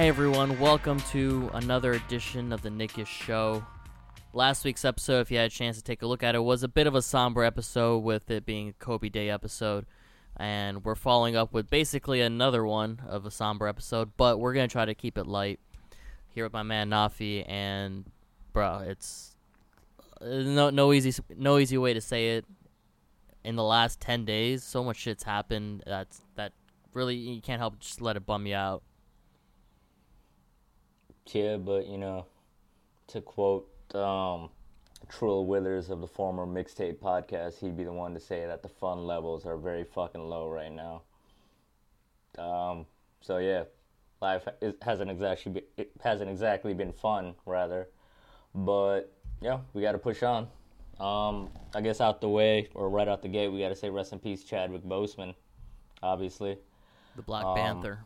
Hey 0.00 0.08
everyone, 0.08 0.58
welcome 0.58 0.98
to 1.10 1.50
another 1.52 1.92
edition 1.92 2.54
of 2.54 2.62
the 2.62 2.70
Knick-ish 2.70 3.06
Show. 3.06 3.62
Last 4.32 4.64
week's 4.64 4.82
episode, 4.82 5.20
if 5.20 5.30
you 5.30 5.36
had 5.36 5.48
a 5.48 5.54
chance 5.54 5.76
to 5.76 5.84
take 5.84 6.00
a 6.00 6.06
look 6.06 6.22
at 6.22 6.34
it, 6.34 6.38
was 6.38 6.62
a 6.62 6.68
bit 6.68 6.86
of 6.86 6.94
a 6.94 7.02
somber 7.02 7.44
episode 7.44 7.98
with 7.98 8.30
it 8.30 8.46
being 8.46 8.70
a 8.70 8.72
Kobe 8.72 9.10
Day 9.10 9.28
episode. 9.28 9.84
And 10.38 10.86
we're 10.86 10.94
following 10.94 11.36
up 11.36 11.52
with 11.52 11.68
basically 11.68 12.22
another 12.22 12.64
one 12.64 13.02
of 13.06 13.26
a 13.26 13.30
somber 13.30 13.68
episode, 13.68 14.12
but 14.16 14.40
we're 14.40 14.54
going 14.54 14.66
to 14.66 14.72
try 14.72 14.86
to 14.86 14.94
keep 14.94 15.18
it 15.18 15.26
light. 15.26 15.60
Here 16.30 16.44
with 16.44 16.54
my 16.54 16.62
man 16.62 16.88
Nafi, 16.88 17.46
and 17.46 18.06
bro, 18.54 18.78
it's 18.86 19.36
uh, 20.18 20.24
no 20.24 20.70
no 20.70 20.94
easy 20.94 21.22
no 21.36 21.58
easy 21.58 21.76
way 21.76 21.92
to 21.92 22.00
say 22.00 22.38
it. 22.38 22.46
In 23.44 23.54
the 23.54 23.64
last 23.64 24.00
ten 24.00 24.24
days, 24.24 24.64
so 24.64 24.82
much 24.82 24.96
shit's 24.96 25.24
happened 25.24 25.82
that's 25.86 26.22
that 26.36 26.52
really 26.94 27.16
you 27.16 27.42
can't 27.42 27.60
help 27.60 27.74
but 27.74 27.80
just 27.80 28.00
let 28.00 28.16
it 28.16 28.24
bum 28.24 28.46
you 28.46 28.54
out. 28.54 28.82
Yeah, 31.32 31.56
but 31.56 31.86
you 31.86 31.98
know, 31.98 32.26
to 33.08 33.20
quote 33.20 33.68
um, 33.94 34.50
Trill 35.08 35.46
Withers 35.46 35.90
of 35.90 36.00
the 36.00 36.06
former 36.06 36.46
Mixtape 36.46 36.96
podcast, 36.96 37.58
he'd 37.60 37.76
be 37.76 37.84
the 37.84 37.92
one 37.92 38.14
to 38.14 38.20
say 38.20 38.46
that 38.46 38.62
the 38.62 38.68
fun 38.68 39.04
levels 39.06 39.46
are 39.46 39.56
very 39.56 39.84
fucking 39.84 40.28
low 40.28 40.48
right 40.48 40.72
now. 40.72 41.02
Um, 42.38 42.86
so 43.20 43.38
yeah, 43.38 43.64
life 44.20 44.46
is, 44.60 44.74
hasn't 44.82 45.10
exactly 45.10 45.52
be, 45.52 45.62
it 45.76 45.90
hasn't 46.02 46.30
exactly 46.30 46.74
been 46.74 46.92
fun, 46.92 47.34
rather, 47.46 47.88
but 48.54 49.12
yeah, 49.40 49.60
we 49.72 49.82
got 49.82 49.92
to 49.92 49.98
push 49.98 50.22
on. 50.22 50.48
Um, 50.98 51.48
I 51.74 51.80
guess 51.80 52.00
out 52.00 52.20
the 52.20 52.28
way 52.28 52.68
or 52.74 52.90
right 52.90 53.08
out 53.08 53.22
the 53.22 53.28
gate, 53.28 53.48
we 53.48 53.60
got 53.60 53.70
to 53.70 53.76
say 53.76 53.88
rest 53.88 54.12
in 54.12 54.18
peace, 54.18 54.44
Chadwick 54.44 54.82
Boseman, 54.84 55.34
obviously. 56.02 56.58
The 57.16 57.22
Black 57.22 57.44
Um, 57.44 57.56
Panther. 57.56 58.00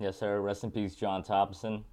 Yes, 0.00 0.16
sir. 0.16 0.40
Rest 0.40 0.64
in 0.64 0.70
peace, 0.70 0.94
John 0.94 1.22
Thompson. 1.22 1.84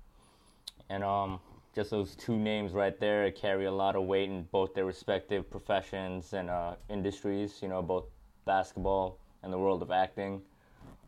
And 0.89 1.03
um, 1.03 1.39
just 1.73 1.89
those 1.89 2.15
two 2.15 2.37
names 2.37 2.71
right 2.71 2.97
there 2.99 3.29
carry 3.31 3.65
a 3.65 3.71
lot 3.71 3.95
of 3.95 4.05
weight 4.05 4.29
in 4.29 4.43
both 4.51 4.73
their 4.73 4.85
respective 4.85 5.49
professions 5.49 6.33
and 6.33 6.49
uh, 6.49 6.75
industries. 6.89 7.59
You 7.61 7.67
know, 7.67 7.81
both 7.81 8.05
basketball 8.45 9.19
and 9.43 9.51
the 9.51 9.57
world 9.57 9.81
of 9.81 9.91
acting. 9.91 10.41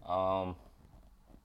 Um, 0.05 0.55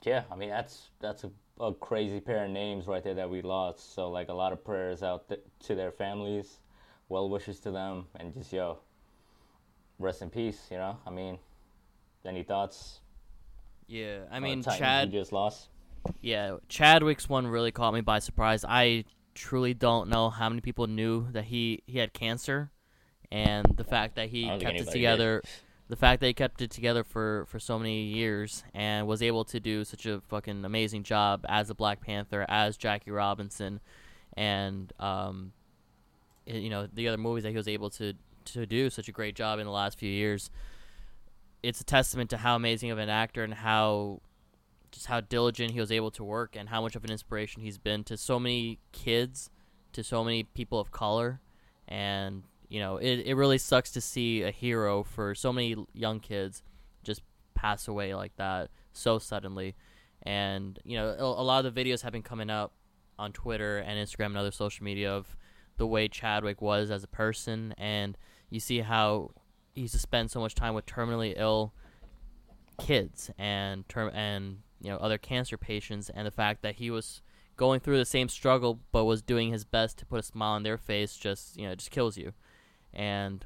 yeah, 0.05 0.25
I 0.31 0.37
mean 0.37 0.51
that's 0.51 0.91
that's 1.01 1.25
a, 1.25 1.31
a 1.61 1.73
crazy 1.75 2.21
pair 2.21 2.45
of 2.45 2.51
names 2.51 2.87
right 2.87 3.03
there 3.03 3.15
that 3.15 3.31
we 3.31 3.43
lost. 3.43 3.95
So 3.95 4.11
like 4.11 4.29
a 4.29 4.35
lot 4.35 4.53
of 4.53 4.65
prayers 4.65 5.03
out 5.03 5.29
th- 5.29 5.41
to 5.67 5.75
their 5.75 5.93
families, 5.93 6.59
well 7.09 7.29
wishes 7.29 7.61
to 7.61 7.71
them, 7.71 8.07
and 8.19 8.35
just 8.35 8.53
yo, 8.53 8.79
rest 9.99 10.23
in 10.23 10.31
peace. 10.31 10.69
You 10.71 10.79
know, 10.79 10.99
I 11.07 11.11
mean, 11.11 11.39
any 12.25 12.43
thoughts? 12.43 13.01
Yeah, 13.87 14.21
I 14.31 14.41
mean 14.41 14.63
Chad. 14.63 15.11
just 15.13 15.33
lost. 15.33 15.69
Yeah, 16.21 16.57
Chadwick's 16.69 17.29
one 17.29 17.47
really 17.47 17.73
caught 17.73 17.95
me 17.95 18.01
by 18.01 18.19
surprise. 18.19 18.65
I 18.67 19.05
truly 19.35 19.75
don't 19.75 20.09
know 20.09 20.31
how 20.31 20.49
many 20.49 20.61
people 20.61 20.87
knew 20.87 21.31
that 21.33 21.45
he 21.45 21.83
he 21.87 21.99
had 21.99 22.13
cancer, 22.13 22.71
and 23.31 23.67
the 23.77 23.85
fact 23.85 24.17
that 24.17 24.29
he 24.29 24.47
I 24.47 24.51
don't 24.51 24.61
think 24.61 24.77
kept 24.79 24.89
it 24.89 24.93
together. 24.93 25.43
The 25.89 25.97
fact 25.97 26.21
that 26.21 26.27
he 26.27 26.33
kept 26.33 26.63
it 26.63 26.71
together 26.71 27.05
for, 27.05 27.45
for 27.49 27.59
so 27.59 27.79
many 27.79 28.05
years 28.05 28.65
and 28.73 29.07
was 29.07 29.21
able 29.21 29.45
to 29.47 29.61
do 29.61 29.85
such 29.85 30.07
a 30.07 30.23
fucking 30.29 30.65
amazing 30.65 31.03
job 31.03 31.45
as 31.47 31.69
a 31.69 31.75
Black 31.75 32.01
Panther, 32.01 32.47
as 32.49 32.79
Jackie 32.79 33.11
Robinson, 33.11 33.79
and 34.35 34.91
um, 34.99 35.53
you 36.47 36.71
know 36.71 36.89
the 36.91 37.09
other 37.09 37.19
movies 37.19 37.43
that 37.43 37.51
he 37.51 37.57
was 37.57 37.69
able 37.69 37.91
to 37.91 38.15
to 38.45 38.67
do 38.67 38.91
such 38.91 39.09
a 39.09 39.13
great 39.13 39.35
job 39.35 39.59
in 39.59 39.67
the 39.67 39.73
last 39.73 39.99
few 39.99 40.11
years. 40.11 40.51
It's 41.63 41.81
a 41.81 41.85
testament 41.85 42.31
to 42.31 42.39
how 42.39 42.57
amazing 42.57 42.91
of 42.91 42.99
an 42.99 43.09
actor 43.09 43.45
and 43.45 43.55
how 43.55 44.21
just 44.93 45.07
how 45.07 45.21
diligent 45.21 45.73
he 45.73 45.81
was 45.81 45.91
able 45.91 46.11
to 46.13 46.23
work 46.23 46.55
and 46.55 46.69
how 46.69 46.81
much 46.83 46.95
of 46.95 47.03
an 47.05 47.11
inspiration 47.11 47.63
he's 47.63 47.79
been 47.79 48.05
to 48.05 48.17
so 48.17 48.39
many 48.39 48.79
kids, 48.93 49.51
to 49.93 50.05
so 50.05 50.23
many 50.23 50.45
people 50.45 50.79
of 50.79 50.93
color, 50.93 51.41
and 51.89 52.45
you 52.69 52.79
know 52.79 52.99
it, 52.99 53.27
it 53.27 53.35
really 53.35 53.59
sucks 53.59 53.91
to 53.93 54.01
see 54.01 54.43
a 54.43 54.51
hero 54.51 55.03
for 55.03 55.35
so 55.35 55.53
many 55.53 55.77
young 55.93 56.21
kids 56.21 56.63
just 57.03 57.23
pass 57.55 57.89
away 57.89 58.15
like 58.15 58.37
that 58.37 58.71
so 58.93 59.19
suddenly, 59.19 59.75
and 60.23 60.79
you 60.85 60.97
know 60.97 61.17
a, 61.19 61.43
lot 61.43 61.65
of 61.65 61.75
the 61.75 61.85
videos 61.85 62.03
have 62.03 62.13
been 62.13 62.23
coming 62.23 62.51
up 62.51 62.73
on 63.19 63.33
Twitter 63.33 63.79
and 63.79 63.99
Instagram 63.99 64.27
and 64.27 64.37
other 64.37 64.51
social 64.51 64.85
media 64.85 65.11
of 65.11 65.37
the 65.79 65.87
way 65.87 66.07
Chadwick 66.07 66.61
was 66.61 66.91
as 66.91 67.03
a 67.03 67.09
person, 67.09 67.75
and 67.79 68.17
you 68.51 68.61
see 68.61 68.81
how 68.81 69.31
he 69.75 69.83
used 69.83 69.95
to 69.95 69.99
spend 69.99 70.31
so 70.31 70.39
much 70.39 70.55
time 70.55 70.75
with 70.75 70.85
terminally 70.85 71.33
ill 71.37 71.73
kids 72.79 73.31
and 73.39 73.89
term 73.89 74.11
and 74.15 74.59
you 74.83 74.91
know 74.91 74.97
other 74.99 75.19
cancer 75.19 75.57
patients 75.57 76.11
and 76.11 76.27
the 76.27 76.31
fact 76.31 76.63
that 76.63 76.77
he 76.77 76.91
was 76.91 77.23
going 77.57 77.81
through 77.81 77.99
the 77.99 78.05
same 78.05 78.29
struggle 78.29 78.81
but 78.91 79.05
was 79.05 79.23
doing 79.23 79.51
his 79.51 79.65
best 79.65 79.99
to 79.99 80.07
put 80.07 80.19
a 80.19 80.23
smile 80.23 80.53
on 80.53 80.63
their 80.63 80.79
face 80.79 81.17
just 81.17 81.57
you 81.57 81.67
know 81.67 81.75
just 81.75 81.91
kills 81.91 82.17
you. 82.17 82.33
And 82.93 83.45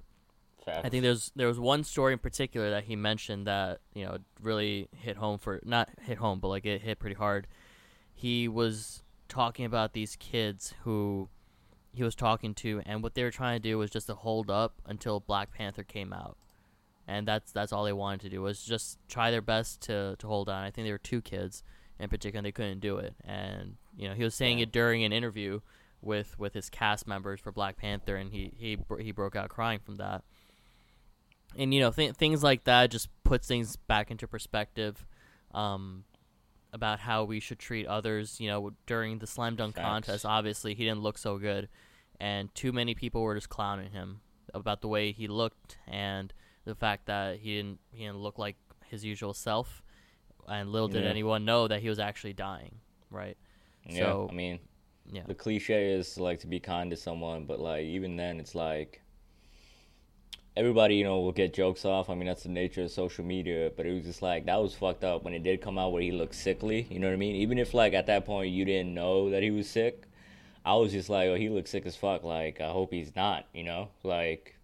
I 0.66 0.88
think 0.88 1.02
there's 1.02 1.30
there 1.36 1.46
was 1.46 1.60
one 1.60 1.84
story 1.84 2.12
in 2.12 2.18
particular 2.18 2.70
that 2.70 2.84
he 2.84 2.96
mentioned 2.96 3.46
that 3.46 3.80
you 3.94 4.04
know 4.04 4.18
really 4.40 4.88
hit 4.92 5.16
home 5.16 5.38
for 5.38 5.60
not 5.64 5.90
hit 6.02 6.18
home 6.18 6.40
but 6.40 6.48
like 6.48 6.66
it 6.66 6.82
hit 6.82 6.98
pretty 6.98 7.16
hard. 7.16 7.46
He 8.14 8.48
was 8.48 9.02
talking 9.28 9.64
about 9.64 9.92
these 9.92 10.16
kids 10.16 10.74
who 10.82 11.28
he 11.92 12.02
was 12.02 12.14
talking 12.14 12.54
to, 12.54 12.82
and 12.84 13.02
what 13.02 13.14
they 13.14 13.22
were 13.22 13.30
trying 13.30 13.56
to 13.56 13.68
do 13.68 13.78
was 13.78 13.90
just 13.90 14.06
to 14.06 14.14
hold 14.14 14.50
up 14.50 14.82
until 14.84 15.20
Black 15.20 15.52
Panther 15.52 15.82
came 15.82 16.12
out, 16.12 16.36
and 17.06 17.26
that's 17.26 17.52
that's 17.52 17.72
all 17.72 17.84
they 17.84 17.92
wanted 17.92 18.20
to 18.22 18.28
do 18.28 18.42
was 18.42 18.62
just 18.62 18.98
try 19.08 19.30
their 19.30 19.42
best 19.42 19.80
to 19.82 20.16
to 20.18 20.26
hold 20.26 20.48
on. 20.48 20.64
I 20.64 20.70
think 20.70 20.86
there 20.86 20.94
were 20.94 20.98
two 20.98 21.22
kids 21.22 21.62
in 21.98 22.08
particular, 22.08 22.38
and 22.38 22.46
they 22.46 22.52
couldn't 22.52 22.80
do 22.80 22.98
it, 22.98 23.14
and 23.24 23.76
you 23.96 24.08
know 24.08 24.14
he 24.14 24.24
was 24.24 24.34
saying 24.34 24.58
it 24.58 24.72
during 24.72 25.04
an 25.04 25.12
interview 25.12 25.60
with 26.02 26.38
with 26.38 26.54
his 26.54 26.68
cast 26.70 27.06
members 27.06 27.40
for 27.40 27.52
Black 27.52 27.76
Panther, 27.76 28.16
and 28.16 28.32
he 28.32 28.52
he 28.56 28.78
he 29.00 29.12
broke 29.12 29.36
out 29.36 29.48
crying 29.48 29.80
from 29.84 29.96
that 29.96 30.22
and 31.56 31.72
you 31.72 31.80
know 31.80 31.90
th- 31.90 32.14
things 32.14 32.42
like 32.42 32.64
that 32.64 32.90
just 32.90 33.08
puts 33.24 33.46
things 33.46 33.76
back 33.76 34.10
into 34.10 34.26
perspective 34.26 35.06
um, 35.54 36.04
about 36.72 37.00
how 37.00 37.24
we 37.24 37.40
should 37.40 37.58
treat 37.58 37.86
others 37.86 38.40
you 38.40 38.48
know 38.48 38.72
during 38.86 39.18
the 39.18 39.26
slam 39.26 39.56
dunk 39.56 39.76
Facts. 39.76 39.84
contest 39.84 40.26
obviously 40.26 40.74
he 40.74 40.84
didn't 40.84 41.02
look 41.02 41.18
so 41.18 41.38
good 41.38 41.68
and 42.20 42.54
too 42.54 42.72
many 42.72 42.94
people 42.94 43.22
were 43.22 43.34
just 43.34 43.48
clowning 43.48 43.92
him 43.92 44.20
about 44.54 44.80
the 44.80 44.88
way 44.88 45.12
he 45.12 45.28
looked 45.28 45.78
and 45.86 46.32
the 46.66 46.74
fact 46.74 47.06
that 47.06 47.38
he 47.38 47.56
didn't 47.56 47.78
he 47.92 48.04
didn't 48.04 48.18
look 48.18 48.38
like 48.38 48.56
his 48.86 49.02
usual 49.04 49.32
self 49.32 49.82
and 50.48 50.70
little 50.70 50.88
did 50.88 51.04
Yeah. 51.04 51.10
anyone 51.10 51.44
know 51.46 51.66
that 51.68 51.80
he 51.80 51.88
was 51.88 51.98
actually 51.98 52.34
dying 52.34 52.74
right 53.10 53.36
Yeah, 53.88 54.04
So- 54.04 54.28
I 54.30 54.34
mean, 54.34 54.58
yeah 55.10 55.22
the 55.26 55.34
cliche 55.34 55.92
is 55.92 56.18
like 56.18 56.40
to 56.40 56.46
be 56.46 56.60
kind 56.60 56.90
to 56.90 56.96
someone, 56.96 57.46
but 57.46 57.58
like 57.60 57.84
even 57.84 58.16
then, 58.16 58.38
it's 58.40 58.54
like 58.54 59.00
everybody, 60.56 60.96
you 60.96 61.04
know, 61.04 61.20
will 61.20 61.32
get 61.32 61.52
jokes 61.52 61.84
off. 61.84 62.08
I 62.08 62.14
mean, 62.14 62.26
that's 62.26 62.42
the 62.44 62.48
nature 62.48 62.82
of 62.82 62.90
social 62.90 63.24
media. 63.24 63.70
But 63.76 63.86
it 63.86 63.92
was 63.92 64.04
just 64.04 64.22
like 64.22 64.46
that 64.46 64.56
was 64.60 64.74
fucked 64.74 65.04
up 65.04 65.22
when 65.24 65.34
it 65.34 65.42
did 65.42 65.60
come 65.60 65.78
out 65.78 65.92
where 65.92 66.02
he 66.02 66.12
looked 66.12 66.34
sickly. 66.34 66.86
You 66.90 66.98
know 66.98 67.08
what 67.08 67.12
I 67.14 67.16
mean? 67.16 67.36
Even 67.36 67.58
if 67.58 67.74
like 67.74 67.92
at 67.94 68.06
that 68.06 68.24
point 68.24 68.50
you 68.52 68.64
didn't 68.64 68.94
know 68.94 69.30
that 69.30 69.42
he 69.42 69.50
was 69.50 69.68
sick, 69.68 70.04
I 70.64 70.74
was 70.76 70.92
just 70.92 71.08
like, 71.08 71.28
oh, 71.28 71.34
he 71.36 71.48
looks 71.48 71.70
sick 71.70 71.86
as 71.86 71.94
fuck. 71.96 72.24
Like 72.24 72.60
I 72.60 72.70
hope 72.70 72.92
he's 72.92 73.14
not. 73.14 73.46
You 73.54 73.64
know, 73.64 73.88
like. 74.02 74.55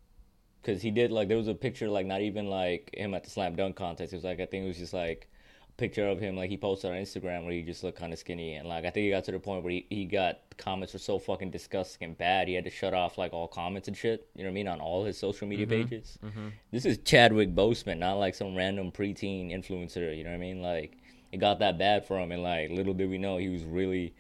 Cause 0.65 0.81
he 0.81 0.93
did 0.93 1.11
like 1.11 1.27
there 1.27 1.37
was 1.37 1.49
a 1.49 1.55
picture 1.55 1.89
like 1.89 2.07
not 2.07 2.21
even 2.21 2.47
like 2.47 2.95
him 2.95 3.15
at 3.15 3.25
the 3.25 3.31
slam 3.31 3.57
dunk 3.57 3.75
contest. 3.75 4.13
It 4.13 4.17
was 4.17 4.25
like 4.25 4.39
I 4.39 4.47
think 4.47 4.65
it 4.65 4.69
was 4.69 4.79
just 4.79 4.93
like 4.93 5.29
a 5.69 5.73
picture 5.73 6.07
of 6.07 6.21
him 6.21 6.37
like 6.37 6.51
he 6.51 6.57
posted 6.57 6.93
on 6.93 6.97
Instagram 6.97 7.43
where 7.45 7.53
he 7.53 7.63
just 7.63 7.83
looked 7.83 7.99
kind 7.99 8.13
of 8.13 8.19
skinny 8.21 8.55
and 8.55 8.69
like 8.69 8.85
I 8.85 8.91
think 8.91 9.05
he 9.05 9.11
got 9.11 9.25
to 9.25 9.33
the 9.33 9.41
point 9.41 9.65
where 9.65 9.73
he, 9.73 9.87
he 9.91 10.05
got 10.05 10.39
comments 10.59 10.93
were 10.93 11.01
so 11.01 11.19
fucking 11.19 11.51
disgusting 11.51 12.07
and 12.07 12.17
bad 12.17 12.47
he 12.47 12.55
had 12.55 12.63
to 12.63 12.71
shut 12.71 12.95
off 12.95 13.19
like 13.19 13.33
all 13.33 13.49
comments 13.49 13.89
and 13.89 13.97
shit 13.97 14.29
you 14.37 14.45
know 14.45 14.51
what 14.51 14.53
I 14.53 14.55
mean 14.55 14.69
on 14.69 14.81
all 14.81 15.05
his 15.05 15.19
social 15.19 15.49
media 15.49 15.67
mm-hmm. 15.67 15.89
pages. 15.89 16.17
Mm-hmm. 16.25 16.49
This 16.71 16.85
is 16.85 16.99
Chadwick 16.99 17.57
Boseman, 17.57 17.99
not 17.99 18.15
like 18.15 18.37
some 18.37 18.55
random 18.55 18.93
preteen 18.93 19.51
influencer. 19.51 20.17
You 20.17 20.23
know 20.23 20.31
what 20.31 20.37
I 20.37 20.39
mean? 20.39 20.63
Like 20.63 20.97
it 21.33 21.39
got 21.39 21.59
that 21.59 21.77
bad 21.77 22.07
for 22.07 22.21
him 22.21 22.31
and 22.31 22.45
like 22.45 22.71
little 22.71 22.95
did 22.95 23.11
we 23.11 23.19
know 23.19 23.37
he 23.37 23.49
was 23.49 23.65
really 23.65 24.15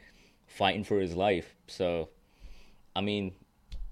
fighting 0.48 0.82
for 0.82 0.98
his 0.98 1.14
life. 1.14 1.54
So 1.68 2.08
I 2.96 3.00
mean. 3.00 3.34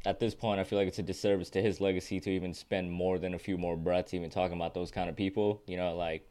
At 0.07 0.19
this 0.19 0.35
point, 0.35 0.61
I 0.61 0.65
feel 0.65 0.79
like 0.79 0.89
it's 0.89 0.99
a 0.99 1.03
disservice 1.03 1.51
to 1.51 1.63
his 1.63 1.81
legacy 1.81 2.21
to 2.21 2.31
even 2.31 2.55
spend 2.55 2.91
more 2.91 3.19
than 3.19 3.35
a 3.35 3.39
few 3.39 3.59
more 3.59 3.77
breaths 3.77 4.15
even 4.15 4.31
talking 4.31 4.57
about 4.57 4.73
those 4.75 4.91
kind 4.91 5.11
of 5.11 5.17
people. 5.17 5.63
You 5.67 5.77
know, 5.77 5.95
like 5.95 6.29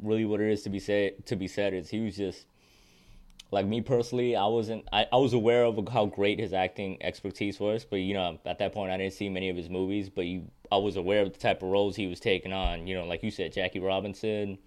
really 0.00 0.24
what 0.24 0.40
it 0.40 0.50
is 0.50 0.62
to 0.62 0.70
be 0.70 0.78
said 0.78 1.26
to 1.26 1.36
be 1.36 1.48
said 1.48 1.74
is 1.74 1.90
he 1.90 2.00
was 2.00 2.16
just 2.16 2.46
like 3.50 3.66
me 3.66 3.80
personally, 3.80 4.36
I 4.36 4.46
wasn't. 4.46 4.86
I, 4.92 5.06
I 5.10 5.16
was 5.16 5.32
aware 5.32 5.64
of 5.64 5.88
how 5.88 6.06
great 6.06 6.38
his 6.38 6.52
acting 6.52 7.02
expertise 7.02 7.58
was, 7.58 7.84
but 7.84 7.96
you 7.96 8.14
know, 8.14 8.38
at 8.44 8.58
that 8.58 8.72
point, 8.72 8.90
I 8.90 8.98
didn't 8.98 9.14
see 9.14 9.28
many 9.28 9.48
of 9.48 9.56
his 9.56 9.70
movies. 9.70 10.10
But 10.10 10.26
you, 10.26 10.50
I 10.70 10.76
was 10.76 10.96
aware 10.96 11.22
of 11.22 11.32
the 11.32 11.38
type 11.38 11.62
of 11.62 11.70
roles 11.70 11.96
he 11.96 12.06
was 12.06 12.20
taking 12.20 12.52
on. 12.52 12.86
You 12.86 12.96
know, 12.96 13.06
like 13.06 13.22
you 13.22 13.30
said, 13.30 13.52
Jackie 13.52 13.80
Robinson, 13.80 14.58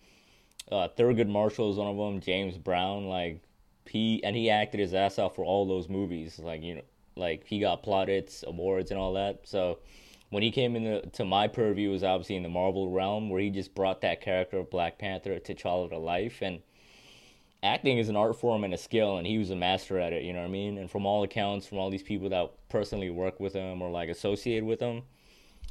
uh, 0.72 0.88
Thurgood 0.98 1.28
Marshall 1.28 1.72
is 1.72 1.78
one 1.78 1.88
of 1.88 1.98
them. 1.98 2.22
James 2.22 2.58
Brown, 2.58 3.06
like 3.06 3.42
he 3.88 4.24
and 4.24 4.36
he 4.36 4.50
acted 4.50 4.80
his 4.80 4.96
ass 4.96 5.20
off 5.20 5.36
for 5.36 5.46
all 5.46 5.68
those 5.68 5.88
movies. 5.88 6.40
Like 6.40 6.64
you 6.64 6.76
know, 6.76 6.82
like 7.16 7.46
he 7.46 7.60
got 7.60 7.84
plaudits, 7.84 8.44
awards, 8.46 8.92
and 8.92 9.00
all 9.00 9.14
that. 9.14 9.42
So 9.44 9.80
when 10.30 10.44
he 10.44 10.52
came 10.52 10.76
into 10.76 11.08
to 11.12 11.26
my 11.26 11.48
purview, 11.48 11.92
was 11.92 12.04
obviously 12.04 12.36
in 12.36 12.44
the 12.44 12.50
Marvel 12.50 12.90
realm, 12.90 13.30
where 13.30 13.42
he 13.42 13.50
just 13.50 13.76
brought 13.76 14.02
that 14.02 14.22
character 14.22 14.58
of 14.58 14.70
Black 14.70 14.98
Panther, 14.98 15.38
T'Challa, 15.40 15.90
to 15.90 15.98
life, 15.98 16.42
and 16.42 16.62
acting 17.64 17.98
is 17.98 18.10
an 18.10 18.16
art 18.16 18.40
form 18.40 18.64
and 18.64 18.74
a 18.74 18.78
skill, 18.78 19.18
and 19.18 19.28
he 19.28 19.38
was 19.38 19.52
a 19.52 19.56
master 19.56 20.00
at 20.00 20.14
it. 20.14 20.24
You 20.24 20.34
know 20.34 20.40
what 20.40 20.48
I 20.48 20.52
mean? 20.52 20.78
And 20.78 20.90
from 20.90 21.06
all 21.06 21.24
accounts, 21.24 21.68
from 21.68 21.78
all 21.78 21.90
these 21.90 22.04
people 22.04 22.30
that 22.30 22.52
personally 22.70 23.10
work 23.10 23.40
with 23.40 23.54
him 23.54 23.82
or 23.82 23.92
like 23.92 24.10
associated 24.10 24.64
with 24.64 24.80
him, 24.80 25.04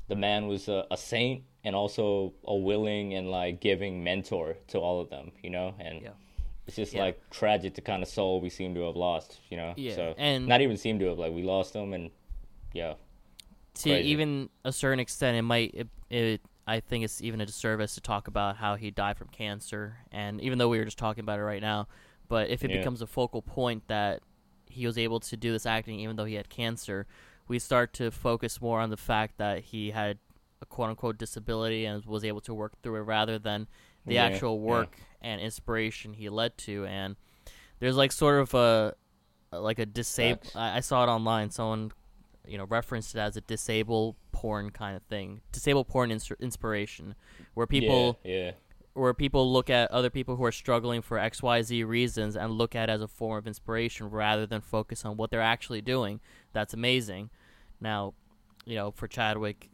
the 0.08 0.16
man 0.16 0.46
was 0.46 0.68
a, 0.68 0.86
a 0.90 0.96
saint 0.96 1.44
and 1.64 1.74
also 1.74 2.34
a 2.44 2.54
willing 2.54 3.14
and 3.14 3.30
like 3.30 3.60
giving 3.60 4.04
mentor 4.04 4.56
to 4.68 4.78
all 4.78 5.00
of 5.00 5.10
them. 5.10 5.32
You 5.42 5.50
know, 5.50 5.74
and. 5.78 6.02
Yeah. 6.02 6.10
It's 6.70 6.76
just 6.76 6.92
Yeah. 6.94 7.00
like 7.02 7.30
tragic 7.30 7.74
the 7.74 7.80
kind 7.80 8.00
of 8.00 8.08
soul 8.08 8.40
we 8.40 8.48
seem 8.48 8.76
to 8.76 8.82
have 8.82 8.94
lost, 8.94 9.40
you 9.50 9.56
know. 9.56 9.74
Yeah, 9.76 9.96
So 9.96 10.14
and- 10.16 10.46
not 10.46 10.60
even 10.60 10.76
seem 10.76 11.00
to 11.00 11.06
have 11.06 11.18
like 11.18 11.32
we 11.32 11.42
lost 11.42 11.74
him, 11.74 11.92
and 11.92 12.12
yeah, 12.72 12.94
to 13.74 13.88
Crazy. 13.90 14.08
even 14.10 14.50
a 14.64 14.72
certain 14.72 15.00
extent, 15.00 15.36
it 15.36 15.42
might. 15.42 15.74
It, 15.74 15.88
it, 16.10 16.40
I 16.68 16.78
think 16.78 17.02
it's 17.04 17.20
even 17.22 17.40
a 17.40 17.46
disservice 17.46 17.94
to 17.96 18.00
talk 18.00 18.28
about 18.28 18.56
how 18.58 18.76
he 18.76 18.92
died 18.92 19.18
from 19.18 19.26
cancer, 19.28 19.96
and 20.12 20.40
even 20.40 20.58
though 20.58 20.68
we 20.68 20.78
were 20.78 20.84
just 20.84 20.98
talking 20.98 21.22
about 21.24 21.40
it 21.40 21.42
right 21.42 21.60
now, 21.60 21.88
but 22.28 22.50
if 22.50 22.64
it 22.64 22.70
Yeah. 22.70 22.76
becomes 22.76 23.02
a 23.02 23.08
focal 23.08 23.42
point 23.42 23.88
that 23.88 24.22
he 24.68 24.86
was 24.86 24.96
able 24.96 25.18
to 25.18 25.36
do 25.36 25.50
this 25.50 25.66
acting 25.66 25.98
even 25.98 26.14
though 26.14 26.24
he 26.24 26.34
had 26.34 26.48
cancer, 26.48 27.08
we 27.48 27.58
start 27.58 27.92
to 27.94 28.12
focus 28.12 28.60
more 28.60 28.78
on 28.80 28.90
the 28.90 28.96
fact 28.96 29.38
that 29.38 29.64
he 29.64 29.90
had 29.90 30.18
a 30.62 30.66
quote 30.66 30.90
unquote 30.90 31.18
disability 31.18 31.84
and 31.84 32.04
was 32.04 32.24
able 32.24 32.40
to 32.42 32.54
work 32.54 32.80
through 32.80 32.94
it 32.94 33.00
rather 33.00 33.36
than 33.40 33.66
the 34.06 34.14
Yeah, 34.14 34.26
actual 34.26 34.60
yeah. 34.60 34.64
And 35.22 35.40
inspiration 35.40 36.14
he 36.14 36.28
led 36.28 36.56
to. 36.58 36.84
And 36.86 37.16
there's 37.78 37.96
like 37.96 38.12
sort 38.12 38.40
of 38.40 38.54
a 38.54 38.94
like 39.52 39.78
a 39.78 39.86
disabled. 39.86 40.44
Facts. 40.44 40.56
I, 40.56 40.76
I 40.76 40.80
saw 40.80 41.04
it 41.04 41.08
online. 41.08 41.50
Someone 41.50 41.92
you 42.46 42.58
know 42.58 42.64
referenced 42.64 43.14
it 43.14 43.18
as 43.18 43.36
a 43.36 43.40
disabled 43.40 44.16
porn 44.32 44.70
kind 44.70 44.96
of 44.96 45.02
thing, 45.04 45.40
disabled 45.52 45.88
porn 45.88 46.10
ins- 46.10 46.32
inspiration, 46.40 47.14
where 47.54 47.66
people 47.66 48.18
yeah, 48.24 48.34
yeah. 48.34 48.50
where 48.94 49.14
people 49.14 49.50
look 49.52 49.70
at 49.70 49.90
other 49.90 50.10
people 50.10 50.36
who 50.36 50.44
are 50.44 50.52
struggling 50.52 51.02
for 51.02 51.18
XYZ 51.18 51.86
reasons 51.86 52.36
and 52.36 52.52
look 52.52 52.74
at 52.74 52.88
it 52.88 52.92
as 52.92 53.02
a 53.02 53.08
form 53.08 53.38
of 53.38 53.46
inspiration 53.46 54.10
rather 54.10 54.46
than 54.46 54.60
focus 54.60 55.04
on 55.04 55.16
what 55.16 55.30
they're 55.30 55.40
actually 55.40 55.80
doing. 55.80 56.20
That's 56.52 56.74
amazing. 56.74 57.30
Now, 57.80 58.14
you 58.66 58.74
know, 58.74 58.90
for 58.90 59.08
Chadwick, 59.08 59.69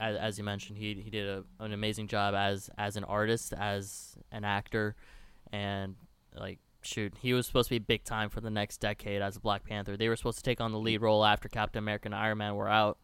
as, 0.00 0.16
as 0.16 0.38
you 0.38 0.44
mentioned, 0.44 0.78
he 0.78 0.94
he 0.94 1.10
did 1.10 1.28
a, 1.28 1.44
an 1.60 1.72
amazing 1.72 2.08
job 2.08 2.34
as 2.34 2.70
as 2.78 2.96
an 2.96 3.04
artist, 3.04 3.52
as 3.52 4.16
an 4.32 4.44
actor, 4.44 4.96
and 5.52 5.94
like 6.34 6.58
shoot, 6.82 7.12
he 7.20 7.32
was 7.34 7.46
supposed 7.46 7.68
to 7.68 7.74
be 7.74 7.78
big 7.78 8.04
time 8.04 8.30
for 8.30 8.40
the 8.40 8.50
next 8.50 8.78
decade 8.78 9.22
as 9.22 9.36
a 9.36 9.40
Black 9.40 9.64
Panther. 9.64 9.96
They 9.96 10.08
were 10.08 10.16
supposed 10.16 10.38
to 10.38 10.44
take 10.44 10.60
on 10.60 10.72
the 10.72 10.78
lead 10.78 11.00
mm. 11.00 11.04
role 11.04 11.24
after 11.24 11.48
Captain 11.48 11.78
America 11.78 12.06
and 12.06 12.14
Iron 12.14 12.38
Man 12.38 12.54
were 12.54 12.68
out. 12.68 12.98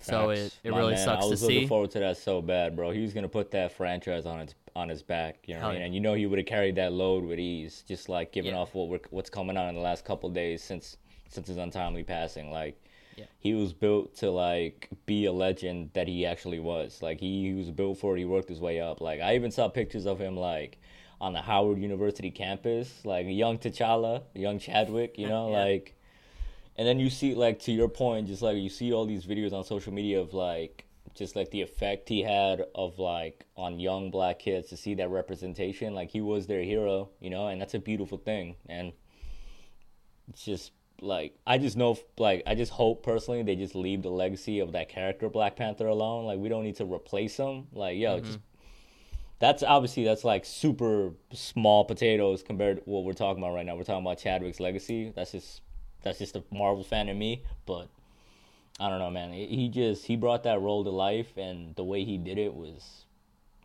So 0.00 0.30
it, 0.30 0.58
it 0.64 0.72
My 0.72 0.78
really 0.78 0.94
man, 0.94 1.04
sucks 1.04 1.24
I 1.24 1.28
was 1.28 1.42
looking 1.42 1.60
see. 1.60 1.66
forward 1.68 1.92
to 1.92 2.00
that 2.00 2.16
so 2.16 2.42
bad, 2.42 2.74
bro. 2.74 2.90
He 2.90 3.00
was 3.02 3.12
gonna 3.14 3.28
put 3.28 3.52
that 3.52 3.70
franchise 3.72 4.26
on 4.26 4.40
its 4.40 4.54
on 4.74 4.88
his 4.88 5.02
back, 5.02 5.44
you 5.46 5.54
know, 5.54 5.60
what 5.60 5.66
I 5.66 5.72
mean? 5.72 5.80
yeah. 5.80 5.86
and 5.86 5.94
you 5.94 6.00
know 6.00 6.14
he 6.14 6.26
would 6.26 6.38
have 6.38 6.46
carried 6.46 6.74
that 6.76 6.92
load 6.92 7.24
with 7.24 7.38
ease, 7.38 7.84
just 7.86 8.08
like 8.08 8.32
giving 8.32 8.52
Yeah. 8.52 8.60
off 8.60 8.74
what 8.74 8.88
we're, 8.88 9.00
what's 9.10 9.30
coming 9.30 9.56
on 9.56 9.68
in 9.68 9.74
the 9.74 9.80
last 9.80 10.04
couple 10.04 10.28
days 10.30 10.62
since 10.62 10.96
since 11.28 11.46
his 11.46 11.56
untimely 11.56 12.02
passing. 12.02 12.50
Like, 12.50 12.82
Yeah. 13.16 13.24
he 13.38 13.52
was 13.54 13.72
built 13.72 14.16
to 14.16 14.30
like 14.30 14.88
be 15.06 15.26
a 15.26 15.32
legend 15.32 15.90
that 15.94 16.08
he 16.08 16.24
actually 16.26 16.58
was. 16.60 17.02
Like 17.02 17.20
he, 17.20 17.48
he 17.48 17.54
was 17.54 17.70
built 17.70 17.98
for 17.98 18.16
it. 18.16 18.20
He 18.20 18.24
worked 18.24 18.48
his 18.48 18.60
way 18.60 18.80
up. 18.80 19.00
Like 19.00 19.20
I 19.20 19.34
even 19.34 19.50
saw 19.50 19.68
pictures 19.68 20.06
of 20.06 20.18
him 20.18 20.36
like 20.36 20.78
on 21.20 21.32
the 21.32 21.40
Howard 21.42 21.78
University 21.78 22.30
campus, 22.30 23.04
like 23.04 23.26
young 23.28 23.58
T'Challa, 23.58 24.22
young 24.34 24.58
Chadwick, 24.58 25.18
you 25.18 25.28
know, 25.34 25.50
Yeah. 25.50 25.64
like 25.64 25.94
and 26.76 26.88
then 26.88 26.98
you 26.98 27.10
see 27.10 27.34
like 27.34 27.58
to 27.60 27.72
your 27.72 27.88
point 27.88 28.28
just 28.28 28.40
like 28.42 28.56
you 28.56 28.70
see 28.70 28.92
all 28.94 29.04
these 29.04 29.26
videos 29.26 29.52
on 29.52 29.62
social 29.62 29.92
media 29.92 30.18
of 30.20 30.32
like 30.32 30.86
just 31.14 31.36
like 31.36 31.50
the 31.50 31.60
effect 31.60 32.08
he 32.08 32.22
had 32.22 32.64
of 32.74 32.98
like 32.98 33.44
on 33.58 33.78
young 33.78 34.10
black 34.10 34.38
kids 34.38 34.70
to 34.70 34.76
see 34.78 34.94
that 34.94 35.10
representation 35.10 35.94
like 35.94 36.10
he 36.10 36.22
was 36.22 36.46
their 36.46 36.62
hero 36.62 37.10
you 37.20 37.28
know 37.28 37.48
and 37.48 37.60
that's 37.60 37.74
a 37.74 37.78
beautiful 37.78 38.16
thing 38.16 38.56
and 38.70 38.94
it's 40.30 40.44
just 40.46 40.72
like 41.02 41.34
i 41.46 41.58
just 41.58 41.76
know 41.76 41.98
like 42.16 42.42
i 42.46 42.54
just 42.54 42.70
hope 42.70 43.02
personally 43.02 43.42
they 43.42 43.56
just 43.56 43.74
leave 43.74 44.02
the 44.02 44.08
legacy 44.08 44.60
of 44.60 44.72
that 44.72 44.88
character 44.88 45.28
black 45.28 45.56
panther 45.56 45.88
alone 45.88 46.24
like 46.24 46.38
we 46.38 46.48
don't 46.48 46.62
need 46.62 46.76
to 46.76 46.84
replace 46.84 47.36
him 47.36 47.66
like 47.72 47.98
yo 47.98 48.16
mm-hmm. 48.16 48.24
just 48.24 48.38
that's 49.42 49.64
obviously 49.64 50.04
that's 50.04 50.22
like 50.22 50.44
super 50.44 51.10
small 51.32 51.84
potatoes 51.84 52.44
compared 52.44 52.76
to 52.76 52.82
what 52.84 53.02
we're 53.02 53.12
talking 53.12 53.42
about 53.42 53.52
right 53.52 53.66
now. 53.66 53.74
We're 53.74 53.82
talking 53.82 54.06
about 54.06 54.18
Chadwick's 54.18 54.60
legacy. 54.60 55.12
That's 55.16 55.32
just 55.32 55.62
that's 56.04 56.20
just 56.20 56.36
a 56.36 56.44
Marvel 56.52 56.84
fan 56.84 57.08
in 57.08 57.18
me, 57.18 57.42
but 57.66 57.88
I 58.78 58.88
don't 58.88 59.00
know, 59.00 59.10
man. 59.10 59.32
He 59.32 59.68
just 59.68 60.06
he 60.06 60.14
brought 60.14 60.44
that 60.44 60.60
role 60.60 60.84
to 60.84 60.90
life, 60.90 61.36
and 61.36 61.74
the 61.74 61.82
way 61.82 62.04
he 62.04 62.18
did 62.18 62.38
it 62.38 62.54
was 62.54 63.04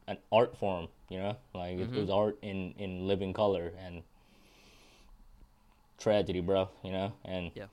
an 0.07 0.18
art 0.31 0.57
form. 0.57 0.88
You 1.10 1.19
know, 1.19 1.38
like 1.54 1.78
it, 1.78 1.94
it 1.94 2.00
was 2.00 2.10
art 2.10 2.40
in 2.42 2.74
in 2.80 3.07
living 3.07 3.31
color 3.31 3.72
and 3.86 4.01
tragedy, 5.97 6.39
bro. 6.41 6.69
You 6.83 6.91
know, 6.91 7.13
and 7.25 7.51
Yeah. 7.55 7.65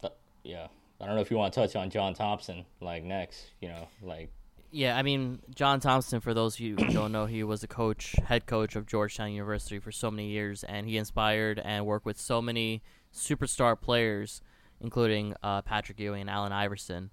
th- 0.00 0.12
yeah. 0.42 0.68
I 1.00 1.06
don't 1.06 1.16
know 1.16 1.20
if 1.20 1.30
you 1.30 1.36
want 1.36 1.52
to 1.54 1.60
touch 1.60 1.76
on 1.76 1.90
John 1.90 2.14
Thompson 2.14 2.64
like 2.80 3.02
next. 3.04 3.46
You 3.60 3.68
know, 3.68 3.88
like 4.02 4.30
Yeah, 4.70 4.96
I 4.96 5.02
mean, 5.02 5.40
John 5.54 5.80
Thompson, 5.80 6.20
for 6.20 6.34
those 6.34 6.54
of 6.54 6.60
you 6.60 6.76
who 6.76 6.92
don't 6.92 7.12
know, 7.12 7.26
he 7.26 7.42
was 7.44 7.62
a 7.62 7.68
coach, 7.68 8.14
head 8.26 8.46
coach 8.46 8.74
of 8.74 8.86
Georgetown 8.86 9.32
University 9.32 9.78
for 9.78 9.92
so 9.92 10.10
many 10.10 10.28
years, 10.28 10.64
and 10.64 10.88
he 10.88 10.96
inspired 10.96 11.58
and 11.58 11.84
worked 11.86 12.06
with 12.06 12.18
so 12.18 12.40
many 12.42 12.82
superstar 13.12 13.80
players, 13.80 14.40
including 14.80 15.34
uh, 15.42 15.62
Patrick 15.62 16.00
Ewing 16.00 16.22
and 16.22 16.30
Allen 16.30 16.52
Iverson. 16.52 17.10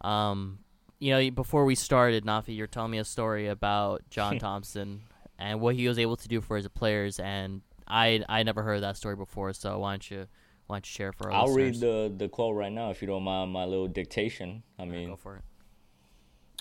Um, 0.00 0.60
you 0.98 1.10
know, 1.12 1.30
before 1.30 1.64
we 1.64 1.74
started, 1.74 2.24
Nafi, 2.24 2.56
you're 2.56 2.66
telling 2.66 2.90
me 2.92 2.98
a 2.98 3.04
story 3.04 3.46
about 3.48 4.02
John 4.10 4.38
Thompson 4.46 5.02
and 5.38 5.60
what 5.60 5.74
he 5.74 5.86
was 5.88 5.98
able 5.98 6.16
to 6.16 6.28
do 6.28 6.40
for 6.40 6.56
his 6.56 6.66
players, 6.68 7.18
and 7.20 7.60
I 7.86 8.24
I 8.28 8.42
never 8.42 8.62
heard 8.62 8.82
that 8.82 8.96
story 8.96 9.16
before, 9.16 9.52
so 9.52 9.78
why 9.78 9.92
don't 9.92 10.10
you 10.10 10.26
why 10.66 10.76
don't 10.76 10.86
you 10.86 10.92
share 10.92 11.12
for 11.12 11.30
our 11.30 11.46
I'll 11.46 11.54
read 11.54 11.80
the 11.80 12.12
the 12.14 12.28
quote 12.28 12.56
right 12.56 12.72
now 12.72 12.90
if 12.90 13.00
you 13.00 13.08
don't 13.08 13.22
mind 13.22 13.52
my 13.52 13.64
little 13.64 13.88
dictation. 13.88 14.62
I 14.78 14.84
mean, 14.84 15.10
Go 15.10 15.16
for 15.16 15.36
it. 15.36 15.42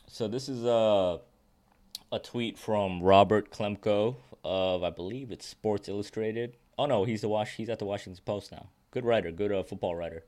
So 0.07 0.27
this 0.27 0.47
is 0.47 0.63
a 0.63 1.19
a 2.11 2.19
tweet 2.19 2.57
from 2.57 3.01
Robert 3.01 3.51
Klemko 3.51 4.15
of 4.43 4.83
I 4.83 4.89
believe 4.89 5.31
it's 5.31 5.45
Sports 5.45 5.89
Illustrated. 5.89 6.57
Oh 6.77 6.85
no, 6.85 7.03
he's 7.03 7.21
the 7.21 7.29
Wash. 7.29 7.55
He's 7.55 7.69
at 7.69 7.79
the 7.79 7.85
Washington 7.85 8.21
Post 8.25 8.51
now. 8.51 8.69
Good 8.91 9.05
writer, 9.05 9.31
good 9.31 9.51
uh, 9.51 9.63
football 9.63 9.95
writer. 9.95 10.23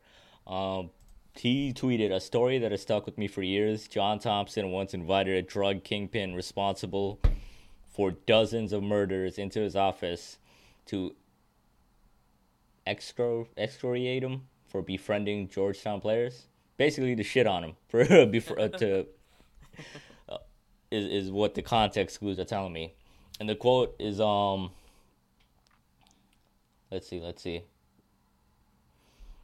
Um, 0.45 0.89
he 1.35 1.71
tweeted 1.71 2.11
a 2.11 2.19
story 2.19 2.57
that 2.57 2.71
has 2.71 2.81
stuck 2.81 3.05
with 3.05 3.17
me 3.17 3.27
for 3.27 3.43
years. 3.43 3.87
John 3.87 4.17
Thompson 4.17 4.71
once 4.71 4.93
invited 4.93 5.35
a 5.35 5.41
drug 5.41 5.83
kingpin 5.83 6.33
responsible 6.33 7.19
for 7.87 8.11
dozens 8.11 8.73
of 8.73 8.81
murders 8.81 9.37
into 9.37 9.59
his 9.59 9.75
office 9.75 10.39
to 10.87 11.15
excro- 12.85 13.47
excoriate 13.57 14.23
him 14.23 14.43
for 14.67 14.81
befriending 14.81 15.49
Georgetown 15.49 16.01
players. 16.01 16.47
Basically, 16.77 17.15
to 17.15 17.23
shit 17.23 17.47
on 17.47 17.63
him 17.63 17.75
for 17.87 18.01
uh, 18.01 18.67
to 18.67 19.07
uh, 20.29 20.37
is 20.91 21.25
is 21.25 21.31
what 21.31 21.55
the 21.55 21.61
context 21.61 22.19
clues 22.19 22.39
are 22.39 22.45
telling 22.45 22.73
me. 22.73 22.93
And 23.39 23.47
the 23.49 23.55
quote 23.55 23.95
is 23.99 24.19
um. 24.19 24.71
Let's 26.91 27.07
see. 27.07 27.19
Let's 27.19 27.41
see. 27.41 27.63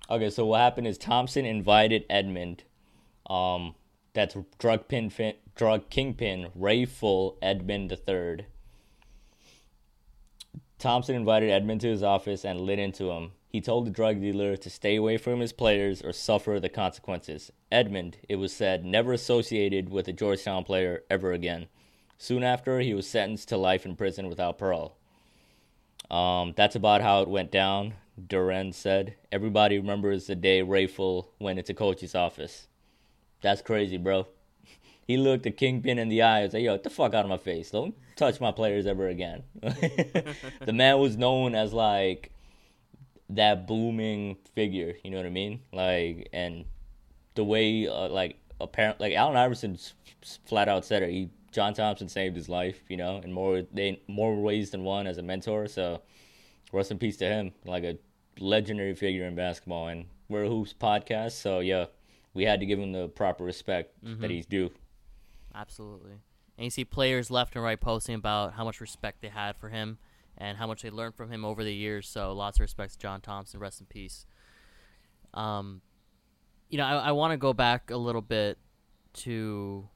Okay, 0.09 0.29
so 0.29 0.45
what 0.45 0.59
happened 0.59 0.87
is 0.87 0.97
Thompson 0.97 1.45
invited 1.45 2.05
Edmond, 2.09 2.63
um, 3.29 3.73
that's 4.13 4.35
drug 4.59 4.87
pin 4.87 5.11
drug 5.55 5.89
kingpin 5.89 6.49
Rayful 6.57 7.37
Edmond 7.41 7.91
III. 7.91 8.45
Thompson 10.83 11.15
invited 11.15 11.49
Edmond 11.49 11.79
to 11.79 11.87
his 11.87 12.03
office 12.03 12.43
and 12.43 12.59
lit 12.59 12.77
into 12.77 13.09
him. 13.09 13.31
He 13.47 13.61
told 13.61 13.85
the 13.85 13.89
drug 13.89 14.19
dealer 14.19 14.57
to 14.57 14.69
stay 14.69 14.97
away 14.97 15.15
from 15.15 15.39
his 15.39 15.53
players 15.53 16.01
or 16.01 16.11
suffer 16.11 16.59
the 16.59 16.67
consequences. 16.67 17.53
Edmond, 17.71 18.17
it 18.27 18.35
was 18.35 18.51
said, 18.51 18.83
never 18.83 19.13
associated 19.13 19.87
with 19.87 20.09
a 20.09 20.11
Georgetown 20.11 20.65
player 20.65 21.03
ever 21.09 21.31
again. 21.31 21.67
Soon 22.17 22.43
after, 22.43 22.81
he 22.81 22.93
was 22.93 23.07
sentenced 23.07 23.47
to 23.47 23.55
life 23.55 23.85
in 23.85 23.95
prison 23.95 24.27
without 24.27 24.57
parole. 24.57 24.97
Um, 26.11 26.53
that's 26.57 26.75
about 26.75 27.01
how 27.01 27.21
it 27.21 27.29
went 27.29 27.49
down, 27.49 27.93
Duran 28.27 28.73
said. 28.73 29.15
Everybody 29.31 29.77
remembers 29.77 30.27
the 30.27 30.35
day 30.35 30.63
Rayful 30.63 31.27
went 31.39 31.59
into 31.59 31.73
coach's 31.73 32.13
office. 32.13 32.67
That's 33.39 33.61
crazy, 33.61 33.95
bro. 33.95 34.27
He 35.05 35.17
looked 35.17 35.43
the 35.43 35.51
kingpin 35.51 35.99
in 35.99 36.09
the 36.09 36.21
eye 36.21 36.41
and 36.41 36.51
said, 36.51 36.61
yo, 36.61 36.75
get 36.75 36.83
the 36.83 36.89
fuck 36.89 37.13
out 37.13 37.25
of 37.25 37.29
my 37.29 37.37
face. 37.37 37.71
Don't 37.71 37.95
touch 38.15 38.39
my 38.39 38.51
players 38.51 38.85
ever 38.87 39.07
again. 39.07 39.43
the 39.61 40.73
man 40.73 40.99
was 40.99 41.17
known 41.17 41.55
as 41.55 41.73
like 41.73 42.31
that 43.29 43.67
booming 43.67 44.37
figure. 44.55 44.93
You 45.03 45.11
know 45.11 45.17
what 45.17 45.25
I 45.25 45.29
mean? 45.29 45.61
Like, 45.71 46.29
and 46.31 46.65
the 47.35 47.43
way, 47.43 47.87
uh, 47.87 48.09
like, 48.09 48.37
apparent, 48.61 48.99
like 48.99 49.13
Allen 49.13 49.35
Iverson 49.35 49.77
flat 50.45 50.69
out 50.69 50.85
said 50.85 51.03
it. 51.03 51.09
He 51.09 51.29
John 51.51 51.73
Thompson 51.73 52.09
saved 52.09 52.35
his 52.35 52.49
life. 52.49 52.79
You 52.89 52.97
know, 52.97 53.17
in 53.23 53.31
more 53.31 53.63
they 53.73 54.01
more 54.07 54.35
ways 54.41 54.71
than 54.71 54.83
one 54.83 55.05
as 55.05 55.17
a 55.17 55.21
mentor. 55.23 55.67
So, 55.67 56.01
rest 56.71 56.91
in 56.91 56.97
peace 56.97 57.17
to 57.17 57.25
him. 57.25 57.51
Like 57.65 57.83
a 57.83 57.97
legendary 58.39 58.95
figure 58.95 59.25
in 59.25 59.35
basketball, 59.35 59.89
and 59.89 60.05
we're 60.29 60.45
a 60.45 60.49
hoops 60.49 60.73
podcast. 60.73 61.33
So 61.33 61.59
yeah, 61.59 61.85
we 62.33 62.43
had 62.43 62.59
to 62.59 62.65
give 62.65 62.79
him 62.79 62.91
the 62.91 63.07
proper 63.09 63.43
respect 63.43 63.93
that 64.21 64.31
he's 64.31 64.45
due. 64.45 64.71
Absolutely. 65.55 66.21
And 66.57 66.65
you 66.65 66.69
see 66.69 66.85
players 66.85 67.31
left 67.31 67.55
and 67.55 67.63
right 67.63 67.79
posting 67.79 68.15
about 68.15 68.53
how 68.53 68.63
much 68.63 68.79
respect 68.79 69.21
they 69.21 69.29
had 69.29 69.55
for 69.57 69.69
him 69.69 69.97
and 70.37 70.57
how 70.57 70.67
much 70.67 70.81
they 70.81 70.89
learned 70.89 71.15
from 71.15 71.31
him 71.31 71.45
over 71.45 71.63
the 71.63 71.73
years. 71.73 72.07
So 72.07 72.33
lots 72.33 72.57
of 72.57 72.61
respect 72.61 72.93
to 72.93 72.99
John 72.99 73.21
Thompson. 73.21 73.59
Rest 73.59 73.79
in 73.79 73.87
peace. 73.87 74.25
Um, 75.33 75.81
you 76.69 76.77
know, 76.77 76.85
I, 76.85 76.95
I 76.95 77.11
want 77.11 77.31
to 77.31 77.37
go 77.37 77.53
back 77.53 77.91
a 77.91 77.97
little 77.97 78.21
bit 78.21 78.57
to 79.13 79.87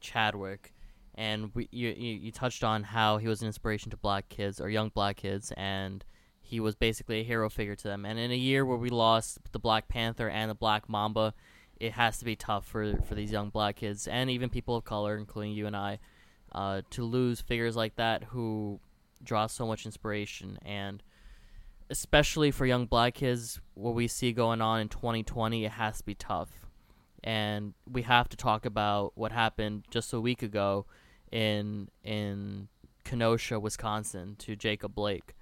Chadwick, 0.00 0.74
and 1.14 1.50
we 1.54 1.68
you, 1.70 1.88
you 1.88 2.14
you 2.14 2.32
touched 2.32 2.64
on 2.64 2.82
how 2.82 3.18
he 3.18 3.28
was 3.28 3.40
an 3.40 3.46
inspiration 3.46 3.90
to 3.90 3.96
black 3.96 4.28
kids 4.28 4.60
or 4.60 4.68
young 4.68 4.90
black 4.90 5.16
kids, 5.16 5.52
and 5.56 6.04
he 6.40 6.58
was 6.58 6.74
basically 6.74 7.20
a 7.20 7.24
hero 7.24 7.48
figure 7.48 7.76
to 7.76 7.84
them. 7.84 8.04
And 8.04 8.18
in 8.18 8.32
a 8.32 8.36
year 8.36 8.66
where 8.66 8.76
we 8.76 8.90
lost 8.90 9.38
the 9.52 9.60
Black 9.60 9.86
Panther 9.86 10.28
and 10.28 10.50
the 10.50 10.54
Black 10.54 10.88
Mamba, 10.88 11.32
it 11.80 11.92
has 11.92 12.18
to 12.18 12.24
be 12.24 12.36
tough 12.36 12.66
for 12.66 12.96
for 13.08 13.14
these 13.14 13.32
young 13.32 13.50
black 13.50 13.76
kids 13.76 14.06
and 14.06 14.30
even 14.30 14.48
people 14.48 14.76
of 14.76 14.84
color, 14.84 15.16
including 15.16 15.52
you 15.52 15.66
and 15.66 15.76
I, 15.76 15.98
uh, 16.52 16.82
to 16.90 17.04
lose 17.04 17.40
figures 17.40 17.76
like 17.76 17.96
that 17.96 18.24
who 18.24 18.80
draw 19.22 19.46
so 19.46 19.66
much 19.66 19.84
inspiration 19.84 20.58
and 20.64 21.02
especially 21.90 22.50
for 22.50 22.64
young 22.64 22.86
black 22.86 23.14
kids 23.14 23.60
what 23.74 23.94
we 23.94 24.08
see 24.08 24.32
going 24.32 24.62
on 24.62 24.80
in 24.80 24.88
2020 24.88 25.66
it 25.66 25.72
has 25.72 25.98
to 25.98 26.04
be 26.04 26.14
tough 26.14 26.48
and 27.22 27.74
we 27.90 28.00
have 28.00 28.30
to 28.30 28.36
talk 28.36 28.64
about 28.64 29.12
what 29.14 29.30
happened 29.30 29.84
just 29.90 30.12
a 30.14 30.20
week 30.20 30.42
ago 30.42 30.86
in 31.30 31.88
in 32.02 32.68
Kenosha, 33.04 33.58
Wisconsin 33.58 34.36
to 34.38 34.56
Jacob 34.56 34.94
Blake. 34.94 35.34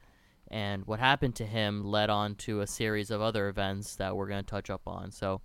And 0.51 0.87
what 0.87 1.01
happened 1.01 1.35
to 1.37 1.45
him 1.45 1.85
led 1.85 2.09
on 2.09 2.35
to 2.37 2.61
a 2.61 2.67
series 2.67 3.11
of 3.11 3.21
other 3.21 3.49
events 3.49 3.97
that 3.97 4.17
we're 4.17 4.29
going 4.29 4.43
to 4.43 4.51
touch 4.51 4.71
up 4.71 4.83
on. 4.87 5.11
So 5.11 5.43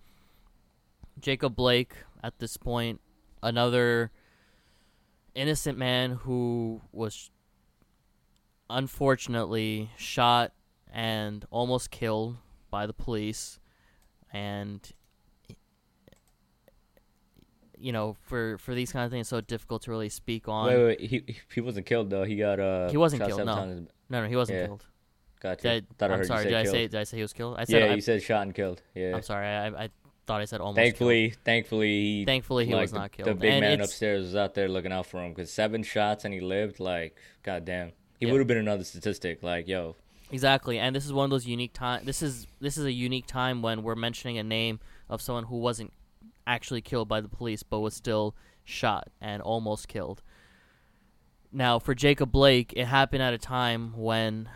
Jacob 1.20 1.56
Blake 1.56 1.94
at 2.24 2.40
this 2.40 2.58
point 2.58 3.02
another 3.42 4.12
innocent 5.36 5.78
man 5.78 6.12
who 6.12 6.82
was 6.92 7.30
unfortunately 8.70 9.90
shot 9.98 10.52
and 10.92 11.46
almost 11.52 11.92
killed 11.92 12.38
by 12.70 12.86
the 12.88 12.94
police 12.94 13.60
and 14.32 14.92
you 17.78 17.92
know 17.92 18.16
for 18.22 18.58
for 18.58 18.74
these 18.74 18.92
kind 18.92 19.06
of 19.06 19.12
things 19.12 19.24
it's 19.26 19.30
so 19.30 19.42
difficult 19.42 19.82
to 19.84 19.92
really 19.92 20.10
speak 20.10 20.48
on 20.48 20.68
Wait, 20.68 20.78
wait, 20.78 20.86
wait. 20.86 21.10
He 21.10 21.36
he 21.54 21.62
wasn't 21.62 21.86
killed 21.86 22.10
though. 22.10 22.24
He 22.24 22.36
got 22.38 22.60
uh. 22.60 22.90
He 22.90 22.98
wasn't 22.98 23.24
killed, 23.26 23.46
no. 23.46 23.56
times. 23.56 23.90
no 24.10 24.22
no 24.22 24.28
he 24.28 24.36
wasn't 24.36 24.60
Yeah. 24.60 24.66
killed 24.68 24.86
Gotcha. 25.42 25.62
did 25.82 25.86
I, 26.00 26.06
am 26.06 26.12
heard 26.12 26.26
sorry 26.26 26.46
did 26.46 26.54
i 26.54 26.64
say 26.64 26.88
did 26.88 26.96
i 26.96 27.04
say 27.04 27.18
he 27.18 27.22
was 27.22 27.34
killed 27.34 27.58
i 27.58 27.66
said 27.66 27.82
yeah, 27.82 27.92
I, 27.92 27.96
you 27.96 28.02
said 28.02 28.22
shot 28.24 28.44
and 28.44 28.56
killed. 28.56 28.82
Yeah. 28.96 29.14
i'm 29.16 29.22
sorry 29.24 29.46
I, 29.46 29.68
I 29.68 29.90
thought 30.26 30.42
i 30.42 30.46
said 30.46 30.62
almost 30.62 30.78
Thankfully, 30.78 31.34
thankfully, 31.44 32.18
killed. 32.20 32.28
thankfully 32.28 32.66
he 32.66 32.74
like, 32.74 32.82
was 32.84 32.94
not 32.94 33.12
killed 33.12 33.28
The 33.30 33.36
big 33.36 33.52
and 33.54 33.62
man 33.62 33.82
upstairs 33.82 34.24
was 34.24 34.36
out 34.36 34.54
there 34.54 34.70
looking 34.70 34.92
out 34.92 35.06
for 35.06 35.24
him 35.24 35.34
because 35.34 35.52
seven 35.52 35.84
shots 35.84 36.24
and 36.26 36.34
he 36.34 36.40
lived. 36.40 36.80
Like, 36.80 37.18
goddamn, 37.44 37.92
he 38.20 38.26
Yeah. 38.26 38.32
would 38.32 38.40
have 38.40 38.48
been 38.48 38.58
another 38.58 38.84
statistic. 38.84 39.44
Like, 39.44 39.68
yo, 39.68 39.96
Exactly, 40.32 40.80
and 40.80 40.96
this 40.96 41.06
is 41.06 41.14
one 41.14 41.26
of 41.26 41.30
those 41.30 41.46
unique 41.46 41.74
time. 41.74 42.06
This 42.06 42.22
is 42.24 42.48
this 42.60 42.78
is 42.78 42.86
a 42.86 42.92
unique 42.92 43.28
time 43.28 43.62
when 43.62 43.84
we're 43.84 43.96
mentioning 43.96 44.38
a 44.38 44.44
name 44.44 44.80
of 45.10 45.22
someone 45.22 45.44
who 45.44 45.58
wasn't 45.58 45.92
actually 46.48 46.82
killed 46.82 47.08
by 47.08 47.22
the 47.22 47.28
police, 47.30 47.62
but 47.62 47.82
was 47.82 47.94
still 47.94 48.34
shot 48.64 49.10
and 49.22 49.42
almost 49.42 49.88
killed. 49.88 50.22
Now, 51.52 51.78
for 51.78 51.94
Jacob 51.94 52.32
Blake, 52.32 52.74
it 52.76 52.86
happened 52.86 53.22
at 53.22 53.34
a 53.34 53.38
time 53.38 53.94
when 53.96 54.50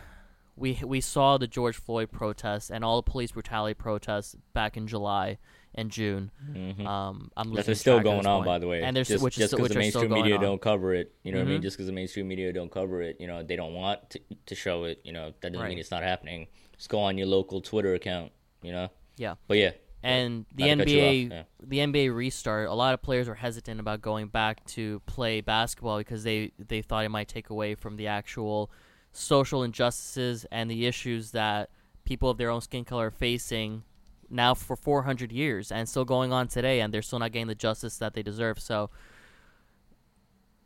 we 0.58 0.80
we 0.84 1.00
saw 1.02 1.38
the 1.38 1.48
George 1.48 1.78
Floyd 1.78 2.12
protests 2.12 2.70
and 2.70 2.84
all 2.84 2.98
the 2.98 3.10
police 3.10 3.32
brutality 3.32 3.74
protests 3.76 4.36
back 4.54 4.76
in 4.76 4.88
July 4.88 5.38
and 5.76 5.92
June. 5.92 6.32
mhm. 6.52 6.86
Um, 6.86 7.32
I'm 7.38 7.54
That's 7.54 7.80
still 7.80 8.00
going 8.00 8.26
on, 8.26 8.38
point. 8.40 8.46
by 8.48 8.58
the 8.60 8.68
way. 8.68 8.82
and 8.82 8.96
there's 8.98 9.08
just, 9.10 9.24
which 9.24 9.36
just 9.36 9.58
which 9.60 9.72
the 9.74 9.78
mainstream 9.78 10.12
media 10.12 10.36
on. 10.36 10.42
don't 10.42 10.62
cover 10.62 10.94
it. 10.96 11.14
You 11.24 11.32
know 11.32 11.38
what 11.38 11.46
I 11.48 11.50
mean? 11.52 11.60
Mhm. 11.60 11.64
Just 11.64 11.78
because 11.78 11.86
the 11.86 11.94
mainstream 11.94 12.28
media 12.28 12.52
don't 12.52 12.72
cover 12.72 13.02
it, 13.04 13.18
you 13.20 13.28
know, 13.28 13.44
they 13.44 13.56
don't 13.56 13.74
want 13.74 14.10
to, 14.12 14.20
to 14.48 14.56
show 14.56 14.86
it. 14.86 15.00
You 15.04 15.14
know, 15.14 15.34
that 15.42 15.52
doesn't 15.52 15.60
Right. 15.62 15.70
mean 15.70 15.78
it's 15.80 15.92
not 15.92 16.02
happening. 16.04 16.48
Just 16.76 16.90
go 16.90 17.00
on 17.00 17.18
your 17.18 17.28
local 17.28 17.62
Twitter 17.62 17.94
account. 17.94 18.32
You 18.64 18.72
know. 18.72 18.90
Yeah. 19.18 19.36
But 19.48 19.58
yeah. 19.58 19.72
And 20.04 20.46
the 20.56 20.68
Not 20.76 20.78
to 20.80 20.86
cut 20.86 20.88
you 20.94 21.00
NBA, 21.02 21.30
yeah. 21.32 21.44
the 21.62 21.80
NBA 21.80 22.16
restart, 22.16 22.70
a 22.70 22.74
lot 22.74 22.94
of 22.94 23.02
players 23.02 23.28
were 23.28 23.36
hesitant 23.36 23.80
about 23.80 24.02
going 24.02 24.28
back 24.28 24.64
to 24.68 25.02
play 25.06 25.42
basketball 25.42 25.98
because 26.00 26.24
they 26.24 26.52
they 26.58 26.82
thought 26.82 27.04
it 27.06 27.10
might 27.10 27.28
take 27.28 27.50
away 27.52 27.76
from 27.76 27.98
the 27.98 28.08
actual 28.08 28.72
social 29.18 29.64
injustices 29.64 30.46
and 30.52 30.70
the 30.70 30.86
issues 30.86 31.32
that 31.32 31.70
people 32.06 32.30
of 32.30 32.38
their 32.38 32.50
own 32.50 32.62
skin 32.62 32.86
color 32.86 33.08
are 33.08 33.12
facing 33.12 33.84
now 34.30 34.54
for 34.54 34.76
400 34.76 35.32
years 35.32 35.72
and 35.72 35.90
still 35.90 36.06
going 36.06 36.32
on 36.32 36.48
today, 36.48 36.82
and 36.82 36.94
they're 36.94 37.02
still 37.02 37.20
not 37.20 37.32
getting 37.32 37.48
the 37.48 37.56
justice 37.56 37.98
that 37.98 38.14
they 38.14 38.24
deserve. 38.24 38.60
So. 38.60 38.90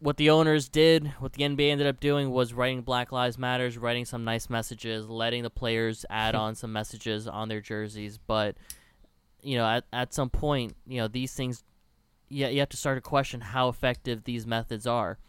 What 0.03 0.17
the 0.17 0.31
owners 0.31 0.67
did, 0.67 1.13
what 1.19 1.33
the 1.33 1.43
NBA 1.43 1.69
ended 1.69 1.85
up 1.85 1.99
doing 1.99 2.31
was 2.31 2.55
writing 2.55 2.81
Black 2.81 3.11
Lives 3.11 3.37
Matters, 3.37 3.77
writing 3.77 4.03
some 4.03 4.23
nice 4.23 4.49
messages, 4.49 5.07
letting 5.07 5.43
the 5.43 5.51
players 5.51 6.07
add 6.09 6.33
on 6.43 6.55
some 6.55 6.73
messages 6.73 7.27
on 7.27 7.49
their 7.49 7.61
jerseys, 7.61 8.17
but 8.17 8.55
you 9.43 9.57
know, 9.57 9.65
at, 9.67 9.83
at 9.93 10.11
some 10.11 10.31
point, 10.31 10.75
you 10.87 10.97
know, 10.97 11.07
these 11.07 11.35
things, 11.35 11.63
you, 12.29 12.47
you 12.47 12.59
have 12.59 12.69
to 12.69 12.77
start 12.77 12.97
to 12.97 13.01
question 13.01 13.41
how 13.41 13.69
effective 13.69 14.23
these 14.23 14.47
methods 14.47 14.87
are. 14.87 15.19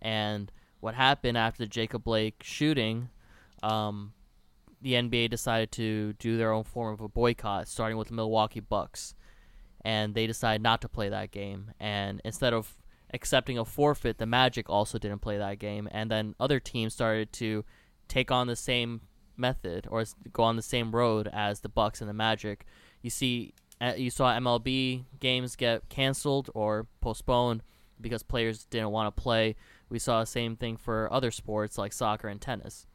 And 0.00 0.50
what 0.82 0.96
happened 0.96 1.38
after 1.38 1.62
the 1.62 1.68
Jacob 1.68 2.02
Blake 2.02 2.42
shooting, 2.42 3.08
um, 3.62 4.12
the 4.80 4.94
NBA 4.94 5.30
decided 5.30 5.70
to 5.72 6.12
do 6.14 6.36
their 6.36 6.52
own 6.52 6.64
form 6.64 6.92
of 6.92 7.00
a 7.00 7.08
boycott, 7.08 7.68
starting 7.68 7.96
with 7.96 8.08
the 8.08 8.14
Milwaukee 8.14 8.58
Bucks. 8.58 9.14
And 9.84 10.12
they 10.12 10.26
decided 10.26 10.60
not 10.60 10.80
to 10.82 10.88
play 10.88 11.08
that 11.08 11.30
game. 11.30 11.70
And 11.78 12.20
instead 12.24 12.52
of 12.52 12.76
accepting 13.14 13.58
a 13.58 13.64
forfeit, 13.64 14.18
the 14.18 14.26
Magic 14.26 14.68
also 14.68 14.98
didn't 14.98 15.20
play 15.20 15.38
that 15.38 15.60
game. 15.60 15.88
And 15.92 16.10
then 16.10 16.34
other 16.40 16.58
teams 16.58 16.94
started 16.94 17.32
to 17.34 17.64
take 18.08 18.32
on 18.32 18.48
the 18.48 18.56
same 18.56 19.02
method 19.36 19.86
or 19.88 20.04
go 20.32 20.42
on 20.42 20.56
the 20.56 20.62
same 20.62 20.90
road 20.90 21.30
as 21.32 21.60
the 21.60 21.68
Bucks 21.68 22.00
and 22.00 22.10
the 22.10 22.14
Magic. 22.14 22.66
You 23.02 23.10
see, 23.10 23.54
uh, 23.80 23.94
you 23.96 24.10
saw 24.10 24.34
MLB 24.34 25.04
games 25.20 25.54
get 25.54 25.88
canceled 25.88 26.50
or 26.54 26.88
postponed 27.00 27.62
because 28.00 28.24
players 28.24 28.64
didn't 28.64 28.90
want 28.90 29.14
to 29.14 29.22
play. 29.22 29.54
We 29.92 29.98
saw 29.98 30.20
the 30.20 30.26
same 30.26 30.56
thing 30.56 30.78
for 30.78 31.12
other 31.12 31.30
sports 31.30 31.76
like 31.76 31.92
soccer 31.92 32.26
and 32.26 32.40
tennis. 32.40 32.86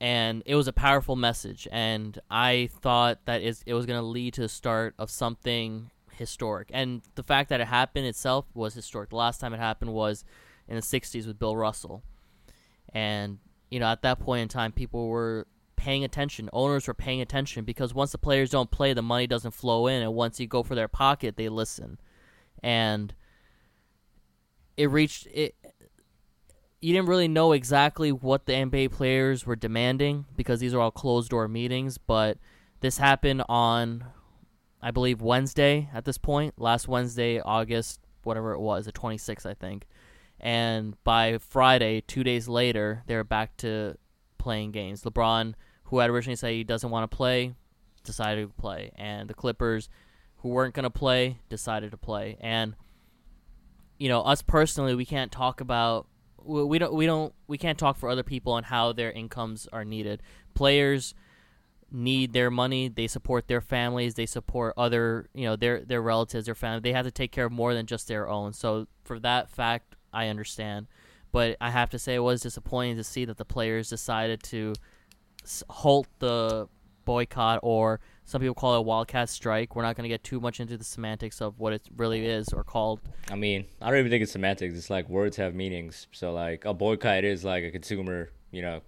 And 0.00 0.44
it 0.46 0.54
was 0.54 0.68
a 0.68 0.72
powerful 0.72 1.16
message, 1.16 1.66
and 1.72 2.16
I 2.30 2.70
thought 2.72 3.24
that 3.24 3.42
it 3.42 3.74
was 3.74 3.84
going 3.84 3.98
to 3.98 4.06
lead 4.06 4.34
to 4.34 4.42
the 4.42 4.48
start 4.48 4.94
of 4.96 5.10
something 5.10 5.90
historic. 6.12 6.70
And 6.72 7.02
the 7.16 7.24
fact 7.24 7.48
that 7.48 7.60
it 7.60 7.66
happened 7.66 8.06
itself 8.06 8.44
was 8.54 8.74
historic. 8.74 9.10
The 9.10 9.16
last 9.16 9.40
time 9.40 9.52
it 9.52 9.58
happened 9.58 9.92
was 9.92 10.24
in 10.68 10.76
the 10.76 10.82
'60s 10.82 11.26
with 11.26 11.40
Bill 11.40 11.56
Russell, 11.56 12.04
and 12.94 13.38
you 13.72 13.80
know 13.80 13.86
at 13.86 14.02
that 14.02 14.20
point 14.20 14.42
in 14.42 14.48
time, 14.48 14.70
people 14.70 15.08
were 15.08 15.48
paying 15.74 16.04
attention. 16.04 16.48
Owners 16.52 16.86
were 16.86 16.94
paying 16.94 17.20
attention 17.20 17.64
because 17.64 17.92
once 17.92 18.12
the 18.12 18.18
players 18.18 18.50
don't 18.50 18.70
play, 18.70 18.92
the 18.92 19.02
money 19.02 19.26
doesn't 19.26 19.50
flow 19.50 19.88
in, 19.88 20.00
and 20.00 20.14
once 20.14 20.38
you 20.38 20.46
go 20.46 20.62
for 20.62 20.76
their 20.76 20.86
pocket, 20.86 21.36
they 21.36 21.48
listen. 21.48 21.98
And 22.62 23.14
it 24.78 24.86
reached 24.90 25.26
it. 25.26 25.56
You 26.80 26.94
didn't 26.94 27.08
really 27.08 27.28
know 27.28 27.52
exactly 27.52 28.12
what 28.12 28.46
the 28.46 28.52
NBA 28.52 28.92
players 28.92 29.44
were 29.44 29.56
demanding 29.56 30.24
because 30.36 30.60
these 30.60 30.72
are 30.72 30.80
all 30.80 30.92
closed 30.92 31.30
door 31.30 31.48
meetings, 31.48 31.98
but 31.98 32.38
this 32.80 32.98
happened 32.98 33.42
on, 33.48 34.04
I 34.80 34.92
believe, 34.92 35.20
Wednesday 35.20 35.90
at 35.92 36.04
this 36.04 36.16
point, 36.16 36.54
last 36.56 36.86
Wednesday, 36.86 37.40
August, 37.40 38.00
whatever 38.22 38.52
it 38.52 38.60
was, 38.60 38.86
the 38.86 38.92
26th, 38.92 39.44
I 39.44 39.54
think. 39.54 39.88
And 40.38 40.94
by 41.02 41.38
Friday, 41.38 42.00
two 42.00 42.22
days 42.22 42.46
later, 42.46 43.02
they're 43.08 43.24
back 43.24 43.56
to 43.58 43.96
playing 44.38 44.70
games. 44.70 45.02
LeBron, 45.02 45.54
who 45.84 45.98
had 45.98 46.10
originally 46.10 46.36
said 46.36 46.52
he 46.52 46.62
doesn't 46.62 46.90
want 46.90 47.10
to 47.10 47.16
play, 47.16 47.54
decided 48.04 48.46
to 48.46 48.54
play, 48.54 48.92
and 48.94 49.28
the 49.28 49.34
Clippers, 49.34 49.88
who 50.36 50.50
weren't 50.50 50.74
going 50.74 50.84
to 50.84 50.90
play, 50.90 51.40
decided 51.48 51.90
to 51.90 51.96
play. 51.96 52.36
And 52.40 52.76
you 53.98 54.08
know, 54.08 54.20
us 54.22 54.42
personally, 54.42 54.94
we 54.94 55.04
can't 55.04 55.32
talk 55.32 55.60
about 55.60 56.06
we 56.44 56.78
don't 56.78 56.94
we 56.94 57.04
don't 57.04 57.34
we 57.46 57.58
can't 57.58 57.78
talk 57.78 57.96
for 57.96 58.08
other 58.08 58.22
people 58.22 58.52
on 58.54 58.62
how 58.64 58.92
their 58.92 59.12
incomes 59.12 59.68
are 59.72 59.84
needed. 59.84 60.22
Players 60.54 61.14
need 61.90 62.32
their 62.32 62.50
money. 62.50 62.88
They 62.88 63.06
support 63.06 63.48
their 63.48 63.60
families. 63.60 64.14
They 64.14 64.26
support 64.26 64.74
other, 64.76 65.28
you 65.34 65.44
know, 65.44 65.56
their 65.56 65.84
their 65.84 66.00
relatives, 66.00 66.46
their 66.46 66.54
family. 66.54 66.80
They 66.80 66.92
have 66.92 67.06
to 67.06 67.10
take 67.10 67.32
care 67.32 67.46
of 67.46 67.52
more 67.52 67.74
than 67.74 67.86
just 67.86 68.08
their 68.08 68.28
own. 68.28 68.52
So 68.52 68.86
for 69.04 69.18
that 69.20 69.50
fact, 69.50 69.96
I 70.12 70.28
understand. 70.28 70.86
But 71.30 71.56
I 71.60 71.70
have 71.70 71.90
to 71.90 71.98
say, 71.98 72.14
it 72.14 72.20
was 72.20 72.40
disappointing 72.40 72.96
to 72.96 73.04
see 73.04 73.24
that 73.26 73.36
the 73.36 73.44
players 73.44 73.90
decided 73.90 74.42
to 74.44 74.74
halt 75.68 76.06
the 76.18 76.68
boycott 77.04 77.60
or 77.62 78.00
some 78.28 78.42
people 78.42 78.54
call 78.54 78.74
it 78.74 78.78
a 78.78 78.82
wildcat 78.82 79.30
strike. 79.30 79.74
We're 79.74 79.84
not 79.84 79.96
going 79.96 80.02
to 80.02 80.08
get 80.10 80.22
too 80.22 80.38
much 80.38 80.60
into 80.60 80.76
the 80.76 80.84
semantics 80.84 81.40
of 81.40 81.58
what 81.58 81.72
it 81.72 81.80
really 81.96 82.26
is 82.26 82.48
or 82.52 82.62
called. 82.62 83.00
I 83.30 83.36
mean, 83.36 83.64
I 83.80 83.88
don't 83.88 84.00
even 84.00 84.10
think 84.10 84.22
it's 84.22 84.32
semantics. 84.32 84.74
It's 84.74 84.90
like 84.90 85.08
words 85.08 85.38
have 85.38 85.54
meanings. 85.54 86.08
So 86.12 86.34
like 86.34 86.66
a 86.66 86.74
boycott 86.74 87.24
is 87.24 87.42
like 87.42 87.64
a 87.64 87.70
consumer, 87.70 88.28
you 88.50 88.60
know, 88.60 88.82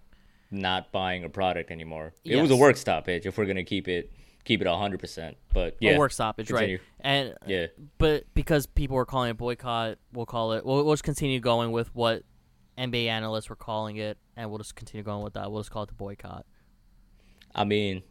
not 0.51 0.93
buying 0.93 1.25
a 1.25 1.31
product 1.31 1.71
anymore. 1.71 2.13
It 2.23 2.37
was 2.37 2.51
a 2.51 2.57
work 2.57 2.77
stoppage 2.77 3.25
if 3.25 3.39
we're 3.39 3.47
gonna 3.47 3.65
keep 3.65 3.89
it 3.89 4.13
keep 4.45 4.61
it 4.61 4.67
hundred 4.67 5.01
percent. 5.01 5.39
But 5.55 5.77
yeah, 5.81 5.93
a 5.93 5.99
work 5.99 6.13
stoppage, 6.13 6.49
continue. 6.49 6.77
right? 6.77 6.87
And 7.01 7.35
Yeah. 7.47 7.69
but 7.97 8.25
because 8.35 8.67
people 8.67 8.97
were 8.97 9.07
calling 9.07 9.31
it 9.31 9.39
boycott, 9.39 9.97
we'll 10.13 10.27
call 10.27 10.53
it. 10.53 10.67
We'll, 10.67 10.85
we'll 10.85 10.93
just 10.93 11.03
continue 11.05 11.41
going 11.41 11.73
with 11.73 11.95
what 11.95 12.25
NBA 12.77 13.07
analysts 13.07 13.49
were 13.49 13.57
calling 13.57 13.97
it, 13.97 14.19
and 14.37 14.51
we'll 14.51 14.59
just 14.59 14.75
continue 14.75 15.03
going 15.03 15.25
with 15.25 15.33
that. 15.33 15.51
We'll 15.51 15.63
just 15.63 15.71
call 15.71 15.85
it 15.85 15.89
the 15.89 15.95
boycott. 15.95 16.45
I 17.55 17.65
mean, 17.65 18.03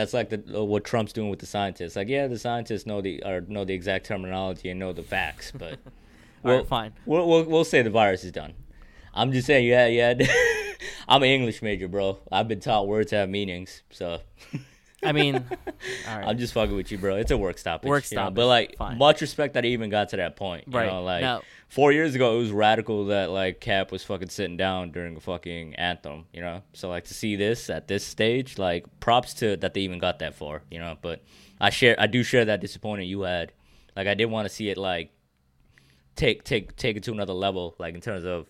that's 0.00 0.14
like 0.14 0.30
the 0.30 0.42
uh, 0.58 0.64
what 0.64 0.84
Trump's 0.84 1.12
doing 1.12 1.28
with 1.28 1.40
the 1.40 1.46
scientists. 1.46 1.94
Like, 1.94 2.08
yeah, 2.08 2.26
the 2.26 2.38
scientists 2.38 2.86
know 2.86 3.00
the 3.02 3.22
or 3.24 3.42
know 3.42 3.64
the 3.64 3.74
exact 3.74 4.06
terminology 4.06 4.70
and 4.70 4.80
know 4.80 4.92
the 4.92 5.02
facts, 5.02 5.52
but 5.54 5.78
All 6.44 6.56
right, 6.56 6.66
fine. 6.66 6.92
We'll, 7.04 7.28
we'll 7.28 7.44
we'll 7.44 7.64
say 7.64 7.82
the 7.82 7.90
virus 7.90 8.24
is 8.24 8.32
done. 8.32 8.54
I'm 9.12 9.32
just 9.32 9.46
saying, 9.46 9.66
yeah, 9.66 9.86
yeah. 9.86 10.14
I'm 11.08 11.22
an 11.22 11.28
English 11.28 11.60
major, 11.62 11.88
bro. 11.88 12.18
I've 12.32 12.48
been 12.48 12.60
taught 12.60 12.86
words 12.88 13.10
have 13.10 13.28
meanings, 13.28 13.82
so 13.90 14.20
I 15.02 15.12
mean, 15.12 15.36
all 15.36 16.18
right. 16.18 16.26
I'm 16.28 16.38
just 16.38 16.54
fucking 16.54 16.74
with 16.74 16.90
you, 16.90 16.98
bro. 16.98 17.16
It's 17.16 17.30
a 17.30 17.36
work 17.36 17.58
stoppage. 17.58 17.88
Work 17.88 18.10
you 18.10 18.16
know? 18.16 18.30
But 18.30 18.46
like, 18.46 18.76
fine. 18.76 18.96
much 18.98 19.20
respect 19.20 19.54
that 19.54 19.64
I 19.64 19.68
even 19.68 19.90
got 19.90 20.10
to 20.10 20.16
that 20.16 20.36
point. 20.36 20.64
You 20.68 20.78
Right. 20.78 20.86
know, 20.90 21.02
like 21.02 21.22
Now- 21.22 21.42
four 21.70 21.92
years 21.92 22.14
ago, 22.14 22.36
it 22.36 22.38
was 22.38 22.50
radical 22.50 23.06
that 23.06 23.30
like 23.30 23.60
Kap 23.60 23.90
was 23.90 24.04
fucking 24.04 24.28
sitting 24.28 24.56
down 24.58 24.90
during 24.90 25.16
a 25.16 25.20
fucking 25.20 25.76
anthem. 25.76 26.26
You 26.32 26.42
know, 26.42 26.62
so 26.74 26.90
like 26.90 27.04
to 27.04 27.14
see 27.14 27.36
this 27.36 27.70
at 27.70 27.88
this 27.88 28.04
stage, 28.04 28.58
like 28.58 28.84
props 29.00 29.32
to 29.34 29.56
that 29.56 29.72
they 29.72 29.80
even 29.80 29.98
got 29.98 30.18
that 30.18 30.34
far. 30.34 30.62
You 30.70 30.80
know, 30.80 30.98
but 31.00 31.22
I 31.60 31.70
share, 31.70 31.96
I 31.98 32.06
do 32.06 32.22
share 32.22 32.44
that 32.44 32.60
disappointment 32.60 33.08
you 33.08 33.22
had. 33.22 33.52
Like, 33.96 34.06
I 34.06 34.14
did 34.14 34.26
want 34.26 34.46
to 34.46 34.54
see 34.54 34.68
it 34.68 34.76
like 34.76 35.12
take 36.16 36.44
take 36.44 36.76
take 36.76 36.96
it 36.96 37.04
to 37.04 37.12
another 37.12 37.32
level, 37.32 37.74
like 37.78 37.94
in 37.94 38.00
terms 38.00 38.24
of. 38.24 38.46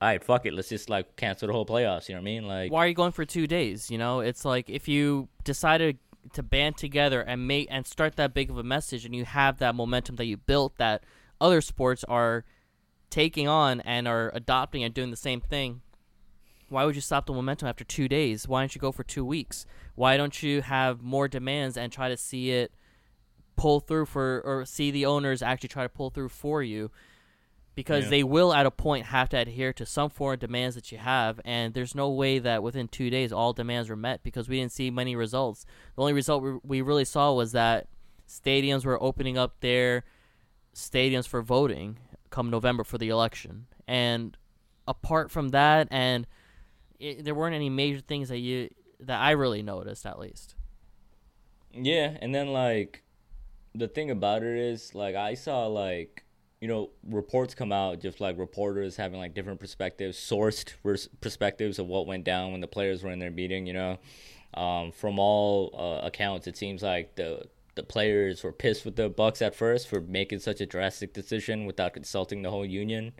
All 0.00 0.08
right, 0.08 0.22
fuck 0.22 0.44
it. 0.44 0.52
Let's 0.52 0.68
just 0.68 0.90
like 0.90 1.16
cancel 1.16 1.46
the 1.46 1.54
whole 1.54 1.64
playoffs. 1.64 2.08
You 2.08 2.14
know 2.14 2.20
what 2.20 2.28
I 2.28 2.32
mean? 2.32 2.46
Like, 2.46 2.72
why 2.72 2.84
are 2.84 2.88
you 2.88 2.94
going 2.94 3.12
for 3.12 3.24
two 3.24 3.46
days? 3.46 3.90
You 3.90 3.96
know, 3.96 4.20
it's 4.20 4.44
like 4.44 4.68
if 4.68 4.86
you 4.86 5.28
decided 5.44 5.98
to 6.32 6.42
band 6.42 6.76
together 6.76 7.22
and 7.22 7.46
make 7.46 7.68
and 7.70 7.86
start 7.86 8.16
that 8.16 8.34
big 8.34 8.50
of 8.50 8.58
a 8.58 8.62
message, 8.62 9.06
and 9.06 9.14
you 9.14 9.24
have 9.24 9.58
that 9.58 9.74
momentum 9.74 10.16
that 10.16 10.26
you 10.26 10.36
built, 10.36 10.76
that 10.76 11.04
other 11.40 11.60
sports 11.60 12.04
are 12.04 12.44
taking 13.14 13.46
on 13.46 13.80
and 13.82 14.08
are 14.08 14.32
adopting 14.34 14.82
and 14.82 14.92
doing 14.92 15.10
the 15.12 15.16
same 15.16 15.40
thing. 15.40 15.80
Why 16.68 16.84
would 16.84 16.96
you 16.96 17.00
stop 17.00 17.26
the 17.26 17.32
momentum 17.32 17.68
after 17.68 17.84
two 17.84 18.08
days? 18.08 18.48
Why 18.48 18.60
don't 18.60 18.74
you 18.74 18.80
go 18.80 18.90
for 18.90 19.04
two 19.04 19.24
weeks? 19.24 19.66
Why 19.94 20.16
don't 20.16 20.42
you 20.42 20.62
have 20.62 21.00
more 21.00 21.28
demands 21.28 21.76
and 21.76 21.92
try 21.92 22.08
to 22.08 22.16
see 22.16 22.50
it 22.50 22.72
pull 23.54 23.78
through 23.78 24.06
for, 24.06 24.42
or 24.44 24.64
see 24.64 24.90
the 24.90 25.06
owners 25.06 25.42
actually 25.42 25.68
try 25.68 25.84
to 25.84 25.88
pull 25.88 26.10
through 26.10 26.30
for 26.30 26.62
you? 26.62 26.90
because 27.76 28.04
Yeah. 28.04 28.10
they 28.10 28.22
will 28.22 28.54
at 28.54 28.66
a 28.66 28.70
point 28.70 29.06
have 29.06 29.28
to 29.30 29.36
adhere 29.36 29.72
to 29.72 29.84
some 29.84 30.08
foreign 30.08 30.38
demands 30.38 30.76
that 30.76 30.92
you 30.92 30.98
have 30.98 31.40
and 31.44 31.74
there's 31.74 31.92
no 31.92 32.08
way 32.08 32.38
that 32.38 32.62
within 32.62 32.86
two 32.86 33.10
days 33.10 33.32
all 33.32 33.52
demands 33.52 33.88
were 33.88 33.96
met 33.96 34.22
because 34.22 34.48
we 34.48 34.60
didn't 34.60 34.70
see 34.70 34.92
many 34.92 35.16
results 35.16 35.66
the 35.96 36.02
only 36.02 36.12
result 36.12 36.40
we, 36.44 36.52
we 36.62 36.80
really 36.82 37.04
saw 37.04 37.32
was 37.32 37.50
that 37.50 37.88
stadiums 38.28 38.84
were 38.84 39.02
opening 39.02 39.36
up 39.36 39.58
their 39.58 40.04
stadiums 40.72 41.26
for 41.26 41.42
voting 41.42 41.98
come 42.34 42.50
november 42.50 42.84
for 42.84 42.98
the 42.98 43.08
election 43.08 43.66
and 43.86 44.36
apart 44.88 45.30
from 45.30 45.50
that 45.50 45.88
and 45.90 46.26
it, 46.98 47.24
there 47.24 47.34
weren't 47.34 47.54
any 47.54 47.70
major 47.70 48.00
things 48.00 48.28
that 48.28 48.38
you 48.38 48.68
that 49.00 49.20
i 49.20 49.30
really 49.30 49.62
noticed 49.62 50.04
at 50.06 50.18
least 50.18 50.56
Yeah, 51.72 52.16
and 52.20 52.34
then 52.34 52.48
like 52.48 53.02
the 53.74 53.88
thing 53.88 54.10
about 54.10 54.42
it 54.42 54.56
is 54.56 54.94
like 54.94 55.16
I 55.16 55.34
saw 55.34 55.66
like 55.66 56.24
you 56.60 56.68
know 56.68 56.90
reports 57.08 57.54
come 57.54 57.72
out 57.72 58.00
just 58.00 58.20
like 58.20 58.38
reporters 58.38 58.96
having 58.96 59.18
like 59.18 59.34
different 59.34 59.60
perspectives, 59.60 60.16
sourced 60.18 60.74
res- 60.82 61.08
perspectives 61.20 61.78
of 61.78 61.86
what 61.86 62.06
went 62.06 62.24
down 62.24 62.52
when 62.52 62.60
the 62.60 62.68
players 62.68 63.02
were 63.02 63.10
in 63.10 63.18
their 63.18 63.30
meeting. 63.30 63.66
You 63.66 63.72
know, 63.74 63.98
um, 64.54 64.92
from 64.92 65.18
all 65.18 65.74
uh, 65.76 66.06
accounts, 66.06 66.46
it 66.46 66.56
seems 66.56 66.82
like 66.82 67.16
the 67.16 67.46
the 67.74 67.82
players 67.82 68.42
were 68.42 68.52
pissed 68.52 68.84
with 68.84 68.96
the 68.96 69.08
Bucks 69.08 69.42
at 69.42 69.54
first 69.54 69.88
for 69.88 70.00
making 70.00 70.40
such 70.40 70.60
a 70.60 70.66
drastic 70.66 71.12
decision 71.12 71.66
without 71.66 71.94
consulting 71.94 72.42
the 72.42 72.50
whole 72.50 72.64
union, 72.64 73.12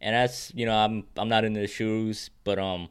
and 0.00 0.14
that's 0.14 0.52
you 0.54 0.66
know 0.66 0.76
I'm 0.76 1.04
I'm 1.16 1.28
not 1.28 1.44
in 1.44 1.52
their 1.52 1.68
shoes, 1.68 2.30
but 2.44 2.58
um. 2.58 2.88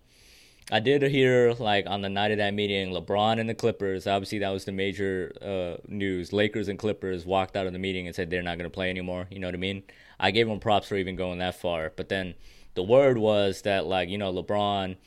I 0.69 0.81
did 0.81 1.01
hear 1.01 1.53
like 1.53 1.85
on 1.87 2.01
the 2.01 2.09
night 2.09 2.31
of 2.31 2.39
that 2.39 2.53
meeting, 2.53 2.89
LeBron 2.89 3.39
and 3.39 3.47
the 3.47 3.53
Clippers. 3.53 4.05
Obviously, 4.05 4.39
that 4.39 4.49
was 4.49 4.65
the 4.65 4.73
major 4.73 5.31
uh, 5.41 5.81
news. 5.87 6.33
Lakers 6.33 6.67
and 6.67 6.77
Clippers 6.77 7.25
walked 7.25 7.55
out 7.55 7.67
of 7.67 7.71
the 7.71 7.79
meeting 7.79 8.05
and 8.05 8.13
said 8.13 8.29
they're 8.29 8.41
not 8.41 8.57
going 8.57 8.69
to 8.69 8.73
play 8.73 8.89
anymore. 8.89 9.27
You 9.31 9.39
know 9.39 9.47
what 9.47 9.53
I 9.53 9.59
mean? 9.59 9.83
I 10.19 10.31
gave 10.31 10.45
them 10.45 10.59
props 10.59 10.89
for 10.89 10.97
even 10.97 11.15
going 11.15 11.39
that 11.39 11.55
far. 11.55 11.93
But 11.95 12.09
then 12.09 12.33
the 12.73 12.83
word 12.83 13.17
was 13.17 13.61
that 13.63 13.85
like 13.85 14.09
you 14.09 14.17
know 14.17 14.31
LeBron 14.31 14.97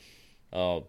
uh, 0.51 0.81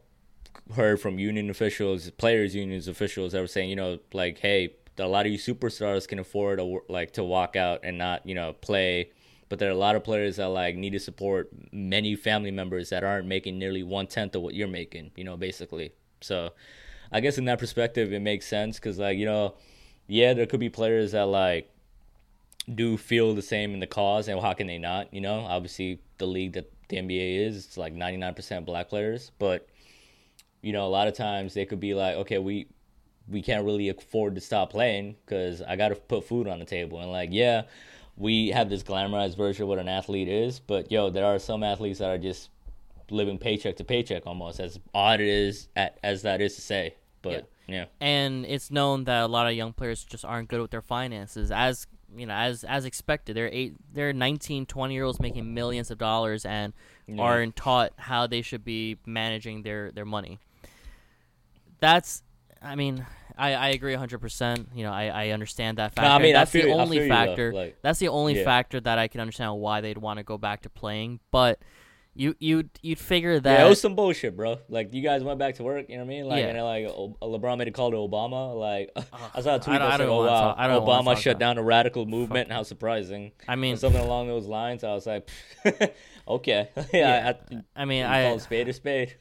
heard 0.74 1.00
from 1.00 1.18
union 1.18 1.50
officials, 1.50 2.10
players' 2.10 2.54
unions 2.54 2.88
officials 2.88 3.32
that 3.32 3.40
were 3.40 3.46
saying 3.46 3.70
you 3.70 3.76
know 3.76 3.98
like 4.12 4.38
hey, 4.38 4.74
a 4.98 5.06
lot 5.06 5.26
of 5.26 5.32
you 5.32 5.38
superstars 5.38 6.06
can 6.06 6.18
afford 6.18 6.60
a, 6.60 6.78
like 6.88 7.12
to 7.12 7.24
walk 7.24 7.56
out 7.56 7.80
and 7.82 7.98
not 7.98 8.26
you 8.26 8.34
know 8.34 8.52
play 8.52 9.10
but 9.52 9.58
there 9.58 9.68
are 9.68 9.72
a 9.72 9.76
lot 9.76 9.96
of 9.96 10.02
players 10.02 10.36
that 10.36 10.46
like 10.46 10.76
need 10.76 10.94
to 10.94 10.98
support 10.98 11.50
many 11.72 12.16
family 12.16 12.50
members 12.50 12.88
that 12.88 13.04
aren't 13.04 13.26
making 13.26 13.58
nearly 13.58 13.82
one 13.82 14.06
tenth 14.06 14.34
of 14.34 14.40
what 14.40 14.54
you're 14.54 14.66
making. 14.66 15.10
You 15.14 15.24
know, 15.24 15.36
basically. 15.36 15.92
So, 16.22 16.54
I 17.12 17.20
guess 17.20 17.36
in 17.36 17.44
that 17.44 17.58
perspective, 17.58 18.14
it 18.14 18.20
makes 18.20 18.46
sense 18.46 18.78
because 18.78 18.98
like 18.98 19.18
you 19.18 19.26
know, 19.26 19.56
yeah, 20.06 20.32
there 20.32 20.46
could 20.46 20.58
be 20.58 20.70
players 20.70 21.12
that 21.12 21.24
like 21.24 21.70
do 22.74 22.96
feel 22.96 23.34
the 23.34 23.42
same 23.42 23.74
in 23.74 23.80
the 23.80 23.86
cause, 23.86 24.26
and 24.26 24.40
how 24.40 24.54
can 24.54 24.68
they 24.68 24.78
not? 24.78 25.12
You 25.12 25.20
know, 25.20 25.40
obviously 25.40 25.98
the 26.16 26.26
league 26.26 26.54
that 26.54 26.72
the 26.88 26.96
NBA 26.96 27.46
is, 27.46 27.66
it's 27.66 27.76
like 27.76 27.94
99% 27.94 28.64
black 28.64 28.88
players, 28.88 29.32
but 29.38 29.68
you 30.62 30.72
know, 30.72 30.86
a 30.86 30.88
lot 30.88 31.08
of 31.08 31.14
times 31.14 31.52
they 31.52 31.66
could 31.66 31.78
be 31.78 31.92
like, 31.92 32.16
okay, 32.16 32.38
we 32.38 32.68
we 33.28 33.42
can't 33.42 33.64
really 33.64 33.88
afford 33.88 34.34
to 34.34 34.40
stop 34.40 34.70
playing 34.70 35.16
because 35.24 35.62
I 35.62 35.76
got 35.76 35.88
to 35.88 35.94
put 35.94 36.24
food 36.24 36.48
on 36.48 36.58
the 36.58 36.64
table, 36.64 37.00
and 37.00 37.10
like, 37.10 37.30
yeah 37.32 37.62
we 38.16 38.48
have 38.48 38.68
this 38.68 38.82
glamorized 38.82 39.36
version 39.36 39.62
of 39.62 39.68
what 39.68 39.78
an 39.78 39.88
athlete 39.88 40.28
is, 40.28 40.60
but 40.60 40.92
yo, 40.92 41.10
there 41.10 41.24
are 41.24 41.38
some 41.38 41.62
athletes 41.62 41.98
that 41.98 42.10
are 42.10 42.18
just 42.18 42.50
living 43.10 43.38
paycheck 43.38 43.76
to 43.76 43.84
paycheck 43.84 44.26
almost, 44.26 44.60
as 44.60 44.78
odd 44.94 45.20
it 45.20 45.28
is 45.28 45.68
at, 45.76 45.98
as 46.02 46.22
that 46.22 46.40
is 46.40 46.54
to 46.56 46.60
say. 46.60 46.94
But 47.22 47.48
yeah. 47.68 47.86
and 48.00 48.44
it's 48.46 48.70
known 48.70 49.04
that 49.04 49.22
a 49.22 49.26
lot 49.26 49.46
of 49.46 49.54
young 49.54 49.72
players 49.72 50.04
just 50.04 50.24
aren't 50.24 50.48
good 50.48 50.60
with 50.60 50.70
their 50.70 50.82
finances 50.82 51.50
as 51.50 51.86
you 52.14 52.26
know 52.26 52.34
as 52.34 52.64
as 52.64 52.84
expected 52.84 53.36
they're 53.36 53.48
eight 53.52 53.74
they're 53.94 54.12
19 54.12 54.66
20 54.66 54.92
year 54.92 55.04
olds 55.04 55.20
making 55.20 55.54
millions 55.54 55.90
of 55.90 55.96
dollars 55.98 56.44
and 56.44 56.74
Yeah. 57.06 57.22
aren't 57.22 57.56
taught 57.56 57.92
how 57.96 58.26
they 58.26 58.42
should 58.42 58.64
be 58.64 58.98
managing 59.06 59.62
their 59.62 59.92
their 59.92 60.04
money 60.04 60.38
that's 61.78 62.22
i 62.62 62.74
mean 62.74 63.04
I, 63.34 63.54
I 63.54 63.68
agree 63.70 63.94
100%. 63.94 64.66
You 64.74 64.84
know, 64.84 64.92
I, 64.92 65.06
I 65.06 65.28
understand 65.30 65.78
that 65.78 65.94
factor. 65.94 66.06
No, 66.06 66.14
I 66.14 66.18
mean, 66.18 66.36
I 66.36 66.40
that's 66.40 66.50
feel- 66.50 66.66
the 66.66 66.72
I 66.74 66.82
only 66.82 67.08
factor. 67.08 67.50
like- 67.50 67.78
that's 67.80 67.98
the 67.98 68.08
only 68.08 68.36
Yeah. 68.38 68.44
factor 68.44 68.78
that 68.78 68.98
I 68.98 69.08
can 69.08 69.22
understand 69.22 69.54
why 69.56 69.80
they'd 69.80 69.96
want 69.96 70.18
to 70.18 70.22
go 70.22 70.36
back 70.36 70.60
to 70.62 70.68
playing. 70.70 71.18
But 71.30 71.58
you 72.14 72.34
you 72.40 72.68
you'd 72.82 72.98
figure 72.98 73.40
that 73.40 73.58
Yeah, 73.60 73.64
it 73.64 73.68
was 73.70 73.80
some 73.80 73.94
bullshit, 73.96 74.36
bro. 74.36 74.58
Like 74.68 74.92
you 74.92 75.02
guys 75.02 75.24
went 75.24 75.38
back 75.38 75.54
to 75.54 75.62
work, 75.62 75.86
you 75.88 75.96
know 75.96 76.04
what 76.04 76.12
I 76.12 76.14
mean? 76.14 76.26
Like 76.26 76.40
Yeah. 76.44 76.48
and 76.50 76.62
like 76.62 76.84
O- 76.88 77.16
LeBron 77.22 77.56
made 77.56 77.68
a 77.68 77.70
call 77.70 77.90
to 77.90 77.96
Obama. 77.96 78.54
Like 78.54 78.90
I 79.34 79.40
saw 79.40 79.54
a 79.54 79.58
tweet 79.58 79.76
I 79.76 79.78
don't- 79.78 79.88
that 79.88 79.96
said, 80.00 80.08
"Oh 80.10 80.26
wow, 80.26 80.54
I 80.58 80.68
Obama 80.68 81.16
shut 81.16 81.38
down 81.38 81.56
a 81.56 81.62
radical 81.62 82.04
movement. 82.04 82.52
How 82.52 82.64
surprising!" 82.64 83.32
I 83.48 83.56
mean, 83.56 83.74
Or 83.74 83.76
something 83.78 84.02
along 84.02 84.26
those 84.26 84.46
lines. 84.46 84.84
I 84.84 84.92
was 84.92 85.06
like, 85.06 85.26
"Okay, 86.28 86.68
yeah." 86.76 86.84
Yeah. 86.92 87.32
I, 87.76 87.82
I 87.82 87.84
mean, 87.86 88.04
I 88.04 88.24
call 88.24 88.36
a 88.36 88.40
spade 88.40 88.68
a 88.68 88.74
spade. 88.74 89.16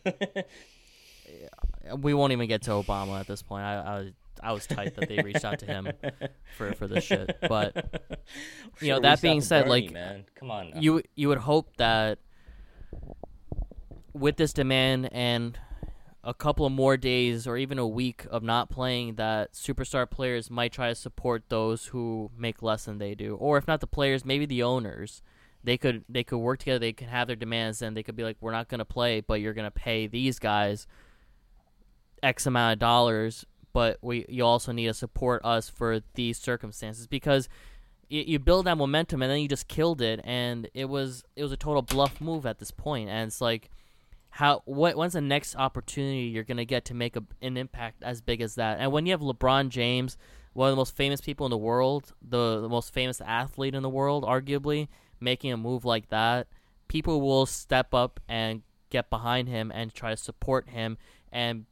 We 1.98 2.14
won't 2.14 2.32
even 2.32 2.48
get 2.48 2.64
to 2.64 2.72
Obama 2.72 3.20
at 3.20 3.28
this 3.28 3.42
point. 3.42 3.64
I, 3.64 3.76
I 3.76 4.00
was 4.00 4.12
I 4.44 4.52
was 4.54 4.66
tight 4.66 4.96
that 4.96 5.08
they 5.08 5.22
reached 5.22 5.46
out 5.46 5.60
to 5.60 5.66
him 5.66 5.90
for 6.58 6.74
for 6.74 6.88
this 6.88 7.04
shit. 7.04 7.38
But 7.42 8.20
you 8.82 8.90
know, 8.90 9.00
that 9.00 9.22
being 9.22 9.42
said, 9.42 9.66
Bernie, 9.66 9.84
like, 9.84 9.92
man, 9.92 10.26
come 10.36 10.52
on. 10.52 10.72
Now. 10.72 10.80
you 10.80 11.04
you 11.16 11.28
would 11.28 11.40
hope 11.40 11.76
that 11.78 12.20
with 14.14 14.38
this 14.38 14.54
demand 14.54 15.10
and 15.12 15.58
a 16.24 16.34
couple 16.34 16.66
of 16.66 16.72
more 16.72 16.98
days 16.98 17.48
or 17.48 17.58
even 17.58 17.80
a 17.80 17.88
week 17.88 18.26
of 18.30 18.44
not 18.44 18.70
playing 18.70 19.16
that 19.16 19.54
superstar 19.54 20.10
players 20.10 20.52
might 20.52 20.72
try 20.72 20.90
to 20.90 20.96
support 20.96 21.44
those 21.50 21.88
who 21.88 22.30
make 22.38 22.62
less 22.62 22.86
than 22.86 23.00
they 23.00 23.16
do 23.16 23.36
or 23.36 23.58
if 23.58 23.68
not 23.68 23.80
the 23.80 23.88
players 23.88 24.24
maybe 24.24 24.46
the 24.46 24.62
owners 24.62 25.24
they 25.64 25.78
could 25.78 26.04
they 26.08 26.24
could 26.24 26.38
work 26.38 26.60
together 26.60 26.78
they 26.78 26.94
could 26.94 27.08
have 27.08 27.26
their 27.26 27.36
demands 27.36 27.82
and 27.82 27.98
they 27.98 28.04
could 28.04 28.16
be 28.16 28.24
like 28.24 28.38
we're 28.40 28.52
not 28.52 28.68
going 28.68 28.80
to 28.80 28.86
play 28.86 29.20
but 29.20 29.42
you're 29.42 29.54
going 29.54 29.66
to 29.66 29.72
pay 29.72 30.06
these 30.06 30.38
guys 30.38 30.86
x 32.24 32.46
amount 32.46 32.74
of 32.74 32.80
dollars 32.80 33.46
but 33.74 33.98
we 34.02 34.26
you 34.28 34.44
also 34.46 34.72
need 34.72 34.88
to 34.88 34.94
support 34.94 35.44
us 35.46 35.70
for 35.70 36.02
these 36.16 36.38
circumstances 36.38 37.08
because 37.08 37.48
you, 38.10 38.24
you 38.28 38.40
build 38.40 38.66
that 38.66 38.78
momentum 38.78 39.22
and 39.22 39.32
then 39.32 39.40
you 39.40 39.48
just 39.48 39.68
killed 39.68 40.02
it 40.02 40.20
and 40.24 40.70
it 40.74 40.86
was 40.86 41.24
it 41.36 41.44
was 41.44 41.52
a 41.52 41.58
total 41.58 41.82
bluff 41.82 42.20
move 42.20 42.46
at 42.46 42.60
this 42.60 42.72
point 42.72 43.10
and 43.10 43.28
it's 43.28 43.42
like 43.42 43.70
how 44.32 44.62
what 44.66 44.96
when's 44.96 45.14
the 45.14 45.22
next 45.22 45.56
opportunity 45.56 46.24
you're 46.24 46.44
gonna 46.44 46.66
get 46.66 46.86
to 46.86 46.94
make 46.94 47.16
a, 47.16 47.24
an 47.42 47.58
impact 47.58 48.02
as 48.02 48.22
big 48.22 48.42
as 48.42 48.56
that? 48.56 48.80
And 48.80 48.92
when 48.92 49.06
you 49.06 49.12
have 49.12 49.22
LeBron 49.22 49.70
James, 49.70 50.18
one 50.54 50.70
of 50.70 50.72
the 50.72 50.78
most 50.78 50.96
famous 50.96 51.22
people 51.22 51.46
in 51.46 51.52
the 51.52 51.58
world, 51.58 52.14
the, 52.22 52.62
the 52.62 52.70
most 52.70 52.94
famous 52.94 53.22
athlete 53.22 53.76
in 53.76 53.84
the 53.84 53.90
world, 53.90 54.24
arguably 54.24 54.88
making 55.20 55.52
a 55.52 55.58
move 55.58 55.84
like 55.84 56.10
that, 56.10 56.48
people 56.88 57.22
will 57.22 57.46
step 57.46 57.94
up 57.94 58.22
and 58.28 58.64
get 58.90 59.10
behind 59.10 59.50
him 59.50 59.70
and 59.76 59.94
try 59.94 60.12
to 60.12 60.18
support 60.18 60.70
him 60.70 60.98
and 61.32 61.66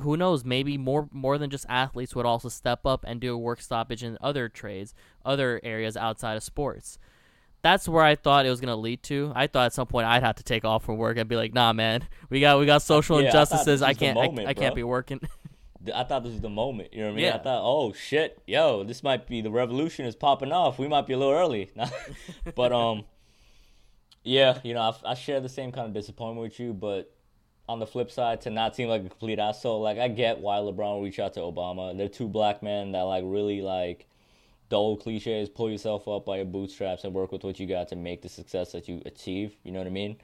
who 0.00 0.16
knows 0.16 0.44
maybe 0.44 0.76
more 0.78 1.08
more 1.12 1.38
than 1.38 1.50
just 1.50 1.66
athletes 1.68 2.14
would 2.14 2.26
also 2.26 2.48
step 2.48 2.84
up 2.86 3.04
and 3.06 3.20
do 3.20 3.34
a 3.34 3.38
work 3.38 3.60
stoppage 3.60 4.02
in 4.02 4.16
other 4.20 4.48
trades 4.48 4.94
other 5.24 5.60
areas 5.62 5.96
outside 5.96 6.36
of 6.36 6.42
sports 6.42 6.98
that's 7.62 7.86
where 7.88 8.04
I 8.04 8.14
thought 8.14 8.46
it 8.46 8.50
was 8.50 8.60
gonna 8.60 8.76
lead 8.76 9.02
to. 9.04 9.32
I 9.34 9.46
thought 9.46 9.66
at 9.66 9.74
some 9.74 9.86
point 9.86 10.06
I'd 10.06 10.22
have 10.22 10.36
to 10.36 10.42
take 10.42 10.64
off 10.64 10.84
from 10.84 10.96
work 10.96 11.18
and 11.18 11.28
be 11.28 11.36
like, 11.36 11.52
"Nah, 11.52 11.72
man, 11.72 12.08
we 12.30 12.40
got 12.40 12.58
we 12.58 12.66
got 12.66 12.82
social 12.82 13.20
Yeah, 13.20 13.26
injustices. 13.26 13.80
this 13.80 13.82
I 13.82 13.92
can't 13.94 14.14
moment, 14.14 14.48
I, 14.48 14.52
I 14.52 14.54
can't 14.54 14.74
be 14.74 14.82
working." 14.82 15.20
I 15.94 16.04
thought 16.04 16.22
this 16.22 16.32
was 16.32 16.40
the 16.42 16.50
moment. 16.50 16.92
You 16.92 17.00
know 17.00 17.06
what 17.06 17.12
I 17.12 17.16
mean? 17.16 17.24
Yeah. 17.24 17.34
I 17.36 17.38
thought, 17.38 17.62
oh 17.62 17.92
shit, 17.92 18.40
yo, 18.46 18.84
this 18.84 19.02
might 19.02 19.26
be 19.26 19.40
the 19.40 19.50
revolution 19.50 20.04
is 20.04 20.14
popping 20.14 20.52
off. 20.52 20.78
We 20.78 20.88
might 20.88 21.06
be 21.06 21.14
a 21.14 21.18
little 21.18 21.32
early, 21.32 21.70
but 22.54 22.72
um, 22.72 23.04
yeah, 24.22 24.58
you 24.62 24.74
know, 24.74 24.80
I, 25.04 25.12
I 25.12 25.14
share 25.14 25.40
the 25.40 25.48
same 25.48 25.72
kind 25.72 25.86
of 25.86 25.94
disappointment 25.94 26.42
with 26.42 26.60
you. 26.60 26.74
But 26.74 27.12
on 27.70 27.78
the 27.78 27.86
flip 27.86 28.10
side, 28.10 28.40
to 28.40 28.50
not 28.50 28.74
seem 28.74 28.88
like 28.88 29.04
a 29.04 29.08
complete 29.08 29.38
asshole, 29.38 29.80
like 29.80 29.96
I 29.98 30.08
get 30.08 30.40
why 30.40 30.56
LeBron 30.56 31.02
reached 31.02 31.20
out 31.20 31.34
to 31.34 31.40
Obama. 31.40 31.96
They're 31.96 32.08
two 32.08 32.26
black 32.26 32.64
men 32.64 32.92
that 32.92 33.02
like 33.02 33.22
really 33.24 33.62
like 33.62 34.08
the 34.70 34.76
old 34.76 35.00
cliche 35.00 35.40
is 35.40 35.48
pull 35.48 35.70
yourself 35.70 36.08
up 36.08 36.26
by 36.26 36.36
your 36.36 36.46
bootstraps 36.46 37.04
and 37.04 37.14
work 37.14 37.30
with 37.30 37.44
what 37.44 37.60
you 37.60 37.68
got 37.68 37.88
to 37.88 37.96
make 37.96 38.22
the 38.22 38.28
success 38.28 38.72
that 38.72 38.88
you 38.88 39.00
achieve. 39.06 39.54
You 39.62 39.70
know 39.70 39.78
what 39.78 39.86
I 39.86 39.90
mean? 39.90 40.16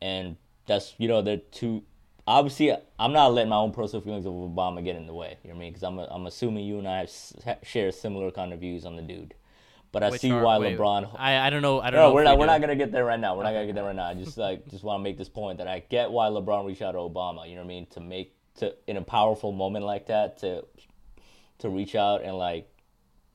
And 0.00 0.36
that's 0.66 0.94
you 0.98 1.06
know 1.06 1.22
they're 1.22 1.36
two. 1.36 1.84
Obviously, 2.26 2.72
I'm 2.98 3.12
not 3.12 3.32
letting 3.32 3.50
my 3.50 3.56
own 3.56 3.72
personal 3.72 4.02
feelings 4.02 4.26
of 4.26 4.32
Obama 4.32 4.82
get 4.82 4.96
in 4.96 5.06
the 5.06 5.14
way. 5.14 5.36
You 5.44 5.50
know 5.50 5.54
what 5.54 5.60
I 5.60 5.64
mean? 5.64 5.72
Because 5.72 5.84
I'm 5.84 5.98
I'm 6.00 6.26
assuming 6.26 6.64
you 6.64 6.78
and 6.78 6.88
I 6.88 7.06
have, 7.44 7.58
share 7.62 7.92
similar 7.92 8.32
kind 8.32 8.52
of 8.52 8.58
views 8.58 8.84
on 8.84 8.96
the 8.96 9.02
dude. 9.02 9.34
But 9.92 10.02
I 10.02 10.08
Which 10.10 10.22
see 10.22 10.30
are- 10.32 10.42
why 10.42 10.58
wait, 10.58 10.78
LeBron. 10.78 11.10
I 11.18 11.46
I 11.46 11.50
don't 11.50 11.60
know. 11.62 11.80
I 11.80 11.90
don't 11.90 12.00
No, 12.00 12.08
know. 12.08 12.14
we're 12.14 12.24
not. 12.24 12.36
we 12.36 12.40
We're 12.40 12.46
not 12.46 12.60
gonna 12.62 12.76
get 12.76 12.92
there 12.92 13.04
right 13.04 13.20
now. 13.20 13.36
We're 13.36 13.42
not 13.44 13.52
gonna 13.52 13.66
get 13.66 13.74
there 13.74 13.84
right 13.84 13.94
now. 13.94 14.06
I 14.06 14.14
just 14.14 14.38
like 14.38 14.66
just 14.68 14.82
want 14.82 14.98
to 15.00 15.02
make 15.04 15.18
this 15.18 15.28
point 15.28 15.58
that 15.58 15.68
I 15.68 15.80
get 15.80 16.10
why 16.10 16.28
LeBron 16.28 16.66
reached 16.66 16.80
out 16.82 16.92
to 16.92 16.98
Obama. 16.98 17.46
You 17.46 17.56
know 17.56 17.60
what 17.60 17.66
I 17.66 17.68
mean? 17.68 17.86
To 17.90 18.00
make 18.00 18.34
to 18.56 18.74
in 18.86 18.96
a 18.96 19.02
powerful 19.02 19.52
moment 19.52 19.84
like 19.84 20.06
that 20.06 20.38
to 20.38 20.64
to 21.58 21.68
reach 21.68 21.94
out 21.94 22.22
and 22.22 22.36
like 22.38 22.68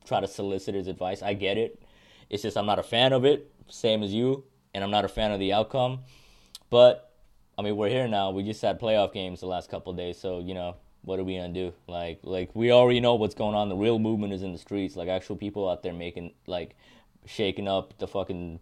try 0.06 0.20
to 0.20 0.28
solicit 0.28 0.74
his 0.74 0.88
advice. 0.88 1.22
I 1.22 1.34
get 1.36 1.58
it. 1.58 1.82
It's 2.30 2.42
just 2.44 2.58
I'm 2.58 2.66
not 2.66 2.80
a 2.80 2.84
fan 2.84 3.14
of 3.14 3.24
it, 3.24 3.52
same 3.70 4.02
as 4.04 4.12
you, 4.14 4.44
and 4.74 4.84
I'm 4.84 4.92
not 4.92 5.06
a 5.06 5.10
fan 5.10 5.32
of 5.32 5.40
the 5.40 5.54
outcome. 5.54 6.00
But 6.72 7.14
I 7.58 7.62
mean, 7.62 7.78
we're 7.78 7.90
here 7.90 8.08
now. 8.08 8.32
We 8.32 8.42
just 8.44 8.62
had 8.64 8.80
playoff 8.80 9.14
games 9.14 9.40
the 9.42 9.48
last 9.48 9.70
couple 9.70 9.92
of 9.92 9.98
days, 9.98 10.18
so 10.20 10.40
you 10.40 10.54
know 10.56 10.76
what 11.08 11.20
are 11.20 11.24
we 11.24 11.38
gonna 11.38 11.54
do? 11.54 11.74
Like, 11.88 12.20
like 12.24 12.54
we 12.54 12.74
already 12.74 13.00
know 13.00 13.16
what's 13.16 13.34
going 13.34 13.56
on. 13.56 13.70
The 13.70 13.78
real 13.78 13.98
movement 13.98 14.34
is 14.34 14.44
in 14.44 14.52
the 14.52 14.58
streets. 14.58 14.98
Like 14.98 15.08
actual 15.08 15.38
people 15.38 15.70
out 15.70 15.82
there 15.82 15.94
making 15.94 16.34
like 16.48 16.76
shaking 17.26 17.66
up 17.66 17.98
the 17.98 18.08
fucking 18.08 18.60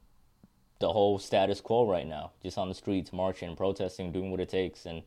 the 0.79 0.93
whole 0.93 1.17
status 1.17 1.59
quo 1.59 1.89
right 1.89 2.05
now. 2.05 2.33
Just 2.43 2.59
on 2.59 2.69
the 2.69 2.75
streets, 2.75 3.11
marching, 3.11 3.55
protesting, 3.55 4.11
doing 4.11 4.29
what 4.29 4.39
it 4.39 4.49
takes, 4.49 4.85
and 4.85 5.01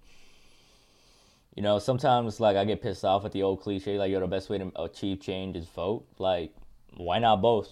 you 1.54 1.62
know, 1.62 1.78
sometimes 1.78 2.40
like 2.40 2.56
I 2.56 2.64
get 2.64 2.82
pissed 2.82 3.04
off 3.04 3.24
at 3.24 3.30
the 3.30 3.44
old 3.44 3.60
cliche, 3.60 3.98
like, 3.98 4.10
yo, 4.10 4.18
the 4.18 4.26
best 4.26 4.50
way 4.50 4.58
to 4.58 4.72
achieve 4.74 5.20
change 5.20 5.56
is 5.56 5.66
vote. 5.66 6.08
Like, 6.18 6.52
why 6.96 7.20
not 7.20 7.40
both? 7.40 7.70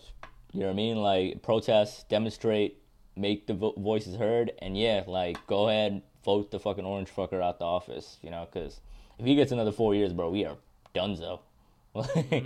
You 0.52 0.60
know 0.60 0.66
what 0.66 0.74
I 0.74 0.76
mean? 0.76 0.98
Like, 0.98 1.42
protest, 1.42 2.08
demonstrate, 2.08 2.78
make 3.16 3.48
the 3.48 3.54
vo- 3.54 3.74
voices 3.76 4.14
heard, 4.14 4.52
and 4.60 4.78
yeah, 4.78 5.02
like, 5.08 5.44
go 5.48 5.68
ahead, 5.68 6.02
vote 6.24 6.52
the 6.52 6.60
fucking 6.60 6.84
orange 6.84 7.10
fucker 7.10 7.42
out 7.42 7.58
the 7.58 7.64
office. 7.64 8.18
You 8.22 8.30
know, 8.30 8.46
because 8.48 8.80
if 9.18 9.26
he 9.26 9.34
gets 9.34 9.52
another 9.52 9.72
four 9.72 9.94
years, 9.94 10.12
bro, 10.12 10.30
we 10.30 10.44
are 10.44 10.56
donezo. 10.94 11.40
Like, 11.94 12.44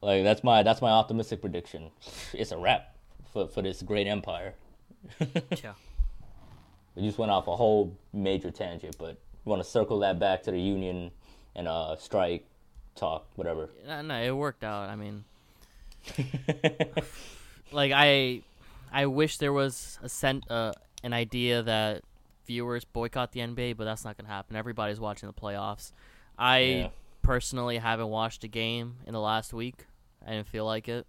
like 0.00 0.24
that's 0.24 0.42
my 0.42 0.64
that's 0.64 0.82
my 0.82 0.90
optimistic 0.90 1.40
prediction. 1.40 1.90
It's 2.32 2.50
a 2.50 2.58
wrap 2.58 2.96
for 3.32 3.46
for 3.46 3.62
this 3.62 3.82
great 3.82 4.06
empire. 4.06 4.54
Yeah. 5.62 5.74
We 6.94 7.02
just 7.02 7.16
went 7.16 7.30
off 7.30 7.46
a 7.46 7.56
whole 7.56 7.96
major 8.12 8.50
tangent, 8.50 8.96
but 8.98 9.16
we 9.44 9.50
want 9.50 9.62
to 9.62 9.68
circle 9.68 10.00
that 10.00 10.18
back 10.18 10.42
to 10.42 10.50
the 10.50 10.60
union 10.60 11.12
and 11.54 11.68
uh 11.68 11.96
strike 11.96 12.44
talk, 12.94 13.26
whatever. 13.36 13.70
No, 13.86 14.02
no, 14.02 14.22
it 14.22 14.32
worked 14.32 14.64
out. 14.64 14.88
I 14.88 14.96
mean, 14.96 15.24
like 17.72 17.92
I, 17.94 18.42
I 18.92 19.06
wish 19.06 19.38
there 19.38 19.52
was 19.52 19.98
a 20.02 20.08
sent 20.08 20.50
uh, 20.50 20.72
an 21.02 21.12
idea 21.12 21.62
that 21.62 22.02
viewers 22.52 22.84
boycott 22.84 23.32
the 23.32 23.40
NBA, 23.40 23.76
but 23.76 23.84
that's 23.84 24.04
not 24.04 24.16
gonna 24.18 24.28
happen. 24.28 24.56
Everybody's 24.56 25.00
watching 25.00 25.26
the 25.26 25.32
playoffs. 25.32 25.92
I 26.38 26.58
Yeah. 26.58 26.88
personally 27.22 27.78
haven't 27.78 28.08
watched 28.08 28.44
a 28.44 28.48
game 28.48 28.96
in 29.06 29.12
the 29.14 29.20
last 29.20 29.52
week. 29.54 29.86
I 30.26 30.32
didn't 30.32 30.48
feel 30.48 30.66
like 30.66 30.86
it. 30.88 31.06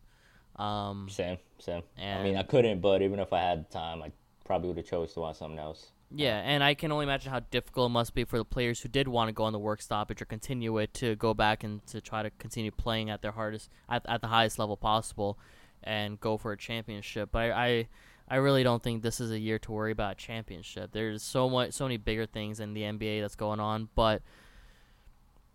Um, 0.55 1.07
Same, 1.09 1.37
same. 1.59 1.83
I 1.99 2.23
mean, 2.23 2.37
I 2.37 2.43
couldn't, 2.43 2.79
but 2.79 3.01
even 3.01 3.19
if 3.19 3.33
I 3.33 3.39
had 3.41 3.69
time, 3.69 4.01
I 4.03 4.11
probably 4.45 4.69
would 4.69 4.77
have 4.77 4.85
chose 4.85 5.13
to 5.15 5.19
watch 5.21 5.37
something 5.37 5.59
else. 5.59 5.91
Yeah, 6.15 6.37
and 6.39 6.63
I 6.63 6.75
can 6.75 6.91
only 6.91 7.03
imagine 7.05 7.31
how 7.31 7.39
difficult 7.39 7.89
it 7.89 7.93
must 7.93 8.13
be 8.13 8.23
for 8.23 8.37
the 8.37 8.45
players 8.45 8.79
who 8.81 8.87
did 8.87 9.07
want 9.07 9.29
to 9.29 9.33
go 9.33 9.43
on 9.45 9.51
the 9.53 9.59
work 9.59 9.81
stoppage 9.81 10.21
or 10.21 10.25
continue 10.25 10.77
it 10.77 10.93
to 10.95 11.15
go 11.15 11.33
back 11.33 11.63
and 11.63 11.85
to 11.87 11.99
try 11.99 12.21
to 12.23 12.29
continue 12.29 12.69
playing 12.71 13.09
at 13.09 13.21
their 13.23 13.31
hardest 13.31 13.69
at, 13.89 14.05
at 14.07 14.21
the 14.21 14.27
highest 14.27 14.59
level 14.59 14.77
possible 14.77 15.37
and 15.81 16.19
go 16.19 16.37
for 16.37 16.51
a 16.51 16.57
championship. 16.57 17.29
But 17.31 17.39
I, 17.51 17.65
I 17.67 17.87
I 18.27 18.37
really 18.37 18.63
don't 18.63 18.81
think 18.81 19.03
this 19.03 19.19
is 19.19 19.31
a 19.31 19.39
year 19.39 19.59
to 19.59 19.71
worry 19.71 19.91
about 19.91 20.13
a 20.13 20.15
championship. 20.15 20.91
There's 20.91 21.21
so 21.23 21.49
much 21.49 21.73
so 21.73 21.85
many 21.85 21.97
bigger 21.97 22.25
things 22.25 22.59
in 22.59 22.73
the 22.73 22.81
NBA 22.81 23.21
that's 23.21 23.35
going 23.35 23.59
on, 23.59 23.89
but 23.95 24.21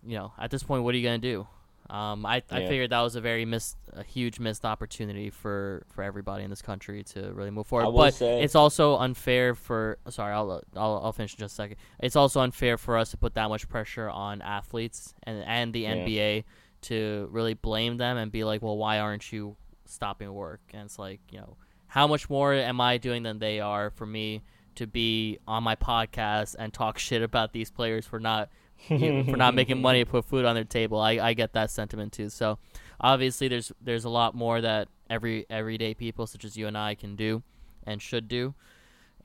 you 0.06 0.16
know, 0.16 0.32
at 0.38 0.50
this 0.50 0.62
point 0.62 0.84
what 0.84 0.94
are 0.94 0.98
you 0.98 1.04
going 1.04 1.20
to 1.20 1.28
do? 1.32 1.46
Um, 1.90 2.26
I, 2.26 2.42
I 2.50 2.66
figured 2.66 2.90
that 2.90 3.00
was 3.00 3.16
a 3.16 3.20
very 3.22 3.46
missed, 3.46 3.78
a 3.94 4.02
huge 4.02 4.38
missed 4.38 4.66
opportunity 4.66 5.30
for, 5.30 5.86
for 5.88 6.02
everybody 6.04 6.44
in 6.44 6.50
this 6.50 6.60
country 6.60 7.02
to 7.14 7.32
really 7.32 7.50
move 7.50 7.66
forward. 7.66 7.92
But 7.96 8.12
say- 8.12 8.42
it's 8.42 8.54
also 8.54 8.98
unfair 8.98 9.54
for. 9.54 9.96
Sorry, 10.10 10.34
I'll, 10.34 10.62
I'll 10.76 11.00
I'll 11.02 11.12
finish 11.12 11.32
in 11.32 11.38
just 11.38 11.54
a 11.54 11.56
second. 11.56 11.76
It's 11.98 12.14
also 12.14 12.42
unfair 12.42 12.76
for 12.76 12.98
us 12.98 13.10
to 13.12 13.16
put 13.16 13.32
that 13.34 13.48
much 13.48 13.70
pressure 13.70 14.10
on 14.10 14.42
athletes 14.42 15.14
and 15.22 15.42
and 15.44 15.72
the 15.72 15.80
Yeah. 15.80 15.94
NBA 15.94 16.44
to 16.82 17.26
really 17.32 17.54
blame 17.54 17.96
them 17.96 18.18
and 18.18 18.30
be 18.30 18.44
like, 18.44 18.60
well, 18.60 18.76
why 18.76 18.98
aren't 18.98 19.32
you 19.32 19.56
stopping 19.86 20.30
work? 20.34 20.60
And 20.74 20.82
it's 20.82 20.98
like, 20.98 21.20
you 21.30 21.38
know, 21.38 21.56
how 21.88 22.06
much 22.06 22.28
more 22.30 22.52
am 22.54 22.80
I 22.80 22.98
doing 22.98 23.22
than 23.22 23.38
they 23.38 23.60
are 23.60 23.90
for 23.90 24.06
me 24.06 24.42
to 24.76 24.86
be 24.86 25.38
on 25.48 25.62
my 25.64 25.74
podcast 25.74 26.54
and 26.58 26.72
talk 26.72 26.98
shit 26.98 27.22
about 27.22 27.52
these 27.52 27.70
players 27.70 28.06
for 28.06 28.20
not 28.20 28.48
you 28.88 29.12
know, 29.12 29.24
for 29.24 29.36
not 29.36 29.54
making 29.54 29.82
money 29.82 30.04
to 30.04 30.08
put 30.10 30.24
food 30.24 30.44
on 30.44 30.54
their 30.54 30.62
table. 30.64 31.00
I, 31.00 31.12
I 31.18 31.34
get 31.34 31.52
that 31.54 31.70
sentiment 31.72 32.12
too. 32.12 32.28
So 32.28 32.58
obviously 33.00 33.48
there's 33.48 33.72
there's 33.80 34.04
a 34.04 34.08
lot 34.08 34.34
more 34.36 34.60
that 34.60 34.86
every 35.10 35.46
everyday 35.50 35.94
people 35.94 36.26
such 36.28 36.44
as 36.44 36.56
you 36.56 36.68
and 36.68 36.78
I 36.78 36.94
can 36.94 37.16
do 37.16 37.42
and 37.84 38.00
should 38.00 38.28
do. 38.28 38.54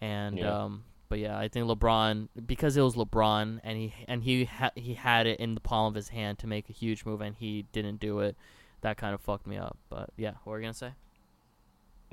And 0.01 0.39
Yeah. 0.39 0.63
um 0.63 0.83
but 1.09 1.19
yeah, 1.19 1.37
I 1.37 1.47
think 1.49 1.67
LeBron 1.67 2.29
because 2.47 2.75
it 2.75 2.81
was 2.81 2.95
LeBron 2.95 3.59
and 3.63 3.77
he 3.77 3.93
and 4.07 4.23
he 4.23 4.45
ha- 4.45 4.71
he 4.75 4.95
had 4.95 5.27
it 5.27 5.39
in 5.39 5.53
the 5.53 5.61
palm 5.61 5.85
of 5.87 5.93
his 5.95 6.09
hand 6.09 6.39
to 6.39 6.47
make 6.47 6.67
a 6.69 6.73
huge 6.73 7.05
move 7.05 7.21
and 7.21 7.35
he 7.35 7.65
didn't 7.71 7.99
do 7.99 8.19
it. 8.21 8.35
That 8.81 8.97
kind 8.97 9.13
of 9.13 9.21
fucked 9.21 9.45
me 9.45 9.57
up. 9.57 9.77
But 9.89 10.09
yeah, 10.17 10.31
what 10.43 10.53
were 10.53 10.57
you 10.57 10.63
going 10.63 10.73
to 10.73 10.79
say? 10.79 10.91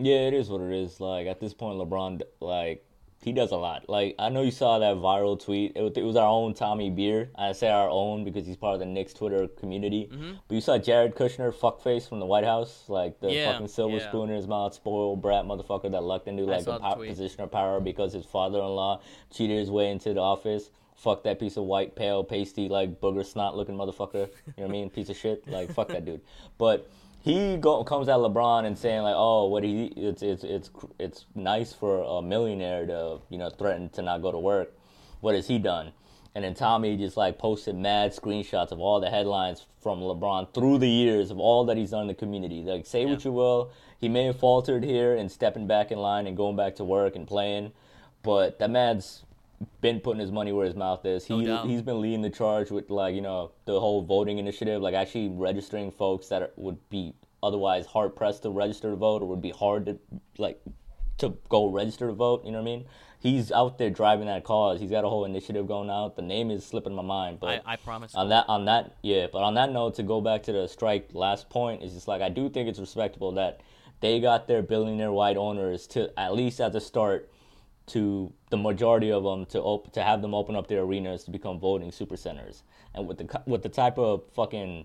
Yeah, 0.00 0.28
it 0.28 0.34
is 0.34 0.48
what 0.48 0.60
it 0.60 0.72
is. 0.72 1.00
Like 1.00 1.26
at 1.26 1.40
this 1.40 1.54
point, 1.54 1.78
LeBron, 1.78 2.22
like 2.40 2.84
he 3.22 3.32
does 3.32 3.50
a 3.50 3.56
lot. 3.56 3.88
Like 3.88 4.14
I 4.18 4.30
know 4.30 4.40
you 4.42 4.50
saw 4.50 4.78
that 4.78 4.96
viral 4.96 5.38
tweet. 5.42 5.72
It 5.76 5.82
was, 5.82 5.92
it 5.96 6.02
was 6.02 6.16
our 6.16 6.26
own 6.26 6.54
Tommy 6.54 6.88
Beer. 6.88 7.28
I 7.36 7.52
say 7.52 7.68
our 7.68 7.88
own 7.90 8.24
because 8.24 8.46
he's 8.46 8.56
part 8.56 8.74
of 8.74 8.80
the 8.80 8.86
Knicks 8.86 9.12
Twitter 9.12 9.46
community. 9.46 10.08
But 10.48 10.54
you 10.54 10.60
saw 10.62 10.78
Jared 10.78 11.14
Kushner, 11.14 11.52
fuckface 11.52 12.08
from 12.08 12.18
the 12.18 12.26
White 12.26 12.44
House, 12.44 12.84
like 12.88 13.20
the 13.20 13.26
Mm-hmm. 13.26 13.36
Yeah, 13.36 13.52
fucking 13.52 13.68
silver 13.68 13.98
yeah. 13.98 14.08
spoon 14.08 14.30
in 14.30 14.36
his 14.36 14.48
mouth, 14.48 14.72
spoiled 14.74 15.20
brat 15.20 15.44
motherfucker 15.44 15.90
that 15.90 16.02
lucked 16.02 16.28
into 16.28 16.44
like 16.44 16.66
a 16.66 16.94
tweet. 16.96 17.10
position 17.10 17.42
of 17.42 17.50
power 17.52 17.78
because 17.80 18.12
his 18.14 18.24
father-in-law 18.24 19.00
cheated 19.30 19.58
his 19.58 19.70
way 19.70 19.90
into 19.90 20.14
the 20.14 20.20
office. 20.20 20.70
Fuck 20.96 21.22
that 21.24 21.38
piece 21.38 21.56
of 21.56 21.64
white, 21.64 21.94
pale, 21.96 22.24
pasty, 22.24 22.68
like 22.68 23.00
booger 23.00 23.24
snot 23.24 23.56
looking 23.56 23.74
motherfucker. 23.74 24.28
You 24.46 24.52
know 24.58 24.62
what 24.64 24.64
I 24.64 24.68
mean? 24.68 24.90
Piece 24.90 25.08
of 25.10 25.16
shit. 25.16 25.46
Like 25.46 25.72
fuck 25.72 25.88
that 25.88 26.04
dude. 26.04 26.20
But 26.58 26.90
he 27.22 27.56
go, 27.56 27.84
comes 27.84 28.08
at 28.08 28.16
LeBron 28.16 28.64
and 28.64 28.76
saying 28.76 29.02
like, 29.02 29.14
oh, 29.16 29.46
what 29.46 29.62
he 29.62 29.86
it's 29.96 30.22
it's 30.22 30.42
it's 30.42 30.70
it's 30.98 31.26
nice 31.34 31.72
for 31.72 32.02
a 32.02 32.22
millionaire 32.22 32.86
to 32.86 33.20
you 33.28 33.38
know 33.38 33.50
threaten 33.50 33.88
to 33.90 34.02
not 34.02 34.22
go 34.22 34.32
to 34.32 34.38
work. 34.38 34.72
What 35.20 35.34
has 35.34 35.46
he 35.48 35.58
done? 35.58 35.92
And 36.34 36.44
then 36.44 36.54
Tommy 36.54 36.96
just 36.96 37.16
like 37.16 37.38
posted 37.38 37.74
mad 37.74 38.12
screenshots 38.12 38.70
of 38.70 38.78
all 38.78 39.00
the 39.00 39.10
headlines 39.10 39.66
from 39.82 40.00
LeBron 40.00 40.54
through 40.54 40.78
the 40.78 40.88
years 40.88 41.30
of 41.30 41.38
all 41.38 41.64
that 41.64 41.76
he's 41.76 41.90
done 41.90 42.02
in 42.02 42.06
the 42.06 42.14
community. 42.14 42.62
Like, 42.62 42.86
say 42.86 43.04
what 43.04 43.24
you 43.24 43.32
will, 43.32 43.72
he 43.98 44.08
may 44.08 44.26
have 44.26 44.38
faltered 44.38 44.84
here 44.84 45.14
and 45.14 45.30
stepping 45.30 45.66
back 45.66 45.90
in 45.90 45.98
line 45.98 46.26
and 46.26 46.36
going 46.36 46.56
back 46.56 46.76
to 46.76 46.84
work 46.84 47.16
and 47.16 47.26
playing, 47.26 47.72
but 48.22 48.60
that 48.60 48.70
man's 48.70 49.24
been 49.80 50.00
putting 50.00 50.20
his 50.20 50.30
money 50.30 50.52
where 50.52 50.66
his 50.66 50.74
mouth 50.74 51.04
is. 51.04 51.24
He 51.24 51.44
doubt. 51.44 51.66
he's 51.66 51.82
been 51.82 52.00
leading 52.00 52.22
the 52.22 52.30
charge 52.30 52.70
with 52.70 52.90
like 52.90 53.14
you 53.14 53.20
know 53.20 53.52
the 53.66 53.78
whole 53.78 54.02
voting 54.02 54.38
initiative, 54.38 54.80
like 54.80 54.94
actually 54.94 55.28
registering 55.28 55.90
folks 55.90 56.28
that 56.28 56.42
are, 56.42 56.50
would 56.56 56.88
be 56.88 57.14
otherwise 57.42 57.86
hard 57.86 58.14
pressed 58.14 58.42
to 58.42 58.50
register 58.50 58.90
to 58.90 58.96
vote 58.96 59.22
or 59.22 59.28
would 59.28 59.42
be 59.42 59.50
hard 59.50 59.86
to 59.86 59.98
like 60.38 60.60
to 61.18 61.36
go 61.48 61.70
register 61.70 62.06
to 62.06 62.12
vote. 62.12 62.44
You 62.44 62.52
know 62.52 62.58
what 62.58 62.70
I 62.70 62.76
mean? 62.76 62.84
He's 63.18 63.52
out 63.52 63.76
there 63.76 63.90
driving 63.90 64.26
that 64.26 64.44
cause. 64.44 64.80
He's 64.80 64.90
got 64.90 65.04
a 65.04 65.08
whole 65.08 65.26
initiative 65.26 65.68
going 65.68 65.90
out. 65.90 66.16
The 66.16 66.22
name 66.22 66.50
is 66.50 66.64
slipping 66.64 66.94
my 66.94 67.02
mind, 67.02 67.38
but 67.38 67.62
I, 67.66 67.74
I 67.74 67.76
promise. 67.76 68.14
on 68.14 68.30
that 68.30 68.46
on 68.48 68.64
that 68.64 68.96
yeah 69.02 69.26
but 69.30 69.42
on 69.42 69.54
that 69.54 69.70
note 69.72 69.94
to 69.96 70.02
go 70.02 70.22
back 70.22 70.42
to 70.44 70.52
the 70.52 70.66
strike 70.68 71.10
last 71.12 71.50
point 71.50 71.82
is 71.82 71.92
just 71.92 72.08
like 72.08 72.22
i 72.22 72.30
do 72.30 72.48
think 72.48 72.66
it's 72.68 72.78
respectable 72.78 73.32
that 73.32 73.60
they 74.00 74.20
got 74.20 74.48
their 74.48 74.62
billionaire 74.62 75.12
white 75.12 75.36
owners 75.36 75.86
to 75.88 76.10
at 76.18 76.34
least 76.34 76.60
at 76.60 76.72
the 76.72 76.80
start 76.80 77.30
to 77.86 78.32
the 78.50 78.56
majority 78.56 79.10
of 79.10 79.24
them 79.24 79.46
to 79.46 79.60
op- 79.60 79.92
to 79.92 80.02
have 80.02 80.22
them 80.22 80.34
open 80.34 80.54
up 80.54 80.66
their 80.68 80.80
arenas 80.80 81.24
to 81.24 81.30
become 81.30 81.58
voting 81.58 81.90
super 81.90 82.16
centers 82.16 82.62
and 82.94 83.06
with 83.06 83.18
the 83.18 83.42
with 83.46 83.62
the 83.62 83.68
type 83.68 83.98
of 83.98 84.22
fucking 84.34 84.84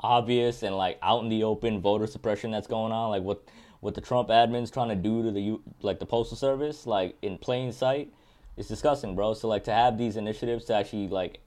obvious 0.00 0.62
and 0.62 0.76
like 0.76 0.98
out 1.02 1.22
in 1.22 1.28
the 1.28 1.44
open 1.44 1.80
voter 1.80 2.06
suppression 2.06 2.50
that's 2.50 2.66
going 2.66 2.92
on 2.92 3.10
like 3.10 3.22
what 3.22 3.42
what 3.80 3.94
the 3.94 4.00
Trump 4.00 4.28
admin's 4.28 4.70
trying 4.70 4.88
to 4.88 4.96
do 4.96 5.22
to 5.22 5.30
the 5.30 5.58
like 5.82 5.98
the 5.98 6.06
postal 6.06 6.36
service 6.36 6.86
like 6.86 7.16
in 7.22 7.38
plain 7.38 7.72
sight 7.72 8.10
it's 8.56 8.68
disgusting 8.68 9.14
bro. 9.14 9.34
So 9.34 9.48
like 9.48 9.64
to 9.64 9.72
have 9.72 9.98
these 9.98 10.16
initiatives 10.16 10.64
to 10.66 10.74
actually 10.74 11.08
like 11.08 11.40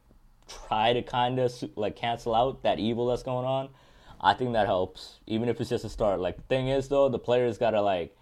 try 0.47 0.93
to 0.93 1.01
kind 1.01 1.39
of 1.39 1.51
like 1.75 1.95
cancel 1.95 2.33
out 2.35 2.63
that 2.63 2.79
evil 2.79 3.07
that's 3.07 3.23
going 3.23 3.45
on 3.45 3.69
i 4.21 4.33
think 4.33 4.53
that 4.53 4.65
helps. 4.67 5.19
Even 5.27 5.47
if 5.49 5.61
it's 5.61 5.69
just 5.69 5.85
a 5.85 5.89
start. 5.89 6.19
Like 6.19 6.37
the 6.37 6.43
thing 6.43 6.67
is 6.67 6.87
though 6.87 7.09
the 7.09 7.19
players 7.19 7.57
gotta 7.57 7.81
like 7.81 8.15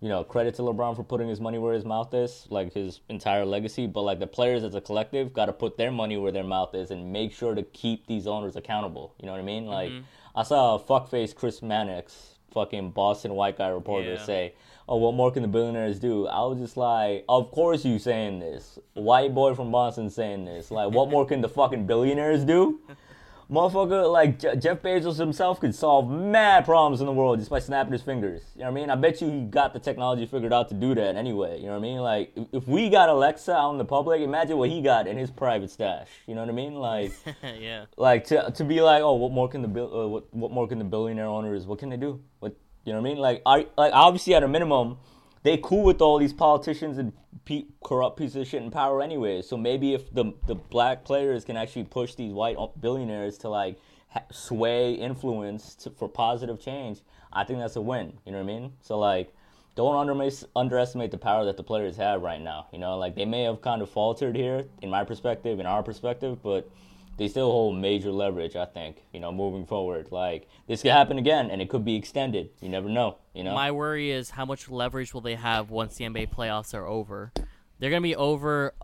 you 0.00 0.08
know 0.08 0.22
credit 0.24 0.54
to 0.54 0.62
lebron 0.62 0.94
for 0.94 1.02
putting 1.02 1.28
his 1.28 1.40
money 1.40 1.58
where 1.58 1.74
his 1.74 1.84
mouth 1.84 2.12
is 2.12 2.46
like 2.50 2.72
his 2.72 3.00
entire 3.08 3.44
legacy. 3.44 3.86
But 3.86 4.02
like 4.02 4.18
the 4.18 4.26
players 4.26 4.64
as 4.64 4.74
a 4.74 4.80
collective 4.80 5.32
gotta 5.32 5.52
put 5.52 5.76
their 5.76 5.90
money 5.90 6.16
where 6.16 6.32
their 6.32 6.44
mouth 6.44 6.74
is 6.74 6.90
and 6.90 7.12
make 7.12 7.32
sure 7.32 7.54
to 7.54 7.62
keep 7.62 8.06
these 8.06 8.26
owners 8.26 8.56
accountable. 8.56 9.14
You 9.20 9.26
know 9.26 9.32
what 9.32 9.40
i 9.40 9.44
mean? 9.44 9.66
Like 9.66 9.90
mm-hmm. 9.90 10.38
i 10.38 10.42
saw 10.42 10.76
a 10.76 10.80
fuckface 10.80 11.34
chris 11.34 11.62
mannix 11.62 12.34
fucking 12.52 12.90
boston 12.90 13.34
white 13.34 13.58
guy 13.58 13.68
reporter 13.68 14.14
Yeah. 14.14 14.24
say 14.24 14.54
oh 14.88 14.96
what 14.96 15.14
more 15.14 15.30
can 15.30 15.42
the 15.42 15.48
billionaires 15.48 15.98
do? 15.98 16.26
I 16.26 16.40
was 16.44 16.58
just 16.58 16.76
like 16.76 17.24
of 17.28 17.50
course 17.50 17.84
you 17.84 17.98
saying 17.98 18.40
this. 18.40 18.78
White 18.94 19.34
boy 19.34 19.54
from 19.54 19.70
boston 19.70 20.10
saying 20.10 20.44
this. 20.44 20.70
Like 20.70 20.90
what 20.92 21.10
more 21.10 21.26
can 21.26 21.40
the 21.40 21.48
fucking 21.48 21.86
billionaires 21.86 22.44
do 22.44 22.80
Motherfucker, 23.48 24.10
like 24.10 24.40
Je- 24.40 24.56
Jeff 24.56 24.82
Bezos 24.82 25.18
himself 25.18 25.60
could 25.60 25.72
solve 25.72 26.10
mad 26.10 26.64
problems 26.64 27.00
in 27.00 27.06
the 27.06 27.12
world 27.12 27.38
just 27.38 27.48
by 27.48 27.60
snapping 27.60 27.92
his 27.92 28.02
fingers. 28.02 28.42
You 28.56 28.60
know 28.60 28.66
what 28.66 28.70
I 28.72 28.74
mean? 28.74 28.90
I 28.90 28.96
bet 28.96 29.20
you 29.20 29.30
he 29.30 29.42
got 29.42 29.72
the 29.72 29.78
technology 29.78 30.26
figured 30.26 30.52
out 30.52 30.68
to 30.70 30.74
do 30.74 30.96
that 30.96 31.14
anyway. 31.14 31.60
You 31.60 31.66
know 31.66 31.72
what 31.72 31.78
I 31.78 31.80
mean? 31.80 31.98
Like, 31.98 32.32
if, 32.34 32.46
if 32.52 32.68
we 32.68 32.90
got 32.90 33.08
Alexa 33.08 33.54
out 33.54 33.70
in 33.70 33.78
the 33.78 33.84
public, 33.84 34.20
imagine 34.20 34.58
what 34.58 34.68
he 34.68 34.82
got 34.82 35.06
in 35.06 35.16
his 35.16 35.30
private 35.30 35.70
stash. 35.70 36.08
You 36.26 36.34
know 36.34 36.40
what 36.40 36.50
I 36.50 36.54
mean? 36.54 36.74
Like, 36.74 37.12
yeah. 37.60 37.84
like 37.96 38.24
to 38.26 38.50
to 38.50 38.64
be 38.64 38.80
like, 38.80 39.02
oh, 39.02 39.14
what 39.14 39.30
more 39.30 39.48
can 39.48 39.62
the 39.62 39.68
bill, 39.68 39.96
uh, 39.96 40.08
what 40.08 40.34
what 40.34 40.50
more 40.50 40.66
can 40.66 40.78
the 40.78 40.84
billionaire 40.84 41.26
owners? 41.26 41.66
What 41.66 41.78
can 41.78 41.88
they 41.88 41.96
do? 41.96 42.20
What 42.40 42.56
you 42.84 42.92
know 42.92 43.00
what 43.00 43.08
I 43.08 43.14
mean? 43.14 43.18
Like, 43.22 43.42
I 43.46 43.66
like 43.78 43.92
obviously 43.92 44.34
at 44.34 44.42
a 44.42 44.48
minimum, 44.48 44.98
they 45.46 45.58
cool 45.58 45.82
with 45.84 46.00
all 46.00 46.18
these 46.18 46.32
politicians 46.32 46.98
and 46.98 47.12
pe- 47.44 47.66
corrupt 47.84 48.18
pieces 48.18 48.36
of 48.36 48.46
shit 48.48 48.62
in 48.62 48.70
power 48.70 49.00
anyway. 49.02 49.42
So 49.42 49.56
maybe 49.56 49.94
if 49.94 50.12
the 50.12 50.32
the 50.46 50.54
black 50.54 51.04
players 51.04 51.44
can 51.44 51.56
actually 51.56 51.84
push 51.84 52.14
these 52.14 52.32
white 52.32 52.56
uh, 52.58 52.68
billionaires 52.80 53.38
to 53.38 53.48
like 53.48 53.78
ha- 54.08 54.24
sway 54.30 54.94
influence 54.94 55.74
to, 55.76 55.90
for 55.90 56.08
positive 56.08 56.60
change, 56.60 57.00
I 57.32 57.44
think 57.44 57.60
that's 57.60 57.76
a 57.76 57.80
win. 57.80 58.18
You 58.24 58.32
know 58.32 58.38
what 58.38 58.50
I 58.50 58.58
mean? 58.58 58.72
So 58.80 58.98
like. 58.98 59.32
Don't 59.76 59.94
underestimate 60.56 61.10
the 61.10 61.18
power 61.18 61.44
that 61.44 61.58
the 61.58 61.62
players 61.62 61.98
have 61.98 62.22
right 62.22 62.40
now. 62.40 62.66
You 62.72 62.78
know, 62.78 62.96
like 62.96 63.14
they 63.14 63.26
may 63.26 63.42
have 63.42 63.60
kind 63.60 63.82
of 63.82 63.90
faltered 63.90 64.34
here, 64.34 64.64
in 64.80 64.88
my 64.88 65.04
perspective, 65.04 65.60
in 65.60 65.66
our 65.66 65.82
perspective, 65.82 66.42
but 66.42 66.66
they 67.16 67.28
still 67.28 67.50
hold 67.50 67.76
major 67.78 68.10
leverage. 68.12 68.56
I 68.56 68.64
think 68.66 69.02
you 69.12 69.20
know 69.20 69.32
moving 69.32 69.66
forward. 69.66 70.08
Like 70.10 70.48
this 70.66 70.82
could 70.82 70.90
happen 70.92 71.18
again, 71.18 71.50
and 71.50 71.60
it 71.62 71.68
could 71.68 71.84
be 71.84 71.96
extended. 71.96 72.50
You 72.60 72.68
never 72.68 72.88
know. 72.88 73.16
You 73.34 73.44
know. 73.44 73.54
My 73.54 73.70
worry 73.70 74.10
is 74.10 74.30
how 74.30 74.44
much 74.44 74.68
leverage 74.68 75.14
will 75.14 75.20
they 75.22 75.34
have 75.36 75.70
once 75.70 75.96
the 75.96 76.04
NBA 76.04 76.30
playoffs 76.34 76.74
are 76.74 76.86
over? 76.86 77.32
They're 77.78 77.90
gonna 77.90 78.00
be 78.02 78.16
over. 78.16 78.74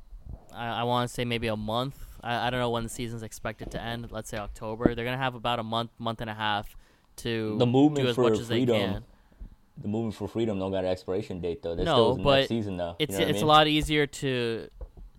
I, 0.55 0.81
I 0.81 0.83
want 0.85 1.09
to 1.09 1.15
say 1.15 1.25
maybe 1.25 1.47
a 1.49 1.57
month. 1.57 1.97
I, 2.23 2.47
I 2.47 2.51
don't 2.51 2.61
know 2.61 2.71
when 2.71 2.83
the 2.85 2.89
season's 2.89 3.23
expected 3.23 3.71
to 3.73 3.81
end. 3.83 4.11
Let's 4.11 4.29
say 4.31 4.37
October. 4.39 4.95
They're 4.95 5.05
gonna 5.05 5.17
have 5.19 5.35
about 5.35 5.59
a 5.59 5.63
month, 5.65 5.91
month 5.99 6.21
and 6.21 6.29
a 6.31 6.35
half 6.35 6.77
to 7.17 7.57
The 7.59 7.67
movement 7.67 8.05
do 8.07 8.11
as 8.11 8.15
for 8.17 8.23
much 8.31 8.39
as 8.39 8.47
freedom 8.49 8.77
they 8.79 8.83
can. 8.85 9.05
the 9.79 9.89
movement 9.89 10.15
for 10.15 10.29
freedom 10.29 10.59
don't 10.59 10.71
got 10.73 10.85
an 10.85 10.91
expiration 10.91 11.41
date 11.41 11.63
though. 11.63 11.75
There's 11.75 11.85
No, 11.87 12.15
still 12.15 12.25
but 12.25 12.37
next 12.41 12.49
season 12.49 12.77
though. 12.79 12.97
It's 12.99 13.13
you 13.13 13.19
know 13.19 13.25
what 13.25 13.27
I 13.27 13.31
it's 13.31 13.37
mean? 13.37 13.45
a 13.45 13.49
lot 13.49 13.67
easier 13.69 14.07
to 14.07 14.69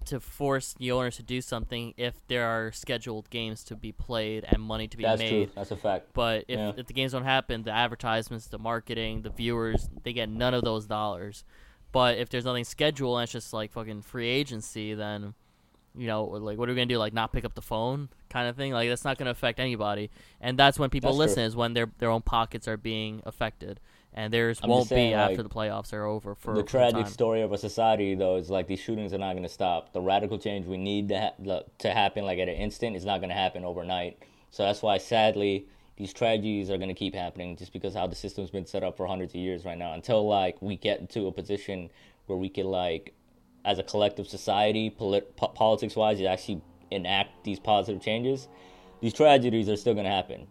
to 0.08 0.20
force 0.20 0.74
the 0.74 0.92
owners 0.92 1.16
to 1.18 1.24
do 1.24 1.42
something 1.42 1.94
if 1.98 2.16
there 2.28 2.46
are 2.46 2.72
scheduled 2.72 3.30
games 3.30 3.63
to 3.66 3.76
be 3.76 3.92
played 3.92 4.46
and 4.48 4.62
money 4.62 4.88
to 4.88 4.98
be 4.98 5.04
That's 5.04 5.20
made. 5.20 5.30
true. 5.46 5.52
That's 5.56 5.72
a 5.72 5.76
fact. 5.78 6.08
But 6.13 6.46
if, 6.48 6.58
Yeah. 6.60 6.72
if 6.78 6.88
the 6.88 6.94
games 6.94 7.12
don't 7.13 7.24
happen, 7.24 7.63
the 7.63 7.72
advertisements, 7.72 8.48
the 8.48 8.60
marketing, 8.60 9.22
the 9.24 9.30
viewers, 9.30 9.89
they 10.04 10.13
get 10.13 10.30
none 10.30 10.54
of 10.54 10.63
those 10.63 10.86
dollars. 10.86 11.44
But 11.92 12.18
if 12.18 12.30
there's 12.30 12.46
nothing 12.46 12.63
scheduled 12.63 13.18
and 13.18 13.24
it's 13.24 13.32
just 13.32 13.54
like 13.54 13.72
fucking 13.72 14.02
free 14.02 14.28
agency, 14.28 14.94
then 14.94 15.34
you 15.96 16.08
know, 16.08 16.24
like 16.24 16.58
what 16.58 16.68
are 16.68 16.72
we 16.72 16.76
gonna 16.76 16.88
do? 16.88 16.98
Like 16.98 17.13
not 17.13 17.32
pick 17.32 17.46
up 17.46 17.54
the 17.54 17.62
phone, 17.62 18.10
kind 18.30 18.48
of 18.50 18.56
thing. 18.56 18.74
Like 18.74 18.89
that's 18.89 19.06
not 19.06 19.20
gonna 19.20 19.30
affect 19.30 19.60
anybody. 19.60 20.10
And 20.42 20.58
that's 20.58 20.80
when 20.80 20.89
people 20.89 21.12
That's 21.12 21.20
listen 21.20 21.36
true. 21.36 21.44
is 21.46 21.56
when 21.56 21.74
their 21.76 21.92
their 22.00 22.10
own 22.10 22.24
pockets 22.24 22.68
are 22.68 22.78
being 22.78 23.22
affected, 23.28 23.80
and 24.13 24.34
theirs 24.34 24.60
I'm 24.62 24.69
won't 24.69 24.88
saying, 24.88 25.12
be 25.12 25.15
after 25.15 25.38
like, 25.38 25.43
the 25.43 25.54
playoffs 25.54 25.93
are 25.93 26.06
over. 26.06 26.36
For 26.36 26.54
the 26.54 26.63
tragic 26.63 27.08
story 27.08 27.41
of 27.41 27.52
a 27.52 27.58
society 27.58 28.15
though 28.15 28.38
is 28.38 28.49
like 28.49 28.67
these 28.67 28.80
shootings 28.80 29.13
are 29.13 29.17
not 29.17 29.34
going 29.34 29.43
to 29.43 29.49
stop. 29.49 29.93
The 29.93 30.02
radical 30.02 30.38
change 30.38 30.65
we 30.65 30.78
need 30.78 31.10
to, 31.10 31.19
ha- 31.19 31.62
to 31.80 31.91
happen 31.91 32.26
like 32.26 32.39
at 32.39 32.49
an 32.49 32.56
instant 32.56 32.95
is 32.95 33.06
not 33.06 33.19
going 33.19 33.30
to 33.30 33.36
happen 33.36 33.63
overnight. 33.63 34.19
So 34.52 34.63
that's 34.63 34.82
why 34.82 34.97
sadly 34.97 35.67
these 35.97 36.13
tragedies 36.13 36.69
are 36.69 36.78
going 36.78 36.89
to 36.89 36.95
keep 36.95 37.15
happening 37.15 37.56
just 37.56 37.73
because 37.73 37.93
how 37.93 38.08
the 38.08 38.15
system's 38.15 38.49
been 38.49 38.65
set 38.65 38.84
up 38.84 38.97
for 38.97 39.08
hundreds 39.08 39.34
of 39.34 39.39
years 39.39 39.65
right 39.65 39.78
now. 39.78 39.93
Until 39.93 40.28
like 40.28 40.62
we 40.62 40.76
get 40.76 40.99
into 40.99 41.28
a 41.28 41.32
position 41.32 41.89
where 42.28 42.38
we 42.38 42.49
can 42.49 42.65
like 42.65 43.13
as 43.65 43.80
a 43.80 43.84
collective 43.84 44.28
society 44.28 44.89
polit- 44.89 45.36
po- 45.36 45.47
politics 45.49 45.95
wise 45.95 46.21
actually 46.21 46.62
enact 46.91 47.43
these 47.43 47.60
positive 47.60 48.02
changes 48.02 48.47
these 49.02 49.13
tragedies 49.13 49.67
are 49.67 49.76
still 49.76 49.93
going 49.93 50.06
to 50.06 50.12
happen 50.12 50.47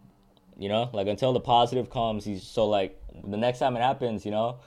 you 0.59 0.69
know 0.69 0.91
like 0.93 1.07
until 1.07 1.33
the 1.33 1.41
positive 1.41 1.91
comes 1.91 2.25
he's 2.25 2.43
so 2.43 2.69
like 2.69 3.01
the 3.25 3.37
next 3.37 3.59
time 3.59 3.77
it 3.77 3.81
happens 3.81 4.25
you 4.25 4.31
know 4.31 4.59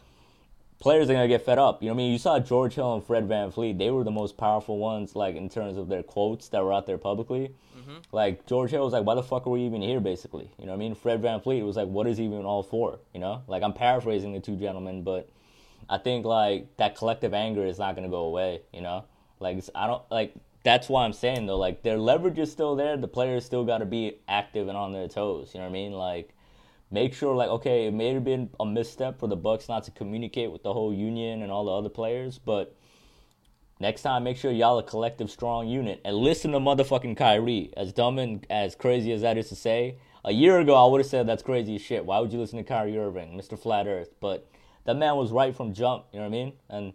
players 0.79 1.09
are 1.09 1.13
gonna 1.13 1.27
get 1.27 1.43
fed 1.43 1.57
up. 1.57 1.81
You 1.81 1.89
know 1.89 1.95
what 1.95 2.01
I 2.01 2.03
mean? 2.03 2.11
You 2.11 2.17
saw 2.17 2.39
George 2.39 2.75
Hill 2.75 2.93
and 2.93 3.03
Fred 3.03 3.27
VanVleet; 3.27 3.77
they 3.77 3.89
were 3.89 4.03
the 4.03 4.11
most 4.11 4.37
powerful 4.37 4.77
ones, 4.77 5.15
like 5.15 5.35
in 5.35 5.49
terms 5.49 5.77
of 5.77 5.87
their 5.87 6.03
quotes 6.03 6.49
that 6.49 6.63
were 6.63 6.73
out 6.73 6.85
there 6.85 6.97
publicly. 6.97 7.55
Mm-hmm. 7.77 7.97
Like 8.11 8.45
George 8.45 8.71
Hill 8.71 8.83
was 8.83 8.93
like, 8.93 9.05
"Why 9.05 9.15
the 9.15 9.23
fuck 9.23 9.47
are 9.47 9.51
we 9.51 9.61
even 9.61 9.81
here?" 9.81 9.99
Basically, 9.99 10.51
you 10.59 10.65
know 10.65 10.71
what 10.71 10.77
I 10.77 10.79
mean? 10.79 10.95
Fred 10.95 11.21
VanVleet 11.21 11.65
was 11.65 11.75
like, 11.75 11.87
"What 11.87 12.07
is 12.07 12.17
he 12.17 12.25
even 12.25 12.45
all 12.45 12.63
for?" 12.63 12.99
You 13.13 13.19
know, 13.19 13.43
like 13.47 13.63
I'm 13.63 13.73
paraphrasing 13.73 14.33
the 14.33 14.39
two 14.39 14.55
gentlemen, 14.55 15.03
but 15.03 15.29
I 15.89 15.97
think 15.97 16.25
like 16.25 16.77
that 16.77 16.95
collective 16.95 17.33
anger 17.33 17.65
is 17.65 17.79
not 17.79 17.95
gonna 17.95 18.09
go 18.09 18.25
away. 18.25 18.61
You 18.73 18.81
know, 18.81 19.05
like 19.39 19.63
I 19.73 19.87
don't 19.87 20.03
like. 20.11 20.33
That's 20.65 20.89
why 20.89 21.05
I'm 21.05 21.13
saying 21.13 21.45
though, 21.45 21.57
like 21.57 21.83
their 21.83 21.97
leverage 21.97 22.39
is 22.39 22.51
still 22.51 22.75
there. 22.75 22.97
The 22.97 23.07
players 23.07 23.45
still 23.45 23.63
got 23.63 23.77
to 23.77 23.85
be 23.85 24.17
active 24.27 24.67
and 24.67 24.75
on 24.75 24.91
their 24.91 25.07
toes. 25.07 25.51
You 25.53 25.59
know 25.59 25.67
what 25.67 25.69
I 25.69 25.73
mean? 25.73 25.91
Like 25.93 26.35
make 26.91 27.13
sure 27.13 27.35
like 27.35 27.49
okay 27.49 27.87
it 27.87 27.93
may 27.93 28.13
have 28.13 28.23
been 28.23 28.49
a 28.59 28.65
misstep 28.65 29.19
for 29.19 29.27
the 29.27 29.35
bucks 29.35 29.67
not 29.67 29.83
to 29.83 29.91
communicate 29.91 30.51
with 30.51 30.63
the 30.63 30.71
whole 30.71 30.93
union 30.93 31.41
and 31.41 31.51
all 31.51 31.65
the 31.65 31.71
other 31.71 31.89
players 31.89 32.37
but 32.37 32.75
next 33.79 34.03
time 34.03 34.23
make 34.23 34.37
sure 34.37 34.51
y'all 34.51 34.77
a 34.77 34.83
collective 34.83 35.29
strong 35.31 35.67
unit 35.67 35.99
and 36.05 36.15
listen 36.15 36.51
to 36.51 36.59
motherfucking 36.59 37.17
Kyrie 37.17 37.73
as 37.75 37.91
dumb 37.91 38.19
and 38.19 38.45
as 38.51 38.75
crazy 38.75 39.11
as 39.11 39.21
that 39.21 39.35
is 39.35 39.49
to 39.49 39.55
say 39.55 39.97
a 40.23 40.31
year 40.31 40.59
ago 40.59 40.75
I 40.75 40.89
would 40.89 41.01
have 41.01 41.09
said 41.09 41.27
that's 41.27 41.41
crazy 41.41 41.75
as 41.75 41.81
shit 41.81 42.05
why 42.05 42.19
would 42.19 42.31
you 42.31 42.39
listen 42.39 42.57
to 42.57 42.63
Kyrie 42.63 42.97
Irving 42.97 43.35
Mr. 43.35 43.57
Flat 43.57 43.87
Earth 43.87 44.11
but 44.21 44.47
that 44.85 44.95
man 44.95 45.15
was 45.15 45.31
right 45.31 45.55
from 45.55 45.73
jump 45.73 46.05
you 46.13 46.19
know 46.19 46.25
what 46.25 46.35
I 46.35 46.37
mean 46.37 46.53
and 46.69 46.93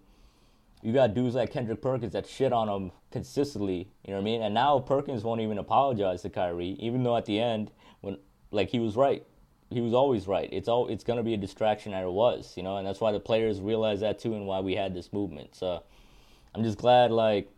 you 0.82 0.92
got 0.92 1.14
dudes 1.14 1.34
like 1.34 1.52
Kendrick 1.52 1.82
Perkins 1.82 2.12
that 2.12 2.26
shit 2.26 2.52
on 2.52 2.68
him 2.68 2.92
consistently, 3.10 3.90
you 4.04 4.12
know 4.12 4.16
what 4.16 4.22
I 4.22 4.24
mean? 4.24 4.42
And 4.42 4.54
now 4.54 4.78
Perkins 4.78 5.24
won't 5.24 5.40
even 5.40 5.58
apologize 5.58 6.22
to 6.22 6.30
Kyrie, 6.30 6.76
even 6.80 7.02
though 7.02 7.16
at 7.16 7.26
the 7.26 7.38
end, 7.38 7.70
when 8.00 8.18
like 8.50 8.70
he 8.70 8.80
was 8.80 8.96
right, 8.96 9.24
he 9.70 9.80
was 9.80 9.92
always 9.92 10.26
right. 10.26 10.48
It's 10.52 10.68
all 10.68 10.88
it's 10.88 11.04
gonna 11.04 11.22
be 11.22 11.34
a 11.34 11.36
distraction, 11.36 11.92
and 11.92 12.04
it 12.04 12.10
was, 12.10 12.54
you 12.56 12.62
know, 12.62 12.76
and 12.76 12.86
that's 12.86 13.00
why 13.00 13.12
the 13.12 13.20
players 13.20 13.60
realized 13.60 14.02
that 14.02 14.18
too, 14.18 14.34
and 14.34 14.46
why 14.46 14.60
we 14.60 14.74
had 14.74 14.94
this 14.94 15.12
movement. 15.12 15.54
So 15.54 15.82
I'm 16.54 16.64
just 16.64 16.78
glad, 16.78 17.12
like, 17.12 17.50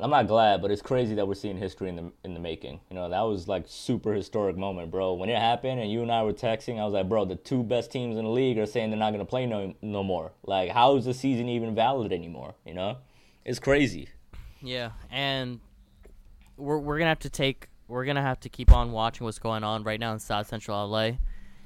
I'm 0.00 0.10
not 0.10 0.26
glad, 0.26 0.62
but 0.62 0.70
it's 0.70 0.82
crazy 0.82 1.14
that 1.16 1.28
we're 1.28 1.34
seeing 1.34 1.56
history 1.56 1.88
in 1.88 1.96
the 1.96 2.12
in 2.24 2.34
the 2.34 2.40
making. 2.40 2.80
You 2.90 2.96
know, 2.96 3.08
that 3.08 3.20
was 3.20 3.48
like 3.48 3.64
super 3.66 4.12
historic 4.12 4.56
moment, 4.56 4.90
bro. 4.90 5.14
When 5.14 5.28
it 5.28 5.38
happened 5.38 5.80
and 5.80 5.90
you 5.90 6.02
and 6.02 6.10
I 6.10 6.22
were 6.22 6.32
texting, 6.32 6.80
I 6.80 6.84
was 6.84 6.94
like, 6.94 7.08
bro, 7.08 7.24
the 7.24 7.36
two 7.36 7.62
best 7.62 7.90
teams 7.90 8.16
in 8.16 8.24
the 8.24 8.30
league 8.30 8.58
are 8.58 8.66
saying 8.66 8.90
they're 8.90 8.98
not 8.98 9.12
gonna 9.12 9.24
play 9.24 9.46
no 9.46 9.74
no 9.82 10.02
more. 10.02 10.32
Like, 10.44 10.70
how 10.70 10.96
is 10.96 11.04
the 11.04 11.14
season 11.14 11.48
even 11.48 11.74
valid 11.74 12.12
anymore? 12.12 12.54
You 12.64 12.74
know, 12.74 12.96
it's 13.44 13.58
crazy. 13.58 14.08
Yeah, 14.62 14.92
and 15.10 15.60
we're 16.56 16.78
we're 16.78 16.98
gonna 16.98 17.10
have 17.10 17.20
to 17.20 17.30
take 17.30 17.68
we're 17.88 18.04
gonna 18.04 18.22
have 18.22 18.40
to 18.40 18.48
keep 18.48 18.72
on 18.72 18.92
watching 18.92 19.24
what's 19.24 19.38
going 19.38 19.64
on 19.64 19.82
right 19.82 20.00
now 20.00 20.12
in 20.12 20.18
South 20.18 20.46
Central 20.46 20.88
LA. 20.88 21.12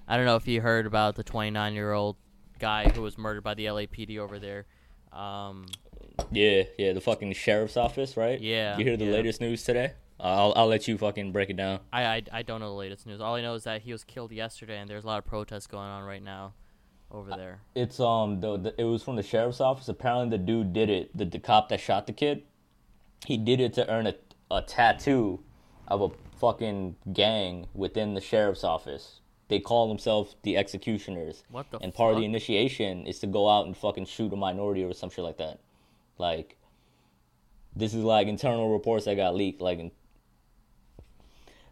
I 0.06 0.16
don't 0.16 0.26
know 0.26 0.36
if 0.36 0.48
you 0.48 0.60
heard 0.60 0.86
about 0.86 1.14
the 1.14 1.24
29 1.24 1.74
year 1.74 1.92
old 1.92 2.16
guy 2.58 2.88
who 2.88 3.02
was 3.02 3.16
murdered 3.16 3.42
by 3.42 3.54
the 3.54 3.66
LAPD 3.66 4.18
over 4.18 4.38
there. 4.38 4.66
Um, 5.12 5.66
Yeah, 6.30 6.64
yeah, 6.78 6.92
the 6.92 7.00
fucking 7.00 7.32
sheriff's 7.32 7.76
office, 7.76 8.16
right? 8.16 8.40
Yeah, 8.40 8.78
You 8.78 8.84
hear 8.84 8.96
the 8.96 9.04
yeah. 9.06 9.12
latest 9.12 9.40
news 9.40 9.64
today? 9.64 9.92
I'll 10.20 10.52
I'll 10.56 10.68
let 10.68 10.86
you 10.86 10.96
fucking 10.96 11.32
break 11.32 11.50
it 11.50 11.56
down. 11.56 11.80
I, 11.92 12.04
I 12.04 12.22
I 12.32 12.42
don't 12.42 12.60
know 12.60 12.68
the 12.68 12.76
latest 12.76 13.06
news. 13.06 13.20
All 13.20 13.34
I 13.34 13.42
know 13.42 13.54
is 13.54 13.64
that 13.64 13.82
he 13.82 13.92
was 13.92 14.04
killed 14.04 14.30
yesterday, 14.32 14.78
and 14.78 14.88
there's 14.88 15.04
a 15.04 15.06
lot 15.06 15.18
of 15.18 15.26
protests 15.26 15.66
going 15.66 15.88
on 15.88 16.04
right 16.04 16.22
now 16.22 16.54
over 17.14 17.30
there? 17.30 17.60
It's 17.74 18.00
um 18.00 18.40
the, 18.40 18.56
the 18.56 18.74
it 18.80 18.84
was 18.84 19.02
from 19.02 19.16
the 19.16 19.22
sheriff's 19.22 19.60
office. 19.60 19.88
Apparently 19.88 20.36
the 20.36 20.42
dude 20.42 20.72
did 20.72 20.90
it. 20.90 21.16
The 21.16 21.24
the 21.24 21.38
cop 21.38 21.68
that 21.70 21.80
shot 21.80 22.06
the 22.06 22.12
kid, 22.12 22.42
he 23.26 23.36
did 23.36 23.60
it 23.60 23.72
to 23.74 23.88
earn 23.90 24.06
a 24.06 24.14
a 24.50 24.62
tattoo 24.62 25.40
of 25.88 26.00
a 26.02 26.08
fucking 26.38 26.96
gang 27.12 27.66
within 27.74 28.14
the 28.14 28.20
sheriff's 28.20 28.64
office. 28.64 29.20
They 29.48 29.60
call 29.60 29.88
themselves 29.88 30.36
the 30.42 30.56
executioners. 30.56 31.44
What 31.50 31.70
the 31.70 31.78
And 31.78 31.94
part 31.94 32.14
of 32.14 32.18
the 32.20 32.24
initiation 32.24 33.06
is 33.06 33.18
to 33.20 33.26
go 33.26 33.48
out 33.48 33.66
and 33.66 33.76
fucking 33.76 34.06
shoot 34.06 34.32
a 34.32 34.36
minority 34.36 34.82
or 34.84 34.92
some 34.94 35.10
shit 35.10 35.24
like 35.24 35.36
that. 35.38 35.60
Like 36.18 36.56
this 37.76 37.94
is 37.94 38.04
like 38.04 38.26
internal 38.26 38.72
reports 38.72 39.04
that 39.06 39.16
got 39.16 39.34
leaked. 39.34 39.60
Like 39.60 39.92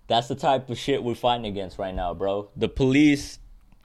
that's 0.09 0.29
the 0.29 0.35
type 0.35 0.69
of 0.69 0.79
shit 0.79 1.03
we're 1.03 1.15
fighting 1.15 1.47
against 1.47 1.79
right 1.79 1.95
now, 1.95 2.15
bro. 2.15 2.51
The 2.57 2.69
police 2.69 3.39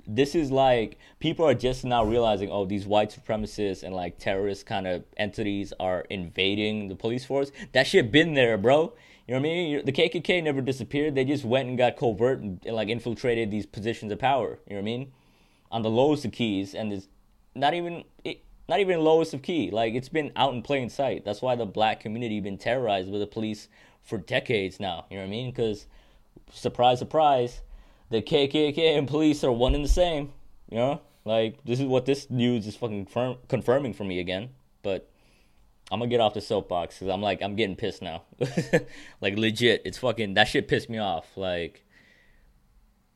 this 0.07 0.35
is 0.35 0.49
like 0.51 0.97
people 1.19 1.45
are 1.45 1.53
just 1.53 1.83
now 1.83 2.03
realizing 2.03 2.49
oh 2.49 2.65
these 2.65 2.85
white 2.85 3.09
supremacists 3.09 3.83
and 3.83 3.93
like 3.93 4.17
terrorist 4.17 4.65
kind 4.65 4.87
of 4.87 5.03
entities 5.17 5.73
are 5.79 6.05
invading 6.09 6.87
the 6.87 6.95
police 6.95 7.25
force. 7.25 7.51
That 7.73 7.87
shit 7.87 8.11
been 8.11 8.33
there 8.33 8.57
bro. 8.57 8.93
You 9.27 9.33
know 9.33 9.41
what 9.41 9.49
i 9.49 9.53
mean? 9.53 9.85
The 9.85 9.91
kkk 9.91 10.41
never 10.43 10.61
disappeared. 10.61 11.15
They 11.15 11.25
just 11.25 11.43
went 11.43 11.67
and 11.67 11.77
got 11.77 11.97
covert 11.97 12.39
and, 12.39 12.61
and 12.65 12.75
like 12.75 12.87
infiltrated 12.87 13.51
these 13.51 13.65
positions 13.65 14.11
of 14.11 14.19
power. 14.19 14.59
You 14.67 14.75
know 14.75 14.81
what 14.81 14.81
i 14.81 14.83
mean? 14.83 15.11
On 15.71 15.81
the 15.81 15.89
lowest 15.89 16.23
of 16.23 16.31
keys 16.31 16.73
and 16.73 16.93
it's 16.93 17.09
not 17.53 17.73
even 17.73 18.05
it, 18.23 18.41
not 18.69 18.79
even 18.79 18.99
lowest 18.99 19.33
of 19.33 19.41
key 19.41 19.69
like 19.71 19.93
it's 19.93 20.09
been 20.09 20.31
out 20.35 20.53
in 20.53 20.61
plain 20.61 20.89
sight 20.89 21.23
that's 21.23 21.41
why 21.41 21.55
the 21.55 21.65
black 21.65 21.99
community 21.99 22.39
been 22.39 22.57
terrorized 22.57 23.11
by 23.11 23.17
the 23.17 23.27
police 23.27 23.67
for 24.03 24.17
decades 24.17 24.79
now 24.79 25.05
you 25.09 25.17
know 25.17 25.23
what 25.23 25.27
i 25.27 25.31
mean 25.31 25.49
because 25.49 25.87
surprise 26.51 26.99
surprise 26.99 27.61
the 28.09 28.21
KKK 28.21 28.97
and 28.97 29.07
police 29.07 29.43
are 29.43 29.51
one 29.51 29.75
and 29.75 29.83
the 29.83 29.89
same. 29.89 30.31
You 30.69 30.77
know, 30.77 31.01
like 31.25 31.63
this 31.63 31.79
is 31.79 31.85
what 31.85 32.05
this 32.05 32.29
news 32.29 32.67
is 32.67 32.75
fucking 32.75 33.05
confirm- 33.05 33.37
confirming 33.47 33.93
for 33.93 34.03
me 34.03 34.19
again. 34.19 34.49
But 34.83 35.09
I'm 35.91 35.99
gonna 35.99 36.09
get 36.09 36.19
off 36.19 36.33
the 36.33 36.41
soapbox 36.41 36.95
because 36.95 37.13
I'm 37.13 37.21
like 37.21 37.41
I'm 37.41 37.55
getting 37.55 37.75
pissed 37.75 38.01
now. 38.01 38.23
like 39.21 39.37
legit, 39.37 39.81
it's 39.85 39.97
fucking 39.97 40.33
that 40.35 40.47
shit 40.47 40.67
pissed 40.67 40.89
me 40.89 40.97
off. 40.97 41.25
Like, 41.35 41.85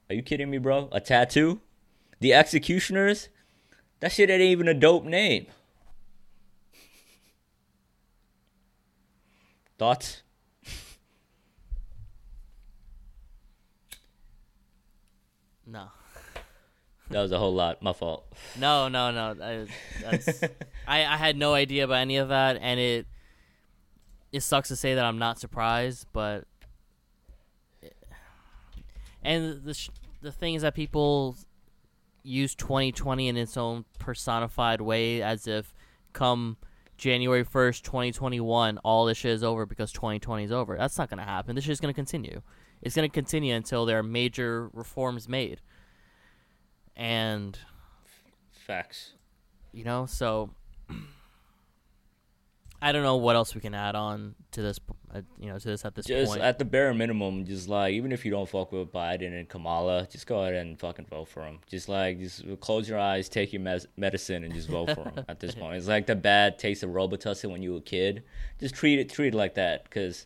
are 0.10 0.16
you 0.16 0.24
kidding 0.24 0.50
me, 0.50 0.58
bro? 0.58 0.90
A 0.92 1.00
tattoo? 1.00 1.62
The 2.20 2.34
executioners? 2.34 3.30
That 4.02 4.12
shit 4.12 4.30
ain't 4.30 4.42
even 4.42 4.68
a 4.68 4.74
dope 4.74 5.06
name. 5.06 5.46
Thoughts? 9.78 10.24
No. 15.66 15.88
That 17.10 17.22
was 17.22 17.32
a 17.32 17.38
whole 17.40 17.54
lot. 17.54 17.82
My 17.82 17.94
fault. 17.94 18.26
No, 18.60 18.88
no, 18.88 19.12
no. 19.12 19.36
I, 19.42 19.68
I, 20.88 21.06
I 21.06 21.18
had 21.18 21.38
no 21.38 21.54
idea 21.54 21.84
about 21.84 21.96
any 21.98 22.18
of 22.18 22.30
that, 22.30 22.58
and 22.62 22.80
it 22.80 23.06
it 24.32 24.42
sucks 24.42 24.70
to 24.70 24.76
say 24.76 24.96
that 24.96 25.04
I'm 25.04 25.20
not 25.20 25.40
surprised, 25.40 26.08
but 26.14 26.46
and 29.24 29.64
the 29.64 29.74
sh- 29.74 29.90
the 30.22 30.32
thing 30.32 30.56
is 30.56 30.62
that 30.62 30.74
people 30.74 31.36
use 32.24 32.56
2020 32.56 33.28
in 33.28 33.38
its 33.38 33.58
own 33.58 33.86
personified 34.00 34.82
way, 34.82 35.22
as 35.22 35.48
if 35.48 35.74
come 36.14 36.58
January 36.98 37.44
1st, 37.44 37.82
2021, 37.82 38.78
all 38.80 39.06
this 39.06 39.18
shit 39.18 39.32
is 39.32 39.44
over 39.44 39.66
because 39.66 39.92
2020 39.92 40.44
is 40.44 40.52
over. 40.52 40.78
That's 40.78 40.98
not 40.98 41.10
gonna 41.10 41.24
happen. 41.24 41.56
This 41.56 41.64
shit 41.64 41.72
is 41.72 41.80
gonna 41.80 41.94
continue. 41.94 42.42
It's 42.82 42.96
gonna 42.96 43.10
continue 43.10 43.56
until 43.56 43.86
there 43.86 43.98
are 44.00 44.04
major 44.04 44.70
reforms 44.74 45.28
made, 45.28 45.62
and 46.96 47.58
Facts. 48.52 49.14
you 49.72 49.84
know 49.84 50.06
so 50.06 50.52
i 52.82 52.92
don't 52.92 53.04
know 53.04 53.18
what 53.18 53.36
else 53.36 53.54
we 53.56 53.62
can 53.62 53.74
add 53.74 53.96
on 53.96 54.36
to 54.52 54.62
this 54.62 54.80
uh, 55.14 55.22
you 55.40 55.48
know 55.48 55.58
to 55.58 55.68
this 55.68 55.84
at 55.84 55.96
this 55.96 56.06
Just 56.06 56.32
point 56.32 56.42
at 56.42 56.58
the 56.58 56.66
bare 56.66 56.94
minimum, 56.94 57.46
just 57.46 57.68
like 57.68 57.94
even 57.94 58.12
if 58.12 58.24
you 58.24 58.32
don't 58.32 58.48
fuck 58.48 58.72
with 58.72 58.92
Biden 58.92 59.38
and 59.38 59.48
Kamala, 59.48 60.08
just 60.10 60.26
go 60.26 60.42
ahead 60.42 60.56
and 60.56 60.80
fucking 60.80 61.06
vote 61.06 61.28
for 61.28 61.44
him. 61.44 61.60
Just 61.68 61.90
like 61.90 62.20
just 62.20 62.44
close 62.62 62.88
your 62.88 63.00
eyes, 63.00 63.28
take 63.28 63.52
your 63.52 63.62
mes- 63.62 63.88
medicine, 63.98 64.44
and 64.44 64.54
just 64.54 64.70
vote 64.70 64.92
for 64.92 65.04
him. 65.04 65.26
At 65.28 65.40
this 65.40 65.56
point, 65.62 65.76
it's 65.78 65.88
like 65.88 66.06
the 66.06 66.16
bad 66.16 66.60
taste 66.60 66.84
of 66.84 66.92
Robitussin 66.92 67.52
when 67.52 67.62
you 67.62 67.74
were 67.74 67.80
a 67.80 67.82
kid. 67.82 68.24
Just 68.60 68.76
treat 68.76 69.00
it 69.00 69.10
treat 69.10 69.34
it 69.34 69.38
like 69.38 69.56
that, 69.56 69.84
because 69.84 70.26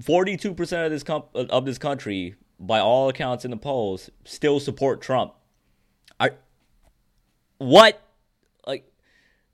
forty 0.00 0.36
two 0.36 0.54
percent 0.54 0.86
of 0.86 0.90
this 0.90 1.02
com- 1.02 1.24
of 1.34 1.64
this 1.66 1.78
country, 1.78 2.36
by 2.58 2.78
all 2.78 3.08
accounts 3.08 3.44
in 3.44 3.50
the 3.50 3.56
polls, 3.58 4.08
still 4.24 4.60
support 4.60 5.02
Trump. 5.02 5.34
I 6.18 6.30
what 7.58 8.00
like, 8.66 8.90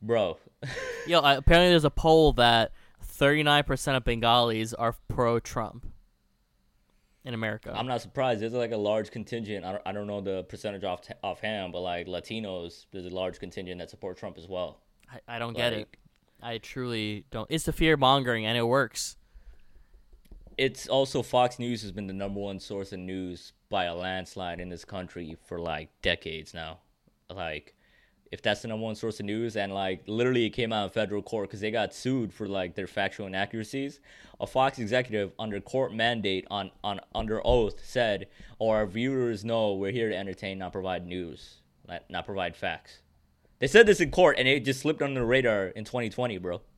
bro. 0.01 0.39
yo 1.07 1.21
uh, 1.21 1.35
apparently 1.39 1.71
there's 1.71 1.85
a 1.85 1.91
poll 1.91 2.33
that 2.33 2.73
39% 3.05 3.97
of 3.97 4.05
bengalis 4.05 4.75
are 4.75 4.95
pro-trump 5.09 5.87
in 7.25 7.35
america 7.35 7.75
I'm 7.77 7.87
not 7.87 8.01
surprised. 8.01 8.41
There's 8.41 8.53
like 8.53 8.73
a 8.73 8.77
large 8.77 9.11
contingent. 9.11 9.65
I 9.65 9.73
don't, 9.73 9.83
I 9.87 9.93
don't 9.93 10.07
know 10.07 10.21
the 10.21 10.45
percentage 10.45 10.85
off 10.85 11.01
offhand, 11.25 11.73
but 11.73 11.81
like 11.81 12.07
Latinos, 12.07 12.87
there's 12.93 13.07
a 13.07 13.11
large 13.11 13.41
contingent 13.41 13.81
that 13.81 13.91
support 13.91 14.17
Trump 14.17 14.39
as 14.39 14.47
well. 14.47 14.81
I, 15.13 15.37
I 15.37 15.39
don't 15.39 15.57
get 15.57 15.73
it 15.73 15.89
i 16.43 16.59
truly 16.59 17.25
don't 17.31 17.47
it's 17.51 17.65
the 17.65 17.73
fear 17.73 17.97
mongering 17.97 18.45
and 18.45 18.59
it 18.59 18.63
works 18.63 19.17
It's 20.59 20.89
also 20.89 21.23
Fox 21.23 21.59
News 21.59 21.83
has 21.83 21.93
been 21.93 22.07
the 22.07 22.15
number 22.15 22.41
one 22.41 22.61
source 22.61 22.93
of 22.93 22.99
news 22.99 23.53
by 23.69 23.85
a 23.85 23.95
landslide 23.95 24.59
in 24.61 24.69
this 24.69 24.85
country 24.85 25.37
for 25.47 25.59
like 25.59 25.91
decades 26.01 26.55
now. 26.55 26.79
Like, 27.29 27.75
if 28.33 28.43
that's 28.43 28.63
the 28.63 28.69
number 28.69 28.85
one 28.85 28.95
source 28.95 29.21
of 29.21 29.27
news, 29.27 29.57
and 29.57 29.73
like 29.73 30.03
literally 30.07 30.47
it 30.47 30.51
came 30.51 30.73
out 30.73 30.85
in 30.85 30.91
federal 30.91 31.23
court 31.23 31.49
because 31.49 31.61
they 31.61 31.71
got 31.71 31.95
sued 31.95 32.33
for 32.33 32.49
like 32.49 32.75
their 32.75 32.87
factual 32.87 33.27
inaccuracies. 33.27 34.01
A 34.41 34.47
Fox 34.47 34.79
executive 34.79 35.33
under 35.39 35.61
court 35.61 35.95
mandate 35.95 36.47
on 36.51 36.71
on 36.83 37.01
under 37.15 37.45
oath 37.47 37.85
said, 37.85 38.29
"Oh, 38.61 38.71
our 38.71 38.87
viewers 38.87 39.45
know 39.45 39.75
we're 39.75 39.93
here 39.93 40.09
to 40.09 40.17
entertain, 40.17 40.59
not 40.59 40.73
provide 40.73 41.07
news, 41.07 41.57
not, 41.89 42.03
not 42.11 42.27
provide 42.27 42.57
facts." 42.57 42.99
They 43.59 43.67
said 43.67 43.87
this 43.87 44.01
in 44.01 44.11
court, 44.11 44.37
and 44.39 44.47
it 44.47 44.65
just 44.65 44.81
slipped 44.81 45.01
under 45.01 45.21
the 45.21 45.27
radar 45.27 45.69
in 45.69 45.85
2020, 45.85 46.39
bro. 46.39 46.61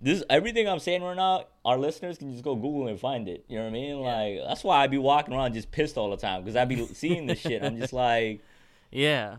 This 0.00 0.22
everything 0.30 0.68
I'm 0.68 0.78
saying 0.78 1.02
right 1.02 1.16
now, 1.16 1.46
our 1.64 1.76
listeners 1.76 2.18
can 2.18 2.30
just 2.30 2.44
go 2.44 2.54
Google 2.54 2.86
and 2.86 3.00
find 3.00 3.28
it. 3.28 3.44
You 3.48 3.56
know 3.56 3.64
what 3.64 3.70
I 3.70 3.72
mean? 3.72 3.98
Like 3.98 4.38
that's 4.46 4.62
why 4.62 4.84
I'd 4.84 4.92
be 4.92 4.98
walking 4.98 5.34
around 5.34 5.54
just 5.54 5.72
pissed 5.72 5.96
all 5.96 6.10
the 6.10 6.16
time 6.16 6.42
because 6.42 6.54
I'd 6.54 6.68
be 6.68 6.86
seeing 6.86 7.26
this 7.26 7.40
shit. 7.40 7.64
I'm 7.64 7.76
just 7.78 7.92
like, 7.92 8.40
yeah 8.92 9.38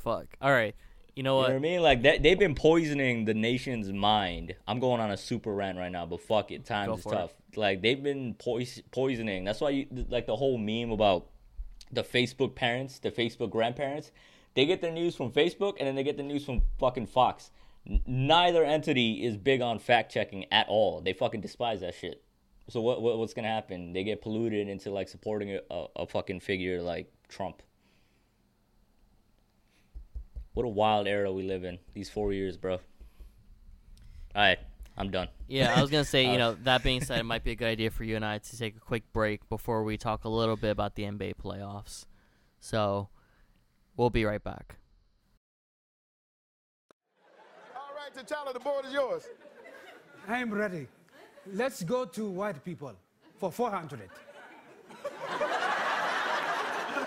fuck 0.00 0.26
all 0.40 0.52
right 0.52 0.74
you 1.16 1.22
know 1.22 1.36
you 1.36 1.42
what 1.42 1.48
know 1.48 1.54
what 1.54 1.58
I 1.58 1.62
mean? 1.62 1.82
Like 1.82 2.02
that 2.02 2.22
they've 2.22 2.38
been 2.38 2.54
poisoning 2.54 3.24
the 3.24 3.34
nation's 3.34 3.92
mind. 3.92 4.54
I'm 4.66 4.80
going 4.80 5.00
on 5.00 5.10
a 5.10 5.16
super 5.16 5.52
rant 5.52 5.76
right 5.76 5.90
now, 5.92 6.06
but 6.06 6.20
fuck 6.22 6.50
it, 6.50 6.64
times 6.64 6.88
Go 6.88 6.94
is 6.94 7.02
for 7.02 7.12
it. 7.12 7.16
tough. 7.16 7.34
Like 7.56 7.82
they've 7.82 8.02
been 8.02 8.34
pois- 8.34 8.80
poisoning. 8.90 9.44
That's 9.44 9.60
why 9.60 9.70
you 9.70 9.86
like 10.08 10.26
the 10.26 10.36
whole 10.36 10.56
meme 10.56 10.90
about 10.90 11.26
the 11.92 12.02
Facebook 12.02 12.54
parents, 12.54 13.00
the 13.00 13.10
Facebook 13.10 13.50
grandparents. 13.50 14.12
They 14.54 14.66
get 14.66 14.80
their 14.80 14.92
news 14.92 15.14
from 15.14 15.30
Facebook 15.30 15.76
and 15.78 15.86
then 15.86 15.94
they 15.94 16.02
get 16.02 16.16
the 16.16 16.22
news 16.22 16.44
from 16.44 16.62
fucking 16.78 17.06
Fox. 17.06 17.50
N- 17.86 18.00
neither 18.06 18.64
entity 18.64 19.24
is 19.24 19.36
big 19.36 19.60
on 19.60 19.78
fact 19.78 20.12
checking 20.12 20.50
at 20.52 20.68
all. 20.68 21.00
They 21.00 21.12
fucking 21.12 21.40
despise 21.40 21.80
that 21.80 21.94
shit. 21.94 22.22
So 22.68 22.80
what, 22.80 23.02
what 23.02 23.18
what's 23.18 23.34
gonna 23.34 23.48
happen? 23.48 23.92
They 23.92 24.04
get 24.04 24.22
polluted 24.22 24.68
into 24.68 24.90
like 24.90 25.08
supporting 25.08 25.58
a, 25.70 25.86
a 25.96 26.06
fucking 26.06 26.40
figure 26.40 26.80
like 26.80 27.12
Trump. 27.28 27.62
What 30.54 30.64
a 30.66 30.68
wild 30.68 31.06
era 31.06 31.32
we 31.32 31.42
live 31.42 31.64
in. 31.64 31.78
These 31.94 32.10
four 32.10 32.32
years, 32.32 32.56
bro. 32.56 32.74
All 32.74 32.80
right, 34.36 34.58
I'm 34.96 35.10
done. 35.10 35.28
Yeah, 35.48 35.72
I 35.76 35.80
was 35.80 35.90
gonna 35.90 36.04
say, 36.04 36.24
you 36.26 36.32
Uh, 36.34 36.38
know, 36.38 36.56
that 36.64 36.82
being 36.82 37.00
said, 37.02 37.18
it 37.18 37.24
might 37.24 37.44
be 37.44 37.52
a 37.52 37.54
good 37.54 37.68
idea 37.68 37.90
for 37.90 38.04
you 38.04 38.16
and 38.16 38.24
I 38.24 38.38
to 38.38 38.58
take 38.58 38.76
a 38.76 38.80
quick 38.80 39.04
break 39.12 39.48
before 39.48 39.84
we 39.84 39.96
talk 39.96 40.24
a 40.24 40.28
little 40.28 40.56
bit 40.56 40.70
about 40.70 40.94
the 40.96 41.04
NBA 41.04 41.34
playoffs. 41.42 42.06
So, 42.60 43.08
we'll 43.96 44.10
be 44.10 44.24
right 44.24 44.42
back. 44.42 44.76
All 47.74 47.94
right, 47.96 48.12
T'Challa, 48.14 48.52
the 48.52 48.60
board 48.60 48.84
is 48.86 48.92
yours. 48.92 49.28
I'm 50.28 50.52
ready. 50.52 50.86
Let's 51.52 51.82
go 51.82 52.04
to 52.04 52.28
white 52.28 52.62
people 52.64 52.92
for 53.38 53.50
400. 53.50 54.00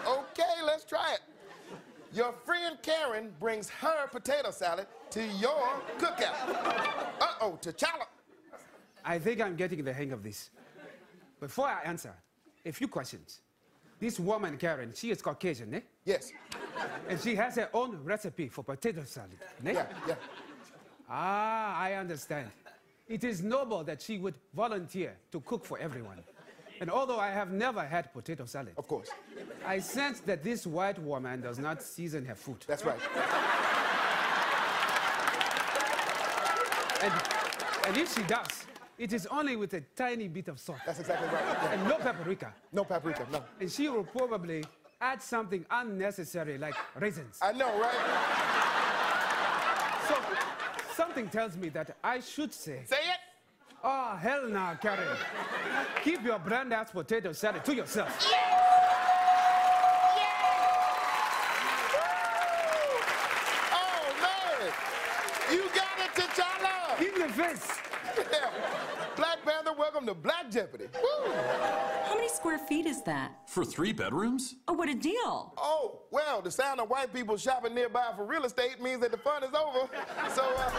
Okay, 0.06 0.66
let's 0.66 0.84
try 0.86 1.14
it. 1.14 1.20
Your 2.14 2.32
friend 2.32 2.78
Karen 2.84 3.32
brings 3.40 3.70
her 3.70 4.08
potato 4.08 4.52
salad 4.52 4.86
to 5.10 5.26
your 5.26 5.82
cookout. 5.98 6.36
Uh-oh, 7.20 7.58
T'Challa. 7.60 8.06
I 9.04 9.18
think 9.18 9.42
I'm 9.42 9.56
getting 9.56 9.84
the 9.84 9.92
hang 9.92 10.12
of 10.12 10.22
this. 10.22 10.52
Before 11.40 11.68
I 11.68 11.82
answer, 11.84 12.14
a 12.66 12.72
few 12.72 12.88
questions. 12.88 13.42
This 14.00 14.20
woman, 14.20 14.58
Karen, 14.58 14.92
she 14.94 15.10
is 15.10 15.22
Caucasian, 15.22 15.74
eh? 15.74 15.80
Yes. 16.06 16.32
And 17.10 17.20
she 17.20 17.36
has 17.36 17.56
her 17.56 17.70
own 17.74 18.00
recipe 18.04 18.48
for 18.48 18.64
potato 18.64 19.04
salad, 19.06 19.38
eh? 19.66 19.72
Yeah, 19.72 19.86
yeah. 20.08 20.16
Ah, 21.10 21.80
I 21.80 21.94
understand. 21.94 22.50
It 23.08 23.24
is 23.24 23.42
noble 23.42 23.84
that 23.86 24.02
she 24.02 24.18
would 24.20 24.36
volunteer 24.54 25.16
to 25.32 25.42
cook 25.42 25.66
for 25.66 25.80
everyone. 25.80 26.24
And 26.84 26.92
although 26.92 27.18
I 27.18 27.30
have 27.30 27.50
never 27.50 27.82
had 27.82 28.12
potato 28.12 28.44
salad, 28.44 28.74
Of 28.76 28.90
course. 28.90 29.08
I 29.66 29.80
sense 29.80 30.20
that 30.26 30.44
this 30.44 30.68
white 30.68 31.00
woman 31.00 31.40
does 31.40 31.58
not 31.58 31.82
season 31.82 32.26
her 32.26 32.36
food. 32.36 32.58
That's 32.68 32.84
right. 32.84 33.00
And, 37.02 37.14
and 37.88 37.96
if 37.98 38.14
she 38.14 38.22
does, 38.24 38.66
it 38.98 39.14
is 39.14 39.26
only 39.28 39.56
with 39.56 39.74
a 39.76 39.80
tiny 39.96 40.28
bit 40.28 40.50
of 40.50 40.60
salt 40.60 40.80
That's 40.86 41.00
exactly 41.00 41.30
right. 41.30 41.46
Yeah. 41.46 41.72
and 41.72 41.88
no 41.88 41.96
paprika. 41.96 42.54
No 42.74 42.84
paprika, 42.84 43.26
no. 43.32 43.46
And 43.62 43.72
she 43.72 43.88
will 43.88 44.04
probably 44.04 44.66
add 45.00 45.22
something 45.22 45.66
unnecessary 45.72 46.58
like 46.58 46.76
raisins. 47.00 47.40
I 47.42 47.54
know, 47.54 47.80
right? 47.80 47.96
So 50.10 50.16
something 50.96 51.30
tells 51.30 51.56
me 51.56 51.70
that 51.70 51.96
I 52.04 52.20
should 52.20 52.54
say, 52.54 52.82
Say 52.84 52.98
it. 52.98 53.13
Oh, 53.84 54.16
hell 54.20 54.48
no, 54.48 54.78
Karen. 54.82 55.18
Keep 56.04 56.24
your 56.24 56.40
brand 56.40 56.74
ass 56.74 56.92
potato 56.92 57.32
salad 57.34 57.64
to 57.66 57.76
yourself. 57.76 58.10
Yes! 58.22 58.32
Yes! 60.18 60.74
Oh, 63.74 64.14
man. 64.22 64.72
You 65.52 65.64
got 65.76 66.00
it, 66.00 66.12
T'Challa. 66.16 67.00
In 67.00 67.28
the 67.28 67.34
face. 67.34 67.68
Yeah. 68.18 68.50
Black 69.16 69.46
Panther, 69.46 69.74
welcome 69.78 70.08
to 70.08 70.16
Black 70.16 70.50
Jeopardy. 70.50 70.86
Woo. 70.96 71.32
How 72.06 72.16
many 72.16 72.28
square 72.30 72.58
feet 72.58 72.88
is 72.88 73.04
that? 73.04 73.32
For 73.48 73.64
three 73.64 73.94
bedrooms? 73.94 74.56
Oh, 74.68 74.74
what 74.74 74.90
a 74.90 74.96
deal. 74.96 75.54
Oh, 75.58 76.02
well, 76.12 76.42
the 76.42 76.50
sound 76.50 76.80
of 76.80 76.90
white 76.90 77.14
people 77.14 77.38
shopping 77.38 77.76
nearby 77.76 78.12
for 78.16 78.26
real 78.26 78.44
estate 78.44 78.82
means 78.82 79.02
that 79.02 79.12
the 79.12 79.18
fun 79.18 79.44
is 79.44 79.54
over. 79.54 79.88
So 80.34 80.42
uh, 80.58 80.72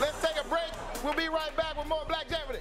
let's 0.00 0.20
take 0.20 0.44
a 0.44 0.48
break. 0.48 0.62
We'll 1.02 1.14
be 1.14 1.28
right 1.28 1.56
back 1.56 1.76
with 1.78 1.86
more 1.86 2.04
Black 2.06 2.28
Jeopardy. 2.28 2.60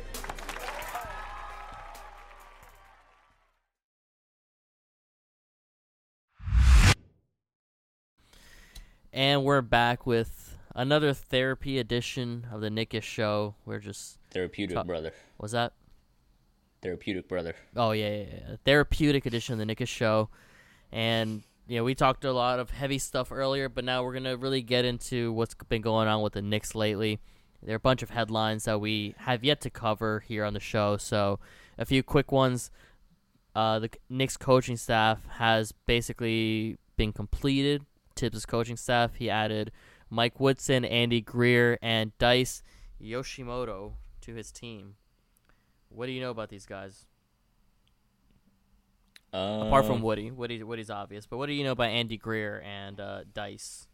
And 9.11 9.43
we're 9.43 9.61
back 9.61 10.05
with 10.05 10.57
another 10.75 11.13
therapy 11.13 11.79
edition 11.79 12.47
of 12.51 12.61
the 12.61 12.69
Knick-ish 12.69 13.05
Show. 13.05 13.55
We're 13.65 13.79
just 13.79 14.19
Therapeutic, 14.31 14.75
Top- 14.75 14.87
brother. 14.87 15.13
was 15.37 15.51
that? 15.51 15.73
Therapeutic, 16.81 17.27
brother. 17.27 17.55
Oh 17.75 17.91
yeah, 17.91 18.09
yeah, 18.09 18.23
yeah. 18.49 18.55
therapeutic 18.63 19.25
edition 19.25 19.53
of 19.53 19.59
the 19.59 19.65
Knick-ish 19.65 19.89
Show, 19.89 20.29
and 20.93 21.43
you 21.67 21.77
know 21.77 21.83
we 21.83 21.93
talked 21.93 22.23
a 22.23 22.31
lot 22.31 22.59
of 22.59 22.69
heavy 22.69 22.99
stuff 22.99 23.33
earlier, 23.33 23.67
but 23.67 23.83
now 23.83 24.01
we're 24.03 24.13
gonna 24.13 24.37
really 24.37 24.61
get 24.61 24.85
into 24.85 25.33
what's 25.33 25.55
been 25.67 25.81
going 25.81 26.07
on 26.07 26.21
with 26.21 26.33
the 26.33 26.41
Knicks 26.41 26.75
lately. 26.75 27.19
There 27.61 27.73
are 27.73 27.77
a 27.77 27.79
bunch 27.79 28.01
of 28.01 28.09
headlines 28.11 28.63
that 28.65 28.79
we 28.79 29.15
have 29.19 29.43
yet 29.43 29.59
to 29.61 29.69
cover 29.69 30.21
here 30.21 30.45
on 30.45 30.53
the 30.53 30.59
show, 30.59 30.97
so 30.97 31.39
a 31.77 31.85
few 31.85 32.03
quick 32.03 32.31
ones. 32.31 32.71
Uh, 33.55 33.79
the 33.79 33.89
Knicks 34.09 34.37
coaching 34.37 34.77
staff 34.77 35.25
has 35.37 35.71
basically 35.71 36.77
been 36.95 37.11
completed. 37.11 37.85
Thibs' 38.15 38.45
coaching 38.45 38.77
staff. 38.77 39.15
He 39.15 39.29
added 39.29 39.71
Mike 40.09 40.39
Woodson, 40.39 40.85
Andy 40.85 41.21
Greer, 41.21 41.77
and 41.81 42.17
Dice 42.17 42.63
Yoshimoto 43.01 43.93
to 44.21 44.33
his 44.33 44.51
team. 44.51 44.95
What 45.89 46.05
do 46.05 46.11
you 46.11 46.21
know 46.21 46.31
about 46.31 46.49
these 46.49 46.65
guys? 46.65 47.05
Apart 49.31 49.85
from 49.85 49.97
Um, 49.97 50.01
Woody, 50.01 50.31
Woody, 50.31 50.61
Woody's 50.63 50.89
obvious. 50.89 51.27
But 51.27 51.37
what 51.37 51.45
do 51.47 51.53
you 51.53 51.63
know 51.63 51.71
about 51.73 51.89
Andy 51.89 52.17
Greer 52.17 52.61
and 52.61 52.99
uh, 52.99 53.23
Dice? 53.33 53.87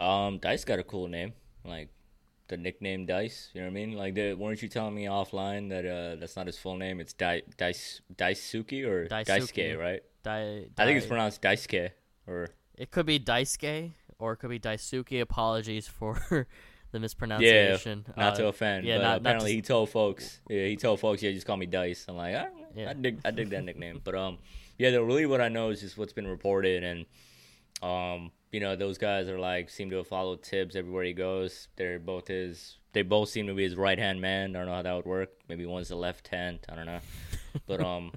Um, 0.00 0.38
Dice 0.38 0.64
got 0.64 0.78
a 0.78 0.82
cool 0.84 1.08
name, 1.08 1.32
like 1.64 1.88
the 2.48 2.56
nickname 2.56 3.06
Dice. 3.06 3.50
You 3.54 3.60
know 3.62 3.66
what 3.66 3.70
I 3.70 3.74
mean? 3.74 3.92
Like, 3.92 4.14
the, 4.14 4.34
weren't 4.34 4.62
you 4.62 4.68
telling 4.68 4.94
me 4.94 5.04
offline 5.04 5.70
that 5.70 5.84
uh, 5.86 6.16
that's 6.16 6.36
not 6.36 6.46
his 6.46 6.58
full 6.58 6.76
name? 6.76 7.00
It's 7.00 7.12
Di- 7.12 7.42
Dice 7.56 8.00
Daisuke 8.14 8.84
or 8.86 9.06
Daisuke. 9.08 9.26
Daisuke, 9.26 9.78
right? 9.78 10.02
Di- 10.22 10.66
I 10.78 10.84
think 10.84 10.96
it's 10.98 11.06
Di- 11.06 11.08
pronounced 11.08 11.40
Daisuke 11.42 11.90
or 12.26 12.48
It 12.76 12.90
could 12.90 13.06
be 13.06 13.18
Daisuke 13.18 13.92
or 14.18 14.32
it 14.34 14.36
could 14.36 14.50
be 14.50 14.60
Daisuke. 14.60 15.20
Apologies 15.20 15.88
for 15.88 16.46
the 16.92 17.00
mispronunciation. 17.00 18.04
yeah, 18.06 18.22
not 18.22 18.34
Uh, 18.34 18.36
to 18.36 18.46
offend. 18.48 18.86
Yeah, 18.86 18.98
but 18.98 19.02
not, 19.02 19.08
not 19.10 19.16
apparently 19.22 19.50
to, 19.52 19.56
he 19.56 19.62
told 19.62 19.90
folks. 19.90 20.40
Yeah, 20.48 20.66
he 20.66 20.76
told 20.76 21.00
folks, 21.00 21.22
yeah, 21.22 21.32
just 21.32 21.46
call 21.46 21.56
me 21.56 21.66
Dice. 21.66 22.04
I'm 22.08 22.16
like, 22.16 22.36
ah, 22.36 22.46
Yeah. 22.74 22.90
I 22.90 22.92
dig, 22.92 23.18
I 23.24 23.30
dig 23.30 23.48
that 23.50 23.64
nickname. 23.68 24.00
But 24.04 24.14
um, 24.14 24.38
yeah, 24.78 24.90
the, 24.90 25.02
really 25.02 25.26
what 25.26 25.40
I 25.40 25.48
know 25.48 25.70
is 25.70 25.80
just 25.80 25.96
what's 25.98 26.12
been 26.12 26.28
reported, 26.28 26.84
and 26.84 27.06
um, 27.82 28.30
you 28.56 28.60
know, 28.60 28.74
those 28.74 28.96
guys 28.96 29.28
are 29.28 29.38
like 29.38 29.68
seem 29.68 29.90
to 29.90 29.96
have 29.96 30.06
followed 30.06 30.42
Thibs 30.42 30.76
everywhere 30.76 31.04
he 31.04 31.12
goes. 31.12 31.68
They're 31.76 31.98
both 31.98 32.28
his. 32.28 32.78
They 32.94 33.02
both 33.02 33.28
seem 33.28 33.48
to 33.48 33.54
be 33.54 33.64
his 33.64 33.76
right 33.76 33.98
hand 33.98 34.22
man. 34.22 34.56
I 34.56 34.60
don't 34.60 34.68
know 34.68 34.76
how 34.76 34.80
that 34.80 34.94
would 34.94 35.04
work. 35.04 35.28
Maybe 35.46 35.66
one's 35.66 35.88
the 35.88 35.96
left 35.96 36.28
hand. 36.28 36.60
I 36.70 36.74
don't 36.74 36.86
know. 36.86 37.00
But 37.66 37.82
um, 37.84 38.12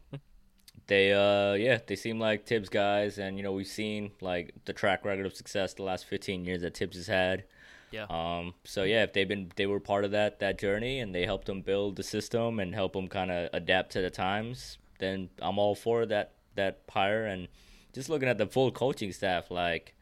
they 0.88 1.12
uh, 1.12 1.56
yeah, 1.56 1.80
they 1.86 1.98
seem 1.98 2.20
like 2.22 2.46
Thibs 2.46 2.70
guys, 2.70 3.18
and 3.18 3.36
you 3.36 3.44
know, 3.44 3.52
we've 3.52 3.68
seen 3.68 4.12
like 4.22 4.54
the 4.64 4.72
track 4.72 5.04
record 5.04 5.26
of 5.26 5.36
success 5.36 5.74
the 5.74 5.84
last 5.84 6.06
15 6.06 6.46
years 6.46 6.62
that 6.62 6.78
Thibs 6.78 6.96
has 6.96 7.08
had. 7.08 7.44
yeah. 7.92 8.06
Um, 8.10 8.54
so 8.64 8.84
yeah, 8.84 9.04
if 9.04 9.12
they've 9.12 9.28
been 9.28 9.52
they 9.58 9.66
were 9.66 9.82
part 9.82 10.06
of 10.06 10.12
that 10.12 10.40
that 10.40 10.58
journey 10.58 11.00
and 11.02 11.14
they 11.14 11.26
helped 11.26 11.50
him 11.50 11.62
build 11.62 11.98
the 11.98 12.04
system 12.04 12.60
and 12.62 12.74
help 12.74 12.96
him 12.96 13.10
kind 13.10 13.30
of 13.32 13.50
adapt 13.52 13.92
to 13.94 14.02
the 14.02 14.10
times, 14.10 14.78
then 15.00 15.30
I'm 15.42 15.60
all 15.60 15.76
for 15.76 16.06
that 16.06 16.32
that 16.56 16.80
hire. 16.90 17.26
And 17.26 17.50
just 17.94 18.08
looking 18.10 18.30
at 18.30 18.38
the 18.38 18.48
full 18.48 18.72
coaching 18.72 19.12
staff, 19.12 19.52
like 19.52 19.96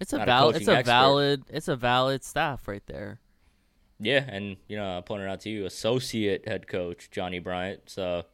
it's 0.00 0.12
a 0.12 0.16
a 0.18 0.48
It's 0.56 0.68
a 0.68 0.76
expert. 0.76 0.84
valid. 0.90 1.42
It's 1.48 1.68
a 1.68 1.76
valid 1.76 2.24
staff 2.24 2.66
right 2.68 2.82
there. 2.86 3.20
yeah, 3.98 4.24
and 4.28 4.56
you 4.68 4.76
know 4.76 4.98
I 4.98 5.00
pointed 5.00 5.28
out 5.28 5.40
to 5.42 5.50
you, 5.50 5.64
associate 5.66 6.46
head 6.48 6.66
coach 6.68 7.10
Johnny 7.10 7.38
Bryant. 7.38 7.82
So 7.86 8.24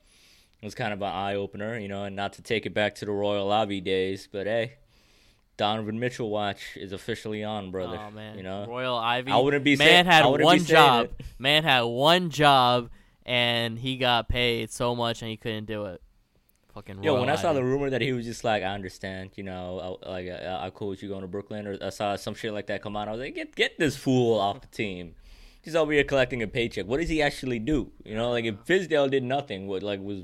it 0.60 0.64
was 0.64 0.74
kind 0.74 0.92
of 0.92 1.00
an 1.02 1.12
eye 1.12 1.34
opener, 1.34 1.78
you 1.78 1.88
know, 1.88 2.04
and 2.04 2.14
not 2.16 2.34
to 2.34 2.42
take 2.42 2.66
it 2.66 2.74
back 2.74 2.94
to 2.96 3.04
the 3.04 3.12
Royal 3.12 3.50
Ivy 3.50 3.80
days, 3.80 4.28
but 4.30 4.46
hey. 4.46 4.74
Donovan 5.58 6.00
Mitchell 6.00 6.30
watch 6.30 6.76
is 6.76 6.92
officially 6.92 7.44
on, 7.44 7.70
brother. 7.70 8.00
Oh 8.00 8.10
man, 8.10 8.36
you 8.38 8.42
know, 8.42 8.64
Royal 8.66 8.96
Ivy. 8.96 9.30
I 9.30 9.36
wouldn't 9.36 9.62
be 9.62 9.76
say- 9.76 9.84
man 9.84 10.06
had 10.06 10.24
I 10.24 10.26
wouldn't 10.26 10.40
be 10.40 10.44
one 10.46 10.64
job. 10.64 11.10
Man 11.38 11.62
had 11.62 11.82
one 11.82 12.30
job, 12.30 12.88
and 13.26 13.78
he 13.78 13.98
got 13.98 14.28
paid 14.30 14.72
so 14.72 14.96
much, 14.96 15.20
and 15.20 15.30
he 15.30 15.36
couldn't 15.36 15.66
do 15.66 15.84
it. 15.84 16.00
Fucking 16.74 17.02
Yo, 17.02 17.20
when 17.20 17.28
I 17.28 17.36
saw 17.36 17.52
the 17.52 17.62
rumor 17.62 17.90
that 17.90 18.00
he 18.00 18.12
was 18.12 18.24
just 18.24 18.44
like, 18.44 18.62
I 18.62 18.74
understand, 18.74 19.32
you 19.36 19.44
know, 19.44 19.98
I, 20.02 20.10
like 20.10 20.28
I, 20.28 20.64
I'm 20.64 20.70
cool 20.70 20.88
with 20.88 21.02
you 21.02 21.08
going 21.08 21.20
to 21.20 21.28
Brooklyn, 21.28 21.66
or 21.66 21.76
I 21.82 21.90
saw 21.90 22.16
some 22.16 22.34
shit 22.34 22.52
like 22.54 22.66
that 22.68 22.82
come 22.82 22.96
out. 22.96 23.08
I 23.08 23.12
was 23.12 23.20
like, 23.20 23.34
get 23.34 23.54
get 23.54 23.78
this 23.78 23.96
fool 23.96 24.38
off 24.38 24.62
the 24.62 24.68
team. 24.68 25.14
He's 25.60 25.76
over 25.76 25.92
here 25.92 26.04
collecting 26.04 26.42
a 26.42 26.48
paycheck. 26.48 26.86
What 26.86 26.98
does 27.00 27.08
he 27.08 27.20
actually 27.20 27.58
do? 27.58 27.92
You 28.04 28.14
know, 28.14 28.30
like 28.30 28.46
if 28.46 28.56
Fizdale 28.64 29.10
did 29.10 29.22
nothing, 29.22 29.66
what 29.66 29.82
like 29.82 30.00
was 30.00 30.22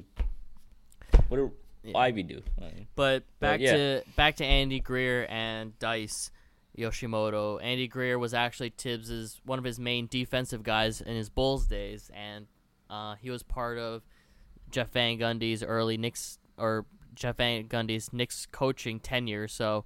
what 1.29 1.37
did 1.37 1.95
Ivy 1.95 2.23
do? 2.23 2.43
Like, 2.61 2.87
But 2.97 3.25
back 3.41 3.61
yeah. 3.61 3.73
to 3.73 4.03
back 4.17 4.37
to 4.37 4.45
Andy 4.45 4.81
Greer 4.81 5.27
and 5.29 5.79
Dice 5.79 6.31
Yoshimoto. 6.77 7.63
Andy 7.63 7.89
Greer 7.89 8.19
was 8.19 8.35
actually 8.35 8.71
Thibs's 8.71 9.41
one 9.45 9.59
of 9.59 9.65
his 9.65 9.79
main 9.79 10.07
defensive 10.07 10.63
guys 10.63 11.01
in 11.01 11.15
his 11.15 11.29
Bulls 11.29 11.67
days, 11.67 12.11
and 12.15 12.47
uh, 12.89 13.17
he 13.17 13.31
was 13.31 13.43
part 13.43 13.79
of 13.79 14.03
Jeff 14.71 14.91
Van 14.93 15.19
Gundy's 15.19 15.63
early 15.63 15.97
Knicks 15.97 16.39
or 16.57 16.87
Jeff 17.15 17.37
Van 17.37 17.67
Gundy's 17.67 18.13
Knicks 18.13 18.47
coaching 18.47 19.01
tenure. 19.01 19.49
So 19.49 19.85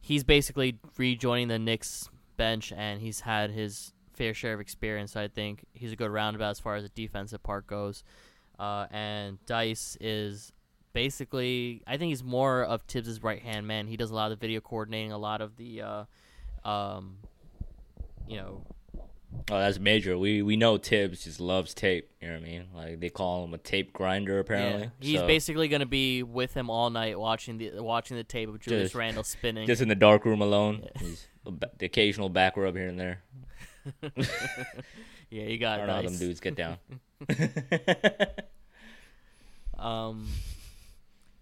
he's 0.00 0.24
basically 0.24 0.78
rejoining 0.96 1.48
the 1.48 1.58
Knicks 1.58 2.08
bench, 2.36 2.72
and 2.72 3.00
he's 3.00 3.20
had 3.20 3.50
his 3.50 3.92
fair 4.14 4.34
share 4.34 4.54
of 4.54 4.60
experience. 4.60 5.16
I 5.16 5.28
think 5.28 5.64
he's 5.72 5.92
a 5.92 5.96
good 5.96 6.10
roundabout 6.10 6.50
as 6.50 6.60
far 6.60 6.76
as 6.76 6.82
the 6.82 6.88
defensive 6.90 7.42
part 7.42 7.66
goes. 7.66 8.04
Uh, 8.58 8.86
and 8.90 9.38
Dice 9.46 9.96
is 10.00 10.52
basically, 10.92 11.82
I 11.86 11.96
think 11.96 12.08
he's 12.10 12.24
more 12.24 12.64
of 12.64 12.82
Thibs's 12.82 13.22
right 13.22 13.40
hand 13.40 13.66
man. 13.66 13.86
He 13.86 13.96
does 13.96 14.10
a 14.10 14.14
lot 14.14 14.32
of 14.32 14.38
the 14.38 14.44
video 14.44 14.60
coordinating, 14.60 15.12
a 15.12 15.18
lot 15.18 15.40
of 15.40 15.56
the, 15.56 15.82
uh, 15.82 16.04
um, 16.68 17.18
you 18.26 18.36
know, 18.36 18.64
oh, 19.50 19.58
that's 19.58 19.78
major. 19.78 20.16
We 20.18 20.42
we 20.42 20.56
know 20.56 20.76
Thibs 20.78 21.24
just 21.24 21.40
loves 21.40 21.74
tape. 21.74 22.10
You 22.20 22.28
know 22.28 22.34
what 22.34 22.42
I 22.42 22.46
mean? 22.46 22.64
Like 22.74 23.00
they 23.00 23.08
call 23.10 23.44
him 23.44 23.54
a 23.54 23.58
tape 23.58 23.92
grinder 23.92 24.38
apparently. 24.38 24.82
yeah. 24.82 24.88
he's 25.00 25.20
So, 25.20 25.26
basically 25.26 25.68
going 25.68 25.80
to 25.80 25.86
be 25.86 26.22
with 26.22 26.54
him 26.54 26.70
all 26.70 26.90
night 26.90 27.18
watching 27.18 27.58
the 27.58 27.82
watching 27.82 28.16
the 28.16 28.24
tape 28.24 28.48
of 28.48 28.58
Julius 28.60 28.84
Just- 28.88 28.94
Randle 28.94 29.24
spinning. 29.24 29.66
just 29.66 29.82
in 29.82 29.88
the 29.88 29.94
dark 29.94 30.24
room 30.24 30.40
alone. 30.40 30.86
He's 30.98 31.26
a 31.46 31.52
the 31.78 31.86
occasional 31.86 32.28
back 32.28 32.56
rub 32.56 32.74
here 32.76 32.88
and 32.88 32.98
there. 32.98 33.22
yeah, 35.30 35.44
you 35.44 35.54
I 35.54 35.56
got 35.56 35.76
don't 35.78 35.86
know 35.86 35.94
how 35.94 36.02
them 36.02 36.18
dudes 36.18 36.40
get 36.40 36.54
down. 36.56 36.78
Um, 39.78 40.26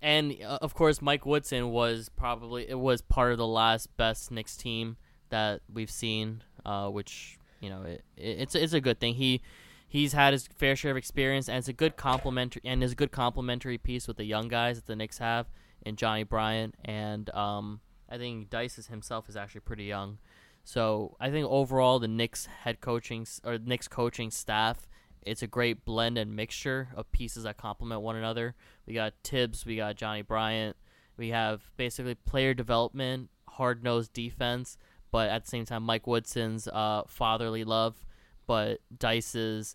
and 0.02 0.36
uh, 0.44 0.58
of 0.60 0.74
course, 0.74 1.00
Mike 1.00 1.24
Woodson 1.24 1.70
was 1.70 2.08
probably 2.10 2.68
it 2.68 2.78
was 2.78 3.00
part 3.00 3.32
of 3.32 3.38
the 3.38 3.46
last 3.46 3.96
best 3.96 4.30
Knicks 4.30 4.56
team 4.56 4.96
that 5.30 5.62
we've 5.72 5.90
seen, 5.90 6.42
uh, 6.64 6.88
which 6.88 7.38
you 7.60 7.70
know 7.70 7.82
it, 7.82 8.04
it, 8.16 8.40
it's 8.40 8.54
it's 8.54 8.72
a 8.72 8.80
good 8.80 9.00
thing. 9.00 9.14
He 9.14 9.40
he's 9.88 10.12
had 10.12 10.32
his 10.32 10.48
fair 10.56 10.76
share 10.76 10.90
of 10.90 10.96
experience, 10.96 11.48
and 11.48 11.58
it's 11.58 11.68
a 11.68 11.72
good 11.72 11.96
complementary 11.96 12.62
and 12.64 12.82
is 12.82 12.92
a 12.92 12.96
good 12.96 13.12
complementary 13.12 13.78
piece 13.78 14.06
with 14.08 14.16
the 14.16 14.24
young 14.24 14.48
guys 14.48 14.76
that 14.76 14.86
the 14.86 14.96
Knicks 14.96 15.18
have 15.18 15.46
in 15.82 15.96
Johnny 15.96 16.24
Bryant 16.24 16.74
and 16.84 17.30
um, 17.34 17.80
I 18.08 18.18
think 18.18 18.50
Dice 18.50 18.86
himself 18.86 19.28
is 19.28 19.36
actually 19.36 19.60
pretty 19.60 19.84
young. 19.84 20.18
So 20.64 21.16
I 21.20 21.30
think 21.30 21.46
overall 21.48 22.00
the 22.00 22.08
Knicks 22.08 22.46
head 22.46 22.80
coaching 22.80 23.26
or 23.44 23.58
Knicks 23.58 23.86
coaching 23.86 24.30
staff 24.30 24.88
it's 25.26 25.42
a 25.42 25.46
great 25.48 25.84
blend 25.84 26.16
and 26.16 26.34
mixture 26.34 26.88
of 26.94 27.10
pieces 27.10 27.42
that 27.42 27.56
complement 27.56 28.00
one 28.00 28.16
another. 28.16 28.54
We 28.86 28.94
got 28.94 29.14
Thibs, 29.24 29.66
we 29.66 29.76
got 29.76 29.96
Johnny 29.96 30.22
Bryant, 30.22 30.76
we 31.16 31.30
have 31.30 31.62
basically 31.76 32.14
player 32.14 32.54
development, 32.54 33.30
hard 33.48 33.82
nosed 33.82 34.12
defense, 34.12 34.78
but 35.16 35.30
at 35.30 35.44
the 35.44 35.48
same 35.48 35.64
time 35.64 35.82
Mike 35.82 36.06
Woodson's 36.06 36.68
uh, 36.68 37.00
fatherly 37.08 37.64
love, 37.64 38.04
but 38.46 38.80
Dice's 38.98 39.74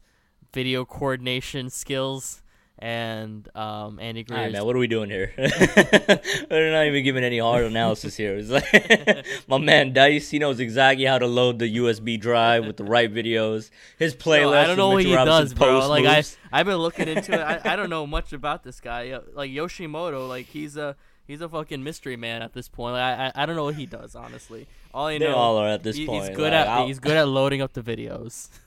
video 0.53 0.85
coordination 0.85 1.71
skills 1.71 2.43
and 2.77 3.49
um, 3.57 3.99
Andy 3.99 4.23
All 4.29 4.35
right, 4.35 4.43
Greer's 4.43 4.53
man, 4.53 4.65
what 4.67 4.75
are 4.75 4.79
we 4.79 4.85
doing 4.85 5.09
here? 5.09 5.33
We're 5.39 6.71
not 6.71 6.85
even 6.85 7.03
giving 7.03 7.23
any 7.23 7.39
hard 7.39 7.65
analysis 7.65 8.15
here. 8.15 8.35
It's 8.37 8.51
like 8.51 9.25
my 9.47 9.57
man 9.57 9.93
Dice, 9.93 10.29
he 10.29 10.37
knows 10.37 10.59
exactly 10.59 11.05
how 11.05 11.17
to 11.17 11.25
load 11.25 11.57
the 11.57 11.75
USB 11.75 12.21
drive 12.21 12.67
with 12.67 12.77
the 12.77 12.83
right 12.83 13.11
videos. 13.11 13.71
His 13.97 14.13
playlist. 14.13 14.51
No, 14.51 14.53
I 14.53 14.67
don't 14.67 14.77
know 14.77 14.89
what 14.89 15.03
he 15.03 15.09
Mitchell 15.09 15.25
does, 15.25 15.55
bro. 15.55 15.89
Like 15.89 16.05
I, 16.05 16.17
moves. 16.17 16.37
I've 16.51 16.67
been 16.67 16.77
looking 16.77 17.07
into 17.07 17.33
it. 17.33 17.39
I, 17.39 17.73
I 17.73 17.75
don't 17.75 17.89
know 17.89 18.05
much 18.05 18.31
about 18.31 18.63
this 18.63 18.79
guy. 18.79 19.19
Like 19.33 19.49
Yoshimoto, 19.49 20.29
like 20.29 20.45
he's 20.45 20.77
a 20.77 20.95
he's 21.27 21.41
a 21.41 21.49
fucking 21.49 21.83
mystery 21.83 22.15
man 22.17 22.41
at 22.41 22.53
this 22.53 22.67
point. 22.67 22.93
Like, 22.93 23.01
I, 23.19 23.25
I 23.27 23.43
I 23.43 23.45
don't 23.45 23.55
know 23.55 23.63
what 23.65 23.75
he 23.75 23.85
does 23.85 24.15
honestly. 24.15 24.67
All 24.93 25.07
I 25.07 25.17
They 25.17 25.25
know, 25.25 25.35
all 25.35 25.57
are 25.57 25.67
at 25.69 25.83
this 25.83 25.95
he- 25.95 26.05
point. 26.05 26.27
He's 26.27 26.35
good 26.35 26.51
Like, 26.53 26.61
at 26.61 26.67
I'll- 26.67 26.87
he's 26.87 26.99
good 26.99 27.17
at 27.17 27.27
loading 27.27 27.61
up 27.61 27.73
the 27.73 27.81
videos. 27.81 28.49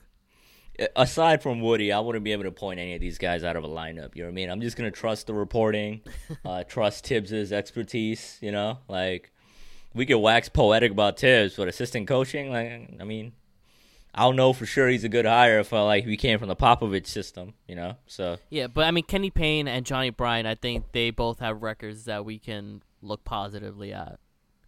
aside 0.95 1.41
from 1.41 1.61
Woody, 1.61 1.91
I 1.91 1.99
wouldn't 1.99 2.23
be 2.25 2.31
able 2.33 2.43
to 2.43 2.51
point 2.51 2.79
any 2.79 2.95
of 2.95 3.01
these 3.01 3.17
guys 3.17 3.43
out 3.43 3.55
of 3.55 3.63
a 3.63 3.67
lineup. 3.67 4.15
You 4.15 4.23
know 4.23 4.27
what 4.27 4.33
I 4.33 4.35
mean? 4.35 4.49
I'm 4.49 4.61
just 4.61 4.75
gonna 4.77 4.91
trust 4.91 5.27
the 5.27 5.33
reporting, 5.33 6.01
uh, 6.45 6.63
trust 6.63 7.05
Thibs's 7.07 7.53
expertise. 7.53 8.37
You 8.41 8.51
know, 8.51 8.79
like 8.89 9.31
we 9.93 10.05
could 10.05 10.17
wax 10.17 10.49
poetic 10.49 10.91
about 10.91 11.17
Thibs, 11.19 11.55
but 11.55 11.67
assistant 11.67 12.07
coaching, 12.07 12.51
like 12.51 12.89
I 12.99 13.03
mean, 13.05 13.31
I'll 14.15 14.33
know 14.33 14.53
for 14.53 14.65
sure 14.65 14.87
he's 14.87 15.03
a 15.03 15.09
good 15.09 15.25
hire 15.25 15.59
if 15.59 15.73
uh, 15.73 15.83
like 15.83 16.05
he 16.05 16.15
came 16.15 16.39
from 16.39 16.47
the 16.47 16.55
Popovich 16.55 17.07
system. 17.07 17.53
You 17.67 17.75
know, 17.75 17.97
so 18.07 18.37
Yeah, 18.49 18.67
but 18.67 18.85
I 18.85 18.91
mean 18.91 19.03
Kenny 19.03 19.29
Payne 19.29 19.67
and 19.67 19.85
Johnny 19.85 20.09
Bryant, 20.09 20.47
I 20.47 20.55
think 20.55 20.91
they 20.93 21.11
both 21.11 21.39
have 21.39 21.61
records 21.61 22.05
that 22.05 22.23
we 22.25 22.39
can 22.39 22.81
look 23.01 23.23
positively 23.25 23.93
at. 23.93 24.19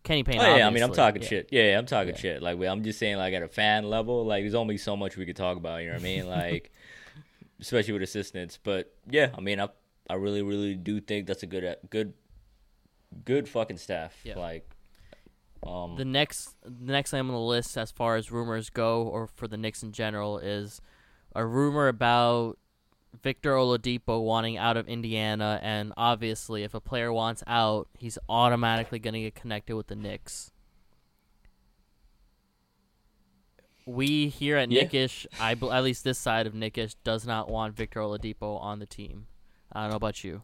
Kenny 0.04 0.24
Payne. 0.24 0.40
Oh 0.40 0.56
yeah, 0.56 0.68
I 0.68 0.70
mean 0.70 0.84
I'm 0.84 0.94
talking 0.94 1.22
yeah. 1.22 1.28
shit. 1.28 1.50
Yeah, 1.52 1.64
yeah, 1.64 1.78
I'm 1.78 1.86
talking 1.86 2.16
shit. 2.16 2.42
Like 2.42 2.62
I'm 2.62 2.84
just 2.84 3.00
saying, 3.00 3.18
like 3.18 3.34
at 3.34 3.42
a 3.42 3.48
fan 3.48 3.90
level, 3.90 4.26
like 4.26 4.44
there's 4.44 4.56
only 4.56 4.78
so 4.78 4.96
much 4.96 5.18
we 5.18 5.26
could 5.26 5.36
talk 5.36 5.58
about. 5.58 5.82
You 5.82 5.88
know 5.88 5.94
what 5.94 6.02
I 6.02 6.04
mean? 6.04 6.28
Like, 6.38 6.72
especially 7.60 7.94
with 7.94 8.04
assistants. 8.04 8.60
But 8.62 8.94
yeah, 9.10 9.32
I 9.38 9.42
mean 9.42 9.60
I 9.60 9.70
I 10.10 10.16
really 10.16 10.42
really 10.42 10.76
do 10.76 11.00
think 11.00 11.28
that's 11.28 11.44
a 11.44 11.48
good 11.48 11.78
good 11.90 12.14
good 13.26 13.48
fucking 13.48 13.78
staff. 13.78 14.18
Yeah. 14.24 14.38
Like, 14.38 14.70
um, 15.68 15.96
The 15.96 16.06
next, 16.06 16.56
the 16.64 16.92
next 16.92 17.12
thing 17.12 17.20
on 17.20 17.28
the 17.28 17.38
list, 17.38 17.78
as 17.78 17.92
far 17.92 18.16
as 18.16 18.32
rumors 18.32 18.70
go, 18.70 19.04
or 19.04 19.28
for 19.28 19.48
the 19.48 19.58
Knicks 19.58 19.84
in 19.84 19.92
general, 19.92 20.38
is 20.40 20.82
a 21.36 21.46
rumor 21.46 21.88
about 21.88 22.58
Victor 23.22 23.54
Oladipo 23.54 24.24
wanting 24.24 24.58
out 24.58 24.78
of 24.78 24.88
Indiana, 24.88 25.60
and 25.64 25.94
obviously, 25.98 26.64
if 26.64 26.74
a 26.74 26.80
player 26.80 27.12
wants 27.12 27.44
out, 27.48 27.88
he's 27.98 28.18
automatically 28.30 29.00
going 29.00 29.14
to 29.14 29.22
get 29.22 29.36
connected 29.36 29.76
with 29.76 29.88
the 29.88 29.96
Knicks. 29.96 30.52
We 33.86 34.28
here 34.28 34.58
at 34.58 34.70
Yeah. 34.70 34.82
Knick-ish, 34.82 35.26
I 35.40 35.52
at 35.54 35.84
least 35.84 36.04
this 36.04 36.20
side 36.20 36.46
of 36.46 36.54
Knick-ish, 36.54 36.96
does 37.04 37.26
not 37.26 37.50
want 37.50 37.76
Victor 37.76 38.02
Oladipo 38.02 38.62
on 38.62 38.80
the 38.80 38.86
team. 38.86 39.28
I 39.72 39.84
don't 39.84 39.92
know 39.92 39.96
about 39.96 40.24
you. 40.24 40.44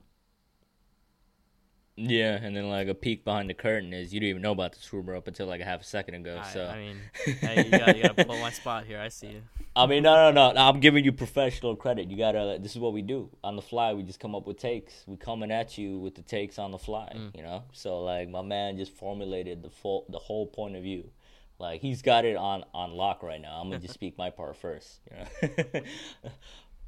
Yeah, 1.96 2.40
and 2.42 2.56
then 2.56 2.70
like 2.70 2.88
a 2.88 2.96
peek 2.96 3.24
behind 3.24 3.50
the 3.50 3.54
curtain 3.54 3.94
is 3.94 4.14
you 4.14 4.20
didn't 4.20 4.32
even 4.32 4.42
know 4.42 4.52
about 4.52 4.74
this 4.74 4.92
rumor 4.92 5.16
up 5.16 5.28
until 5.28 5.46
like 5.46 5.62
a 5.62 5.66
half 5.66 5.82
a 5.82 5.84
second 5.84 6.16
ago. 6.16 6.42
I, 6.44 6.48
so 6.52 6.66
I 6.66 6.78
mean, 6.78 6.98
hey, 7.40 7.66
you 7.66 7.72
got 7.72 7.96
you 7.96 8.04
got 8.04 8.18
to 8.18 8.26
pull 8.26 8.40
my 8.40 8.50
spot 8.50 8.86
here. 8.86 9.00
I 9.00 9.10
see 9.10 9.28
you. 9.28 9.42
I 9.76 9.86
mean, 9.86 10.04
no, 10.04 10.32
no, 10.32 10.52
no. 10.52 10.62
I'm 10.62 10.80
giving 10.80 11.04
you 11.04 11.12
professional 11.12 11.76
credit. 11.76 12.10
You 12.10 12.18
gotta. 12.18 12.58
This 12.60 12.72
is 12.72 12.80
what 12.80 12.94
we 12.94 13.04
do 13.04 13.30
on 13.44 13.56
the 13.56 13.62
fly. 13.62 13.94
We 13.94 14.02
just 14.02 14.20
come 14.20 14.34
up 14.34 14.48
with 14.48 14.58
takes. 14.58 15.04
We 15.06 15.18
coming 15.18 15.52
at 15.52 15.78
you 15.78 16.00
with 16.00 16.16
the 16.16 16.24
takes 16.24 16.58
on 16.58 16.72
the 16.72 16.80
fly. 16.80 17.12
Mm. 17.16 17.36
You 17.36 17.44
know. 17.44 17.64
So 17.74 18.02
like, 18.02 18.28
my 18.28 18.42
man 18.42 18.78
just 18.78 18.92
formulated 18.92 19.62
the 19.62 19.70
full, 19.70 20.06
the 20.10 20.20
whole 20.20 20.48
point 20.48 20.76
of 20.76 20.82
view. 20.82 21.12
Like 21.60 21.82
he's 21.82 22.02
got 22.02 22.26
it 22.26 22.36
on 22.36 22.64
on 22.74 22.94
lock 22.94 23.22
right 23.22 23.42
now. 23.42 23.60
I'm 23.62 23.70
gonna 23.70 23.80
just 23.80 23.94
speak 23.96 24.18
my 24.18 24.32
part 24.32 24.58
first. 24.58 25.00
You 25.12 25.50
know. 25.50 25.82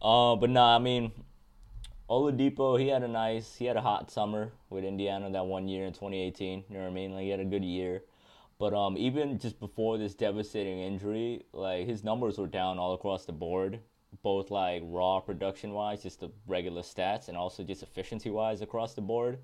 uh, 0.33 0.35
but 0.35 0.49
no, 0.49 0.63
I 0.63 0.79
mean, 0.79 1.11
Oladipo. 2.09 2.79
He 2.79 2.87
had 2.89 3.03
a 3.03 3.07
nice. 3.07 3.55
He 3.55 3.65
had 3.65 3.77
a 3.77 3.81
hot 3.81 4.11
summer 4.11 4.51
with 4.69 4.83
Indiana 4.83 5.29
that 5.31 5.45
one 5.45 5.67
year 5.67 5.85
in 5.85 5.93
2018. 5.93 6.65
You 6.69 6.75
know 6.75 6.83
what 6.83 6.89
I 6.89 6.93
mean? 6.93 7.13
Like 7.13 7.23
he 7.23 7.29
had 7.29 7.39
a 7.39 7.45
good 7.45 7.63
year. 7.63 8.03
But 8.57 8.73
um, 8.73 8.95
even 8.97 9.37
just 9.37 9.59
before 9.59 9.97
this 9.97 10.13
devastating 10.13 10.79
injury, 10.79 11.43
like 11.51 11.87
his 11.87 12.03
numbers 12.03 12.37
were 12.37 12.47
down 12.47 12.79
all 12.79 12.93
across 12.93 13.25
the 13.25 13.33
board, 13.33 13.79
both 14.23 14.49
like 14.49 14.81
raw 14.85 15.19
production 15.19 15.71
wise, 15.71 16.03
just 16.03 16.21
the 16.21 16.29
regular 16.47 16.81
stats, 16.81 17.27
and 17.27 17.35
also 17.35 17.63
just 17.63 17.83
efficiency 17.83 18.29
wise 18.29 18.61
across 18.61 18.93
the 18.93 19.01
board. 19.01 19.39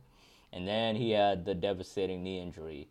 And 0.54 0.68
then 0.68 0.96
he 0.96 1.12
had 1.12 1.46
the 1.46 1.56
devastating 1.56 2.24
knee 2.24 2.40
injury. 2.40 2.90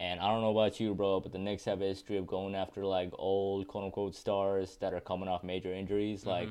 And 0.00 0.20
I 0.20 0.28
don't 0.28 0.42
know 0.42 0.50
about 0.50 0.80
you, 0.80 0.94
bro, 0.94 1.20
but 1.20 1.32
the 1.32 1.38
Knicks 1.38 1.64
have 1.64 1.80
a 1.80 1.84
history 1.84 2.18
of 2.18 2.26
going 2.26 2.54
after 2.54 2.84
like 2.84 3.10
old 3.14 3.68
quote 3.68 3.84
unquote 3.84 4.14
stars 4.16 4.76
that 4.80 4.92
are 4.92 5.00
coming 5.00 5.28
off 5.28 5.44
major 5.44 5.72
injuries. 5.72 6.26
Like 6.26 6.48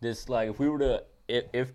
this, 0.00 0.28
like 0.28 0.50
if 0.50 0.58
we 0.58 0.68
were 0.68 0.80
to 0.80 1.04
if 1.28 1.44
if 1.52 1.72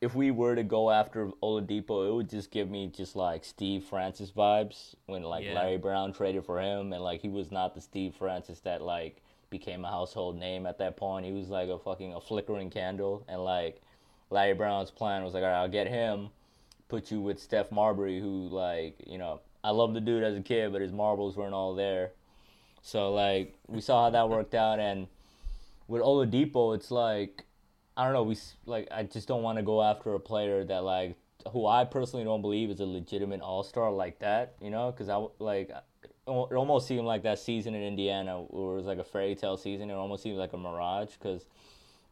if 0.00 0.14
we 0.14 0.30
were 0.30 0.54
to 0.54 0.62
go 0.62 0.90
after 0.90 1.30
Oladipo, 1.42 2.06
it 2.08 2.12
would 2.12 2.28
just 2.28 2.50
give 2.50 2.68
me 2.68 2.88
just 2.88 3.16
like 3.16 3.44
Steve 3.44 3.84
Francis 3.84 4.30
vibes 4.30 4.94
when 5.06 5.22
like 5.22 5.44
Yeah. 5.44 5.54
Larry 5.54 5.78
Brown 5.78 6.12
traded 6.12 6.44
for 6.44 6.60
him, 6.60 6.92
and 6.92 7.02
like 7.02 7.20
he 7.20 7.28
was 7.28 7.50
not 7.50 7.74
the 7.74 7.80
Steve 7.80 8.14
Francis 8.14 8.60
that 8.60 8.82
like 8.82 9.22
became 9.50 9.84
a 9.84 9.88
household 9.90 10.36
name 10.36 10.66
at 10.66 10.78
that 10.78 10.96
point. 10.96 11.24
He 11.24 11.32
was 11.32 11.48
like 11.48 11.68
a 11.68 11.78
fucking 11.78 12.12
a 12.12 12.20
flickering 12.20 12.70
candle, 12.70 13.24
and 13.28 13.42
like 13.44 13.80
Larry 14.30 14.54
Brown's 14.54 14.90
plan 14.90 15.24
was 15.24 15.32
like, 15.32 15.42
all 15.42 15.48
right, 15.50 15.60
I'll 15.60 15.68
get 15.68 15.86
him, 15.86 16.28
put 16.88 17.10
you 17.10 17.20
with 17.20 17.38
Steph 17.38 17.70
Marbury, 17.72 18.20
who 18.20 18.48
like 18.48 18.96
you 19.06 19.16
know 19.16 19.40
I 19.62 19.70
loved 19.70 19.94
the 19.94 20.00
dude 20.00 20.22
as 20.22 20.36
a 20.36 20.42
kid, 20.42 20.72
but 20.72 20.82
his 20.82 20.92
marbles 20.92 21.36
weren't 21.36 21.54
all 21.54 21.74
there. 21.74 22.10
So 22.82 23.12
like 23.14 23.54
we 23.68 23.80
saw 23.80 24.04
how 24.04 24.10
that 24.10 24.28
worked 24.28 24.54
out, 24.54 24.80
and 24.80 25.06
with 25.88 26.02
Oladipo, 26.02 26.74
it's 26.74 26.90
like 26.90 27.44
I 27.96 28.04
don't 28.04 28.12
know. 28.12 28.22
We 28.24 28.36
like 28.66 28.88
I 28.90 29.04
just 29.04 29.28
don't 29.28 29.42
want 29.42 29.58
to 29.58 29.62
go 29.62 29.82
after 29.82 30.14
a 30.14 30.20
player 30.20 30.64
that 30.64 30.84
like 30.84 31.16
who 31.50 31.66
I 31.66 31.84
personally 31.84 32.24
don't 32.24 32.42
believe 32.42 32.70
is 32.70 32.80
a 32.80 32.86
legitimate 32.86 33.40
All 33.40 33.62
Star 33.62 33.90
like 33.90 34.18
that. 34.20 34.54
You 34.60 34.70
know, 34.70 34.90
because 34.90 35.08
I 35.08 35.24
like 35.38 35.70
it 35.70 35.84
it 36.30 36.54
almost 36.54 36.88
seemed 36.88 37.06
like 37.06 37.22
that 37.22 37.38
season 37.38 37.74
in 37.74 37.82
Indiana 37.82 38.38
where 38.38 38.72
it 38.72 38.76
was 38.76 38.86
like 38.86 38.98
a 38.98 39.04
fairy 39.04 39.34
tale 39.34 39.56
season. 39.56 39.90
It 39.90 39.94
almost 39.94 40.22
seemed 40.22 40.38
like 40.38 40.52
a 40.52 40.58
mirage 40.58 41.12
because 41.12 41.44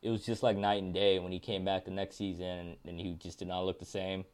it 0.03 0.11
was 0.11 0.25
just 0.25 0.43
like 0.43 0.57
night 0.57 0.83
and 0.83 0.93
day 0.93 1.19
when 1.19 1.33
he 1.33 1.39
came 1.39 1.65
back 1.65 1.85
the 1.85 1.91
next 1.91 2.17
season 2.17 2.47
and, 2.47 2.77
and 2.87 3.01
he 3.01 3.15
just 3.15 3.39
did 3.39 3.49
not 3.49 3.65
look 3.65 3.79
the 3.79 3.85
same. 3.85 4.25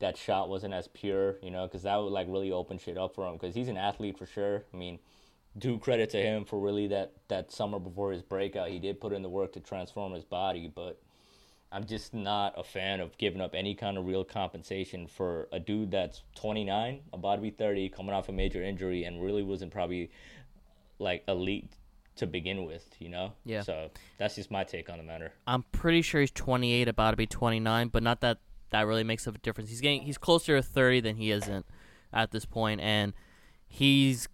That 0.00 0.16
shot 0.16 0.48
wasn't 0.48 0.72
as 0.72 0.88
pure, 0.88 1.36
you 1.42 1.50
know, 1.50 1.66
because 1.66 1.82
that 1.82 1.96
would 1.96 2.12
like 2.12 2.26
really 2.28 2.50
open 2.50 2.78
shit 2.78 2.96
up 2.96 3.14
for 3.14 3.26
him 3.26 3.34
because 3.34 3.54
he's 3.54 3.68
an 3.68 3.76
athlete 3.76 4.18
for 4.18 4.26
sure. 4.26 4.64
I 4.72 4.76
mean, 4.76 4.98
due 5.58 5.78
credit 5.78 6.10
to 6.10 6.18
him 6.18 6.44
for 6.44 6.58
really 6.60 6.86
that 6.88 7.12
that 7.28 7.52
summer 7.52 7.78
before 7.78 8.12
his 8.12 8.22
breakout, 8.22 8.68
he 8.68 8.78
did 8.78 9.00
put 9.00 9.12
in 9.12 9.22
the 9.22 9.28
work 9.28 9.52
to 9.54 9.60
transform 9.60 10.12
his 10.12 10.24
body, 10.24 10.70
but 10.72 11.00
I'm 11.72 11.84
just 11.84 12.14
not 12.14 12.54
a 12.56 12.64
fan 12.64 13.00
of 13.00 13.16
giving 13.18 13.40
up 13.40 13.54
any 13.54 13.74
kind 13.74 13.96
of 13.96 14.06
real 14.06 14.24
compensation 14.24 15.06
for 15.06 15.48
a 15.52 15.60
dude 15.60 15.92
that's 15.92 16.22
29, 16.34 17.00
about 17.12 17.36
to 17.36 17.42
be 17.42 17.50
30, 17.50 17.88
coming 17.90 18.12
off 18.12 18.28
a 18.28 18.32
major 18.32 18.62
injury, 18.62 19.04
and 19.04 19.22
really 19.22 19.42
wasn't 19.42 19.72
probably 19.72 20.10
like 20.98 21.22
elite 21.28 21.70
to 22.16 22.26
begin 22.26 22.64
with, 22.64 22.88
you 22.98 23.08
know? 23.08 23.32
Yeah. 23.44 23.62
So 23.62 23.90
that's 24.18 24.34
just 24.34 24.50
my 24.50 24.64
take 24.64 24.90
on 24.90 24.98
the 24.98 25.04
matter. 25.04 25.32
I'm 25.46 25.62
pretty 25.70 26.02
sure 26.02 26.20
he's 26.20 26.32
28, 26.32 26.88
about 26.88 27.12
to 27.12 27.16
be 27.16 27.26
29, 27.26 27.88
but 27.88 28.02
not 28.02 28.20
that 28.20 28.38
that 28.70 28.86
really 28.86 29.04
makes 29.04 29.26
a 29.26 29.32
difference. 29.32 29.70
He's 29.70 29.80
getting 29.80 30.02
he's 30.02 30.18
closer 30.18 30.56
to 30.56 30.62
30 30.62 31.00
than 31.00 31.16
he 31.16 31.30
isn't 31.30 31.66
at 32.12 32.30
this 32.30 32.44
point, 32.44 32.80
and 32.80 33.12
he's. 33.66 34.28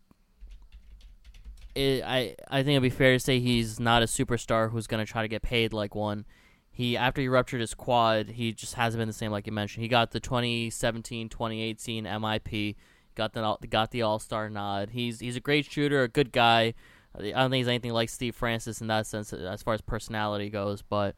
It, 1.76 2.02
I 2.04 2.34
I 2.48 2.62
think 2.62 2.70
it'd 2.70 2.82
be 2.82 2.90
fair 2.90 3.12
to 3.12 3.20
say 3.20 3.38
he's 3.38 3.78
not 3.78 4.02
a 4.02 4.06
superstar 4.06 4.70
who's 4.70 4.86
gonna 4.86 5.04
try 5.04 5.22
to 5.22 5.28
get 5.28 5.42
paid 5.42 5.72
like 5.72 5.94
one. 5.94 6.24
He 6.70 6.96
after 6.96 7.20
he 7.20 7.28
ruptured 7.28 7.60
his 7.60 7.74
quad, 7.74 8.30
he 8.30 8.52
just 8.52 8.74
hasn't 8.74 9.00
been 9.00 9.08
the 9.08 9.14
same 9.14 9.30
like 9.30 9.46
you 9.46 9.52
mentioned. 9.52 9.82
He 9.82 9.88
got 9.88 10.10
the 10.10 10.20
2017, 10.20 11.28
2018 11.28 12.04
MIP, 12.04 12.76
got 13.14 13.32
the 13.34 13.56
got 13.68 13.90
the 13.90 14.02
All 14.02 14.18
Star 14.18 14.48
nod. 14.48 14.90
He's 14.90 15.20
he's 15.20 15.36
a 15.36 15.40
great 15.40 15.70
shooter, 15.70 16.02
a 16.02 16.08
good 16.08 16.32
guy. 16.32 16.74
I 17.14 17.30
don't 17.30 17.50
think 17.50 17.60
he's 17.60 17.68
anything 17.68 17.92
like 17.92 18.08
Steve 18.08 18.34
Francis 18.34 18.80
in 18.80 18.88
that 18.88 19.06
sense 19.06 19.32
as 19.32 19.62
far 19.62 19.74
as 19.74 19.80
personality 19.80 20.50
goes, 20.50 20.82
but 20.82 21.14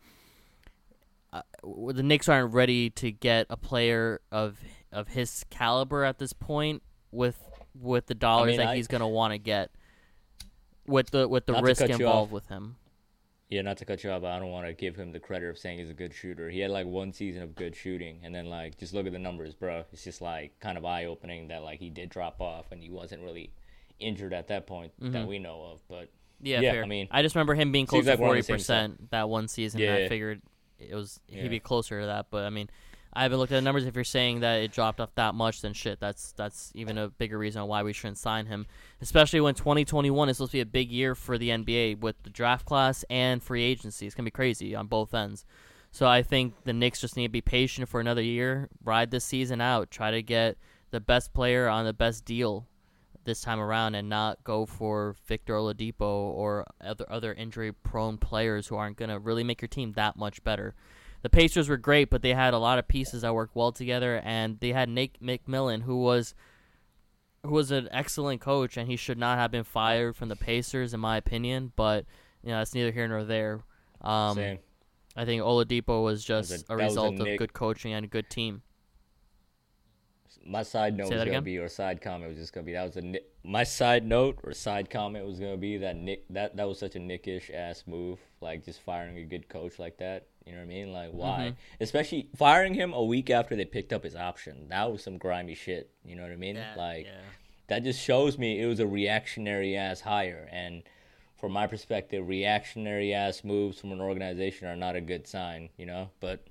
uh, 1.32 1.42
the 1.92 2.02
Knicks 2.02 2.28
aren't 2.28 2.54
ready 2.54 2.90
to 2.90 3.11
get 3.11 3.46
a 3.50 3.56
player 3.56 4.20
of 4.30 4.59
of 4.92 5.09
his 5.09 5.44
caliber 5.50 6.04
at 6.04 6.18
this 6.18 6.32
point 6.32 6.82
with 7.11 7.36
with 7.74 8.06
the 8.06 8.14
dollars 8.14 8.48
mean, 8.50 8.56
that 8.59 8.68
I- 8.68 8.76
he's 8.76 8.88
going 8.88 9.00
to 9.00 9.06
want 9.06 9.32
to 9.32 9.38
get 9.38 9.70
with 10.89 11.11
the 11.11 11.28
with 11.28 11.47
the 11.47 11.53
Not 11.53 11.62
risk 11.62 11.82
involved 11.82 12.32
with 12.32 12.49
him. 12.49 12.76
Yeah, 13.49 13.62
not 13.62 13.78
to 13.78 13.86
cut 13.86 14.05
you 14.05 14.11
off, 14.11 14.20
but 14.20 14.30
I 14.30 14.39
don't 14.39 14.51
want 14.51 14.66
to 14.66 14.74
give 14.74 14.95
him 14.95 15.12
the 15.12 15.20
credit 15.20 15.49
of 15.49 15.57
saying 15.57 15.78
he's 15.78 15.89
a 15.89 15.95
good 15.95 16.12
shooter. 16.12 16.51
He 16.51 16.61
had 16.61 16.70
like 16.70 16.86
one 16.86 17.14
season 17.14 17.43
of 17.43 17.55
good 17.55 17.74
shooting, 17.74 18.20
and 18.22 18.34
then 18.34 18.47
like 18.47 18.76
just 18.76 18.93
look 18.93 19.07
at 19.07 19.12
the 19.12 19.18
numbers, 19.18 19.55
bro. 19.55 19.84
It's 19.91 20.05
just 20.05 20.20
like 20.20 20.59
kind 20.61 20.76
of 20.76 20.84
eye 20.84 21.07
opening 21.07 21.49
that 21.49 21.62
like 21.62 21.78
he 21.78 21.89
did 21.89 22.11
drop 22.11 22.43
off 22.43 22.72
and 22.72 22.82
he 22.82 22.91
wasn't 22.91 23.22
really 23.22 23.51
injured 23.99 24.34
at 24.34 24.49
that 24.49 24.66
point 24.66 24.93
mm-hmm. 25.01 25.12
that 25.12 25.26
we 25.26 25.39
know 25.39 25.70
of. 25.72 25.80
But 25.89 26.11
Yeah, 26.43 26.61
Yeah, 26.61 26.72
fair. 26.72 26.84
I 26.84 26.86
mean, 26.86 27.09
I 27.11 27.22
just 27.22 27.34
remember 27.34 27.55
him 27.55 27.72
being 27.72 27.86
close 27.86 28.05
to 28.05 28.16
forty 28.18 28.43
percent 28.43 29.11
that 29.12 29.30
one 29.30 29.49
season. 29.49 29.80
and 29.80 29.99
Yeah. 29.99 30.05
I 30.05 30.09
figured 30.09 30.43
it 30.78 30.95
was 30.95 31.18
Yeah. 31.28 31.43
he'd 31.43 31.49
be 31.49 31.61
closer 31.61 32.01
to 32.01 32.07
that. 32.07 32.26
But 32.30 32.45
I 32.45 32.51
mean, 32.51 32.68
I 33.18 33.22
haven't 33.22 33.38
looked 33.38 33.50
at 33.50 33.56
the 33.56 33.62
numbers. 33.62 33.84
If 33.84 33.96
you're 33.96 34.04
saying 34.04 34.40
that 34.40 34.62
it 34.62 34.70
dropped 34.70 35.00
off 35.00 35.12
that 35.16 35.34
much, 35.34 35.60
then 35.60 35.72
shit, 35.72 35.98
that's 35.98 36.30
that's 36.36 36.70
even 36.76 36.96
a 36.96 37.08
bigger 37.08 37.36
reason 37.36 37.66
why 37.66 37.82
we 37.82 37.92
shouldn't 37.92 38.16
sign 38.16 38.46
him. 38.46 38.64
Especially 39.00 39.40
when 39.40 39.56
2021 39.56 40.28
is 40.28 40.36
supposed 40.36 40.52
to 40.52 40.58
be 40.58 40.60
a 40.60 40.66
big 40.66 40.92
year 40.92 41.16
for 41.16 41.36
the 41.36 41.48
NBA 41.48 41.98
with 41.98 42.14
the 42.22 42.30
draft 42.30 42.64
class 42.64 43.04
and 43.10 43.42
free 43.42 43.64
agency. 43.64 44.06
It's 44.06 44.14
gonna 44.14 44.26
be 44.26 44.30
crazy 44.30 44.72
on 44.72 44.86
both 44.86 45.14
ends. 45.14 45.44
So 45.90 46.06
I 46.06 46.22
think 46.22 46.54
the 46.62 46.72
Knicks 46.72 47.00
just 47.00 47.16
need 47.16 47.26
to 47.26 47.32
be 47.32 47.40
patient 47.40 47.88
for 47.88 47.98
another 47.98 48.22
year, 48.22 48.68
ride 48.84 49.10
this 49.10 49.24
season 49.24 49.60
out, 49.60 49.90
try 49.90 50.12
to 50.12 50.22
get 50.22 50.56
the 50.92 51.00
best 51.00 51.32
player 51.32 51.66
on 51.66 51.86
the 51.86 51.92
best 51.92 52.24
deal 52.24 52.68
this 53.24 53.40
time 53.40 53.58
around, 53.58 53.96
and 53.96 54.08
not 54.08 54.44
go 54.44 54.64
for 54.64 55.16
Victor 55.26 55.54
Oladipo 55.54 56.02
or 56.02 56.64
other 56.80 57.04
other 57.10 57.34
injury 57.34 57.72
prone 57.72 58.16
players 58.16 58.68
who 58.68 58.76
aren't 58.76 58.96
gonna 58.96 59.18
really 59.18 59.42
make 59.42 59.60
your 59.60 59.68
team 59.68 59.94
that 59.94 60.14
much 60.14 60.44
better. 60.44 60.76
The 61.22 61.30
Pacers 61.30 61.68
were 61.68 61.76
great, 61.76 62.10
but 62.10 62.22
they 62.22 62.32
had 62.34 62.54
a 62.54 62.58
lot 62.58 62.78
of 62.78 62.86
pieces 62.86 63.22
that 63.22 63.34
worked 63.34 63.56
well 63.56 63.72
together, 63.72 64.20
and 64.24 64.60
they 64.60 64.72
had 64.72 64.88
Nate 64.88 65.20
McMillan, 65.20 65.82
who 65.82 66.00
was 66.02 66.34
who 67.44 67.50
was 67.50 67.70
an 67.70 67.88
excellent 67.92 68.40
coach, 68.40 68.76
and 68.76 68.88
he 68.88 68.96
should 68.96 69.18
not 69.18 69.38
have 69.38 69.50
been 69.50 69.64
fired 69.64 70.16
from 70.16 70.28
the 70.28 70.36
Pacers, 70.36 70.92
in 70.94 71.00
my 71.00 71.16
opinion. 71.16 71.72
But 71.76 72.04
you 72.42 72.50
know, 72.50 72.58
that's 72.58 72.74
neither 72.74 72.92
here 72.92 73.08
nor 73.08 73.24
there. 73.24 73.60
Um, 74.00 74.36
Same. 74.36 74.58
I 75.16 75.24
think 75.24 75.42
Oladipo 75.42 76.04
was 76.04 76.24
just 76.24 76.50
was 76.52 76.64
a- 76.68 76.72
a, 76.72 76.76
was 76.76 76.82
a 76.82 76.86
result 76.86 77.14
of 77.20 77.26
Nick- 77.26 77.38
good 77.38 77.52
coaching 77.52 77.92
and 77.92 78.04
a 78.04 78.08
good 78.08 78.30
team. 78.30 78.62
My 80.44 80.62
side 80.62 80.96
note 80.96 81.08
Say 81.08 81.16
was 81.16 81.24
gonna 81.24 81.42
be, 81.42 81.58
or 81.58 81.68
side 81.68 82.00
comment 82.00 82.30
was 82.30 82.38
just 82.38 82.52
gonna 82.52 82.64
be 82.64 82.72
that 82.72 82.84
was 82.84 82.96
a 82.96 83.14
my 83.44 83.64
side 83.64 84.04
note 84.06 84.38
or 84.44 84.52
side 84.52 84.88
comment 84.88 85.26
was 85.26 85.38
gonna 85.40 85.56
be 85.56 85.78
that 85.78 85.96
Nick 85.96 86.26
that 86.30 86.56
that 86.56 86.68
was 86.68 86.78
such 86.78 86.94
a 86.96 86.98
Knick-ish 86.98 87.50
ass 87.52 87.84
move, 87.86 88.18
like 88.40 88.64
just 88.64 88.80
firing 88.80 89.16
a 89.18 89.24
good 89.24 89.48
coach 89.48 89.78
like 89.78 89.98
that. 89.98 90.26
You 90.49 90.55
know 90.55 90.61
what 90.61 90.64
I 90.64 90.74
mean? 90.74 90.92
Like 90.92 91.11
why? 91.12 91.38
Mm-hmm. 91.38 91.82
Especially 91.82 92.28
firing 92.34 92.74
him 92.74 92.92
a 92.92 93.05
week 93.05 93.28
after 93.30 93.55
they 93.55 93.64
picked 93.64 93.92
up 93.92 94.03
his 94.03 94.16
option. 94.16 94.66
That 94.70 94.90
was 94.90 95.03
some 95.03 95.18
grimy 95.18 95.55
shit. 95.55 95.90
You 96.05 96.16
know 96.16 96.22
what 96.22 96.32
I 96.32 96.36
mean? 96.36 96.59
like 96.76 97.07
yeah. 97.07 97.20
that 97.68 97.84
just 97.84 98.01
shows 98.01 98.38
me 98.38 98.61
it 98.61 98.66
was 98.66 98.80
a 98.80 98.86
reactionary 98.86 99.76
ass 99.76 100.01
hire 100.01 100.49
and. 100.51 100.82
From 101.36 101.53
my 101.53 101.68
perspective, 101.68 102.26
reactionary 102.26 103.14
ass 103.14 103.44
moves 103.44 103.78
from 103.78 103.92
an 103.92 104.01
organization 104.01 104.66
are 104.66 104.74
not 104.74 104.96
a 104.96 105.01
good 105.01 105.28
sign, 105.28 105.68
you 105.76 105.86
know. 105.86 106.11
But 106.18 106.44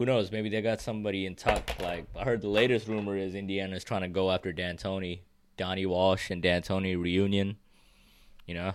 who 0.00 0.06
knows? 0.06 0.32
Maybe 0.32 0.48
they 0.48 0.62
got 0.62 0.80
somebody 0.80 1.26
in 1.26 1.36
tuck. 1.36 1.78
Like 1.78 2.06
I 2.14 2.24
heard 2.24 2.40
the 2.40 2.48
latest 2.48 2.86
rumor 2.86 3.18
is 3.18 3.34
Indiana's 3.34 3.84
trying 3.84 4.00
to 4.00 4.08
go 4.08 4.30
after 4.30 4.50
D'Antoni, 4.50 5.20
Donnie 5.58 5.84
Walsh 5.84 6.30
and 6.30 6.42
D'Antoni 6.42 6.98
reunion. 6.98 7.56
You 8.46 8.54
know. 8.54 8.72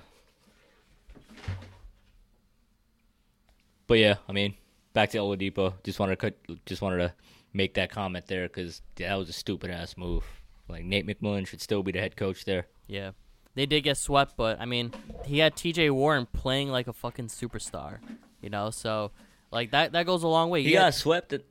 But 3.88 4.00
yeah, 4.00 4.16
I 4.28 4.32
mean, 4.32 4.56
back 4.94 5.12
to 5.12 5.18
Oladipo. 5.20 5.74
Just 5.84 6.00
wanted 6.00 6.20
to 6.20 6.32
cut, 6.32 6.66
just 6.66 6.82
wanted 6.82 6.98
to 6.98 7.14
make 7.54 7.76
that 7.76 7.90
comment 7.90 8.28
there 8.28 8.48
because 8.48 8.82
that 8.96 9.16
was 9.16 9.30
a 9.30 9.34
stupid 9.34 9.72
ass 9.72 9.96
move. 9.98 10.24
Like 10.68 10.84
Nate 10.84 11.06
McMillan 11.06 11.48
should 11.48 11.62
still 11.62 11.84
be 11.84 11.92
the 11.92 12.00
head 12.00 12.16
coach 12.18 12.46
there. 12.46 12.68
Yeah. 12.88 13.12
They 13.56 13.66
did 13.66 13.82
get 13.82 13.98
swept, 13.98 14.36
but 14.36 14.60
I 14.60 14.66
mean, 14.66 14.92
he 15.26 15.40
had 15.40 15.56
TJ 15.56 15.92
Warren 15.92 16.26
playing 16.26 16.70
like 16.70 16.88
a 16.88 16.94
fucking 16.94 17.28
superstar, 17.28 18.00
you 18.42 18.50
know? 18.50 18.70
So, 18.70 19.12
like, 19.52 19.72
that 19.72 19.94
that 19.94 20.06
goes 20.06 20.24
a 20.24 20.28
long 20.28 20.50
way. 20.50 20.62
He 20.62 20.74
had- 20.74 20.80
got 20.80 20.94
swept. 20.94 21.32
At... 21.32 21.44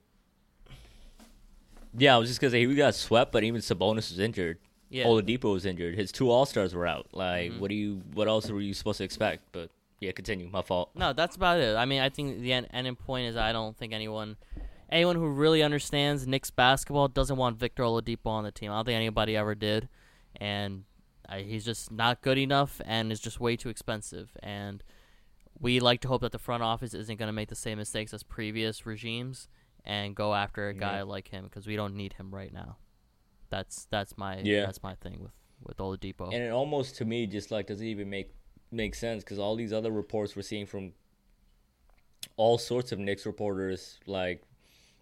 Yeah, 1.96 2.14
I 2.14 2.18
was 2.18 2.28
just 2.28 2.40
gonna 2.40 2.50
say 2.50 2.66
he 2.66 2.74
got 2.74 2.94
swept, 2.94 3.32
but 3.32 3.42
even 3.42 3.60
Sabonis 3.60 4.10
was 4.10 4.18
injured. 4.18 4.58
Yeah. 4.90 5.04
Mm-hmm. 5.04 5.28
Oladipo 5.28 5.52
was 5.52 5.64
injured. 5.64 5.94
His 5.94 6.12
two 6.12 6.30
All 6.30 6.44
Stars 6.44 6.74
were 6.74 6.86
out. 6.86 7.08
Like, 7.12 7.54
what 7.54 7.68
do 7.68 7.74
you? 7.74 8.02
What 8.12 8.28
else 8.28 8.50
were 8.50 8.60
you 8.60 8.74
supposed 8.74 8.98
to 8.98 9.04
expect? 9.04 9.44
But 9.52 9.70
yeah, 10.04 10.12
continue. 10.12 10.48
My 10.50 10.62
fault. 10.62 10.90
No, 10.94 11.12
that's 11.12 11.36
about 11.36 11.58
it. 11.60 11.76
I 11.76 11.84
mean, 11.84 12.00
I 12.00 12.08
think 12.08 12.40
the 12.40 12.52
end, 12.52 12.68
ending 12.72 12.96
point 12.96 13.26
is 13.28 13.36
I 13.36 13.52
don't 13.52 13.76
think 13.76 13.92
anyone, 13.92 14.36
anyone 14.90 15.16
who 15.16 15.26
really 15.28 15.62
understands 15.62 16.26
Knicks 16.26 16.50
basketball 16.50 17.08
doesn't 17.08 17.36
want 17.36 17.58
Victor 17.58 17.82
Oladipo 17.82 18.26
on 18.26 18.44
the 18.44 18.52
team. 18.52 18.70
I 18.70 18.76
don't 18.76 18.84
think 18.86 18.96
anybody 18.96 19.36
ever 19.36 19.54
did, 19.54 19.88
and 20.36 20.84
I, 21.28 21.40
he's 21.40 21.64
just 21.64 21.90
not 21.90 22.20
good 22.20 22.38
enough 22.38 22.80
and 22.84 23.10
is 23.10 23.20
just 23.20 23.40
way 23.40 23.56
too 23.56 23.68
expensive. 23.68 24.30
And 24.42 24.82
we 25.58 25.80
like 25.80 26.00
to 26.02 26.08
hope 26.08 26.20
that 26.22 26.32
the 26.32 26.38
front 26.38 26.62
office 26.62 26.94
isn't 26.94 27.16
going 27.18 27.28
to 27.28 27.32
make 27.32 27.48
the 27.48 27.54
same 27.54 27.78
mistakes 27.78 28.12
as 28.12 28.22
previous 28.22 28.84
regimes 28.86 29.48
and 29.84 30.14
go 30.14 30.34
after 30.34 30.68
a 30.68 30.74
guy 30.74 31.02
like 31.02 31.28
him 31.28 31.44
because 31.44 31.66
we 31.66 31.76
don't 31.76 31.94
need 31.94 32.14
him 32.14 32.34
right 32.34 32.52
now. 32.52 32.76
That's 33.50 33.86
that's 33.90 34.16
my 34.18 34.38
Yeah. 34.38 34.66
that's 34.66 34.82
my 34.82 34.94
thing 34.96 35.20
with 35.22 35.32
with 35.62 35.76
Oladipo. 35.78 36.26
And 36.32 36.42
it 36.42 36.50
almost 36.50 36.96
to 36.96 37.04
me 37.04 37.26
just 37.26 37.50
like 37.50 37.66
doesn't 37.68 37.86
even 37.86 38.10
make 38.10 38.34
make 38.74 38.94
sense 38.94 39.22
because 39.24 39.38
all 39.38 39.56
these 39.56 39.72
other 39.72 39.90
reports 39.90 40.36
we're 40.36 40.42
seeing 40.42 40.66
from 40.66 40.92
all 42.36 42.58
sorts 42.58 42.92
of 42.92 42.98
Knicks 42.98 43.26
reporters, 43.26 43.98
like 44.06 44.42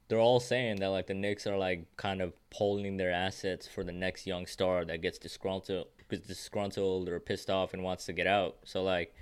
they're 0.09 0.19
all 0.19 0.41
saying 0.41 0.77
that 0.77 0.89
like 0.89 1.07
the 1.07 1.15
Knicks 1.15 1.47
are 1.47 1.57
like 1.57 1.87
kind 1.97 2.21
of 2.21 2.33
polling 2.51 2.97
their 2.97 3.13
assets 3.13 3.67
for 3.67 3.85
the 3.85 3.93
next 3.93 4.27
young 4.27 4.47
star 4.47 4.85
that 4.85 5.01
gets 5.01 5.19
disgruntled, 5.19 5.87
disgruntled 6.09 7.09
or 7.09 7.19
pissed 7.21 7.51
off 7.51 7.73
and 7.73 7.83
wants 7.83 8.05
to 8.07 8.13
get 8.13 8.27
out. 8.27 8.57
So 8.65 8.83
like 8.83 9.15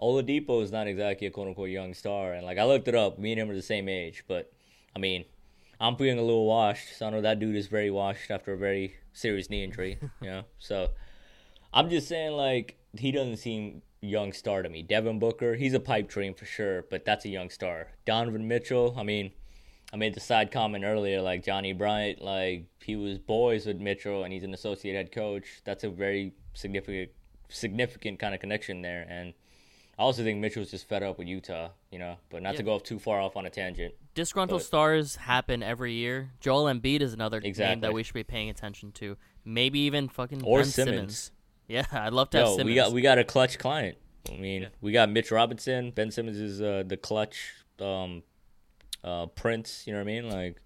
Oladipo 0.00 0.62
is 0.62 0.70
not 0.70 0.86
exactly 0.86 1.26
a 1.26 1.30
quote 1.30 1.48
unquote 1.48 1.70
young 1.70 1.94
star, 1.94 2.32
and 2.32 2.46
like 2.46 2.58
I 2.58 2.64
looked 2.64 2.88
it 2.88 2.94
up, 2.94 3.18
me 3.18 3.32
and 3.32 3.40
him 3.40 3.50
are 3.50 3.54
the 3.54 3.62
same 3.62 3.88
age, 3.88 4.24
but 4.28 4.52
I 4.94 4.98
mean. 4.98 5.24
I'm 5.80 5.94
feeling 5.94 6.18
a 6.18 6.22
little 6.22 6.44
washed, 6.44 6.98
so 6.98 7.06
I 7.06 7.10
know 7.10 7.20
that 7.20 7.38
dude 7.38 7.54
is 7.54 7.68
very 7.68 7.88
washed 7.88 8.32
after 8.32 8.52
a 8.52 8.58
very 8.58 8.96
serious 9.12 9.48
knee 9.48 9.62
injury, 9.62 9.98
you 10.20 10.28
know. 10.28 10.42
So 10.58 10.88
I'm 11.72 11.88
just 11.88 12.08
saying, 12.08 12.32
like, 12.32 12.76
he 12.96 13.12
doesn't 13.12 13.36
seem 13.36 13.82
young 14.00 14.32
star 14.32 14.62
to 14.62 14.68
me. 14.68 14.82
Devin 14.82 15.18
Booker, 15.18 15.54
he's 15.54 15.74
a 15.74 15.80
pipe 15.80 16.08
dream 16.08 16.34
for 16.34 16.44
sure, 16.44 16.84
but 16.90 17.04
that's 17.04 17.24
a 17.24 17.28
young 17.28 17.50
star. 17.50 17.88
Donovan 18.04 18.46
Mitchell, 18.46 18.94
I 18.96 19.02
mean, 19.02 19.32
I 19.92 19.96
made 19.96 20.14
the 20.14 20.20
side 20.20 20.52
comment 20.52 20.84
earlier, 20.84 21.20
like 21.22 21.44
Johnny 21.44 21.72
Bryant, 21.72 22.20
like 22.22 22.66
he 22.84 22.94
was 22.96 23.18
boys 23.18 23.66
with 23.66 23.78
Mitchell, 23.80 24.24
and 24.24 24.32
he's 24.32 24.44
an 24.44 24.54
associate 24.54 24.94
head 24.94 25.12
coach. 25.12 25.62
That's 25.64 25.84
a 25.84 25.88
very 25.88 26.34
significant, 26.54 27.10
significant 27.48 28.18
kind 28.18 28.34
of 28.34 28.40
connection 28.40 28.82
there. 28.82 29.06
And 29.08 29.32
I 29.98 30.02
also 30.02 30.22
think 30.22 30.38
Mitchell's 30.40 30.70
just 30.70 30.88
fed 30.88 31.02
up 31.02 31.18
with 31.18 31.26
Utah, 31.26 31.70
you 31.90 31.98
know. 31.98 32.18
But 32.30 32.42
not 32.42 32.56
to 32.56 32.62
go 32.62 32.74
off 32.74 32.82
too 32.82 32.98
far 32.98 33.20
off 33.20 33.36
on 33.36 33.46
a 33.46 33.50
tangent. 33.50 33.94
disgruntled 34.14 34.60
But- 34.60 34.66
stars 34.66 35.16
happen 35.16 35.62
every 35.62 35.94
year. 35.94 36.30
Joel 36.40 36.64
Embiid 36.64 37.00
is 37.00 37.12
another 37.14 37.40
name 37.40 37.80
that 37.80 37.92
we 37.92 38.02
should 38.02 38.14
be 38.14 38.24
paying 38.24 38.50
attention 38.50 38.92
to. 38.92 39.16
Maybe 39.44 39.78
even 39.80 40.08
fucking 40.08 40.42
Or 40.42 40.58
Ben 40.58 40.66
Simmons. 40.66 41.32
Yeah, 41.68 41.84
I'd 41.92 42.12
love 42.12 42.30
to 42.30 42.38
have 42.38 42.46
Yo, 42.48 42.52
Simmons. 42.56 42.66
we 42.66 42.74
got 42.74 42.92
we 42.92 43.00
got 43.02 43.18
a 43.18 43.24
clutch 43.24 43.58
client. 43.58 43.96
I 44.30 44.36
mean, 44.36 44.68
we 44.80 44.92
got 44.92 45.08
Mitch 45.10 45.30
Robinson. 45.30 45.90
Ben 45.90 46.10
Simmons 46.10 46.36
is 46.38 46.60
uh, 46.60 46.82
the 46.86 46.96
clutch 46.96 47.52
um, 47.80 48.22
uh, 49.04 49.26
prince. 49.26 49.84
You 49.86 49.92
know 49.94 50.00
what 50.00 50.10
I 50.10 50.12
mean? 50.20 50.28
Like, 50.30 50.60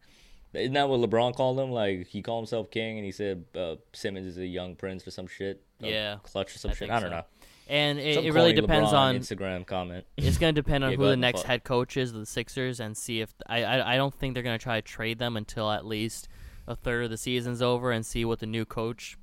isn't 0.55 0.73
that 0.75 0.89
what 0.89 1.01
LeBron 1.01 1.35
called 1.37 1.59
him? 1.61 1.71
Like, 1.71 2.09
he 2.09 2.23
called 2.23 2.43
himself 2.43 2.71
king, 2.71 2.97
and 2.99 3.05
he 3.05 3.13
said 3.13 3.45
uh, 3.57 3.77
Simmons 3.93 4.27
is 4.27 4.39
a 4.39 4.47
young 4.47 4.75
prince 4.75 5.07
or 5.07 5.11
some 5.13 5.27
shit. 5.27 5.63
Yeah, 5.79 6.17
clutch 6.23 6.55
or 6.55 6.59
some 6.59 6.71
I 6.73 6.75
shit. 6.75 6.91
I 6.91 7.01
don't 7.01 7.11
so. 7.11 7.17
know. 7.17 7.25
and 7.69 7.99
it, 8.01 8.25
it 8.25 8.33
really 8.33 8.53
depends 8.53 8.91
LeBron 8.91 8.95
on. 8.95 9.17
Instagram 9.19 9.67
comment. 9.67 10.07
It's 10.17 10.39
going 10.39 10.55
to 10.55 10.61
depend 10.63 10.83
on 10.85 10.91
Yeah, 10.93 10.97
who 10.97 11.07
the 11.07 11.17
next 11.17 11.41
fuck. 11.43 11.47
head 11.49 11.65
coach 11.65 11.97
is 11.97 12.11
of 12.13 12.19
the 12.21 12.27
Sixers 12.27 12.81
and 12.81 12.97
see 12.97 13.21
if 13.21 13.33
I, 13.47 13.63
I 13.65 13.95
I 13.95 13.97
don't 13.97 14.15
think 14.15 14.35
they're 14.35 14.43
going 14.43 14.59
to 14.59 14.63
try 14.63 14.81
to 14.81 14.83
trade 14.83 15.19
them 15.19 15.37
until 15.37 15.71
at 15.71 15.85
least 15.87 16.29
a 16.67 16.75
third 16.77 17.05
of 17.05 17.11
the 17.11 17.17
season's 17.17 17.61
over 17.63 17.91
and 17.93 18.05
see 18.07 18.25
what 18.25 18.39
the 18.41 18.47
new 18.47 18.65
coach 18.65 19.17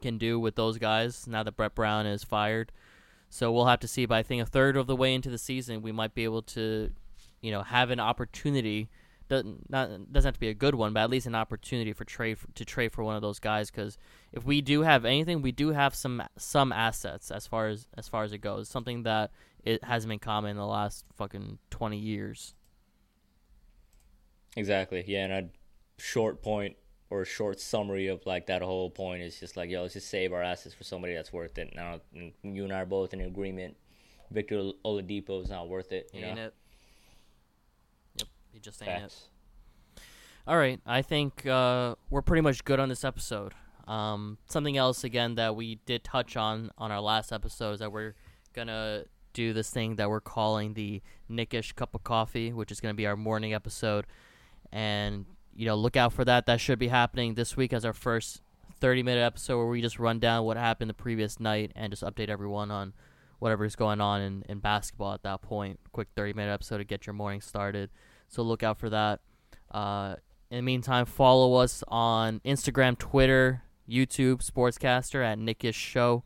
can 0.00 0.18
do 0.18 0.38
with 0.38 0.56
those 0.56 0.78
guys 0.78 1.26
now 1.26 1.42
that 1.42 1.56
Brett 1.56 1.74
Brown 1.74 2.06
is 2.06 2.24
fired. 2.24 2.72
So 3.28 3.52
we'll 3.52 3.66
have 3.66 3.80
to 3.80 3.88
see. 3.88 4.06
But 4.06 4.16
I 4.16 4.22
think 4.22 4.42
a 4.42 4.46
third 4.46 4.76
of 4.76 4.86
the 4.86 4.96
way 4.96 5.14
into 5.14 5.30
the 5.30 5.38
season, 5.38 5.82
we 5.82 5.92
might 5.92 6.14
be 6.14 6.24
able 6.24 6.42
to, 6.42 6.90
you 7.40 7.50
know, 7.50 7.62
have 7.62 7.90
an 7.90 8.00
opportunity. 8.00 8.88
Doesn't 9.28 9.70
not 9.70 10.12
doesn't 10.12 10.28
have 10.28 10.34
to 10.34 10.40
be 10.40 10.48
a 10.48 10.54
good 10.54 10.74
one, 10.74 10.92
but 10.92 11.00
at 11.00 11.10
least 11.10 11.28
an 11.28 11.36
opportunity 11.36 11.92
for 11.92 12.04
trade 12.04 12.38
to 12.56 12.64
trade 12.64 12.90
for 12.90 13.04
one 13.04 13.14
of 13.14 13.22
those 13.22 13.38
guys. 13.38 13.70
Because 13.70 13.96
if 14.32 14.44
we 14.44 14.60
do 14.60 14.82
have 14.82 15.04
anything, 15.04 15.40
we 15.40 15.52
do 15.52 15.70
have 15.70 15.94
some 15.94 16.22
some 16.36 16.72
assets 16.72 17.30
as 17.30 17.46
far 17.46 17.68
as 17.68 17.86
as 17.96 18.08
far 18.08 18.24
as 18.24 18.32
it 18.32 18.38
goes. 18.38 18.68
Something 18.68 19.04
that 19.04 19.30
it 19.64 19.84
hasn't 19.84 20.08
been 20.08 20.18
common 20.18 20.50
in 20.50 20.56
the 20.56 20.66
last 20.66 21.04
fucking 21.16 21.58
twenty 21.70 21.98
years. 21.98 22.54
Exactly. 24.56 25.04
Yeah, 25.06 25.26
and 25.26 25.32
a 25.32 25.48
short 26.02 26.42
point 26.42 26.76
or 27.10 27.22
a 27.22 27.26
short 27.26 27.60
summary 27.60 28.06
of 28.06 28.24
like 28.24 28.46
that 28.46 28.62
whole 28.62 28.88
point 28.88 29.22
is 29.22 29.38
just 29.38 29.56
like, 29.56 29.68
yo, 29.68 29.82
let's 29.82 29.94
just 29.94 30.08
save 30.08 30.32
our 30.32 30.42
assets 30.42 30.74
for 30.74 30.84
somebody 30.84 31.12
that's 31.14 31.32
worth 31.32 31.58
it. 31.58 31.74
Now, 31.74 32.00
you 32.12 32.64
and 32.64 32.72
I 32.72 32.82
are 32.82 32.86
both 32.86 33.12
in 33.12 33.20
agreement. 33.20 33.76
Victor 34.30 34.70
Oladipo 34.84 35.42
is 35.42 35.50
not 35.50 35.68
worth 35.68 35.90
it. 35.90 36.08
You 36.14 36.24
ain't 36.24 36.36
know, 36.36 36.44
it? 36.44 36.54
Yep, 38.18 38.28
he 38.52 38.60
just 38.60 38.80
ain't 38.82 39.04
it. 39.04 39.14
All 40.46 40.56
right, 40.56 40.80
I 40.86 41.02
think 41.02 41.44
uh, 41.46 41.96
we're 42.10 42.22
pretty 42.22 42.42
much 42.42 42.64
good 42.64 42.78
on 42.78 42.88
this 42.88 43.04
episode. 43.04 43.54
Um, 43.88 44.38
something 44.46 44.76
else 44.76 45.02
again 45.02 45.34
that 45.34 45.56
we 45.56 45.80
did 45.84 46.04
touch 46.04 46.36
on 46.36 46.70
on 46.78 46.92
our 46.92 47.00
last 47.00 47.32
episode 47.32 47.72
is 47.72 47.80
that 47.80 47.90
we're 47.90 48.14
gonna 48.52 49.04
do 49.32 49.52
this 49.52 49.70
thing 49.70 49.96
that 49.96 50.08
we're 50.08 50.20
calling 50.20 50.74
the 50.74 51.02
Knick-ish 51.28 51.72
Cup 51.72 51.94
of 51.94 52.04
Coffee, 52.04 52.52
which 52.52 52.70
is 52.70 52.80
gonna 52.80 52.94
be 52.94 53.06
our 53.06 53.16
morning 53.16 53.52
episode, 53.52 54.06
and 54.70 55.26
you 55.54 55.66
know 55.66 55.74
look 55.74 55.96
out 55.96 56.12
for 56.12 56.24
that. 56.24 56.46
That 56.46 56.60
should 56.60 56.78
be 56.78 56.88
happening 56.88 57.34
this 57.34 57.56
week 57.56 57.72
as 57.72 57.84
our 57.84 57.92
first 57.92 58.42
30 58.80 59.02
minute 59.02 59.20
episode 59.20 59.58
where 59.58 59.66
we 59.66 59.82
just 59.82 59.98
run 59.98 60.18
down 60.18 60.44
what 60.44 60.56
happened 60.56 60.88
the 60.88 60.94
previous 60.94 61.38
night 61.38 61.72
and 61.76 61.92
just 61.92 62.02
update 62.02 62.28
everyone 62.28 62.70
on 62.70 62.94
whatever's 63.38 63.76
going 63.76 64.00
on 64.00 64.20
in, 64.20 64.44
in 64.48 64.58
basketball 64.58 65.12
at 65.12 65.22
that 65.22 65.42
point. 65.42 65.78
Quick 65.92 66.08
30 66.16 66.32
minute 66.34 66.52
episode 66.52 66.78
to 66.78 66.84
get 66.84 67.06
your 67.06 67.14
morning 67.14 67.40
started. 67.40 67.90
So 68.28 68.42
look 68.42 68.62
out 68.62 68.78
for 68.78 68.90
that. 68.90 69.20
Uh, 69.70 70.16
in 70.50 70.56
the 70.58 70.62
meantime, 70.62 71.04
follow 71.04 71.54
us 71.54 71.84
on 71.88 72.40
Instagram, 72.40 72.98
Twitter, 72.98 73.62
YouTube, 73.88 74.44
Sportscastr 74.44 75.24
at 75.24 75.38
Knick-ish 75.38 75.76
Show. 75.76 76.24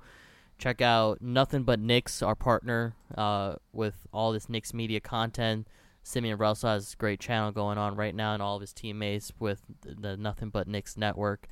Check 0.59 0.81
out 0.81 1.21
Nothing 1.21 1.65
But 1.65 1.81
Knicks, 1.81 2.23
our 2.23 2.35
partner 2.35 2.95
uh, 3.17 3.57
with 3.73 4.07
all 4.13 4.33
this 4.33 4.49
Knicks 4.49 4.73
media 4.73 5.01
content. 5.01 5.67
Simeon 6.05 6.37
Russell 6.37 6.69
has 6.69 6.93
a 6.93 6.97
great 6.97 7.19
channel 7.19 7.51
going 7.51 7.79
on 7.79 7.97
right 7.97 8.15
now, 8.15 8.35
and 8.35 8.43
all 8.43 8.57
of 8.57 8.61
his 8.61 8.75
teammates 8.75 9.33
with 9.39 9.63
the 9.81 10.17
Nothing 10.19 10.51
But 10.51 10.69
Knicks 10.69 10.99
network. 10.99 11.49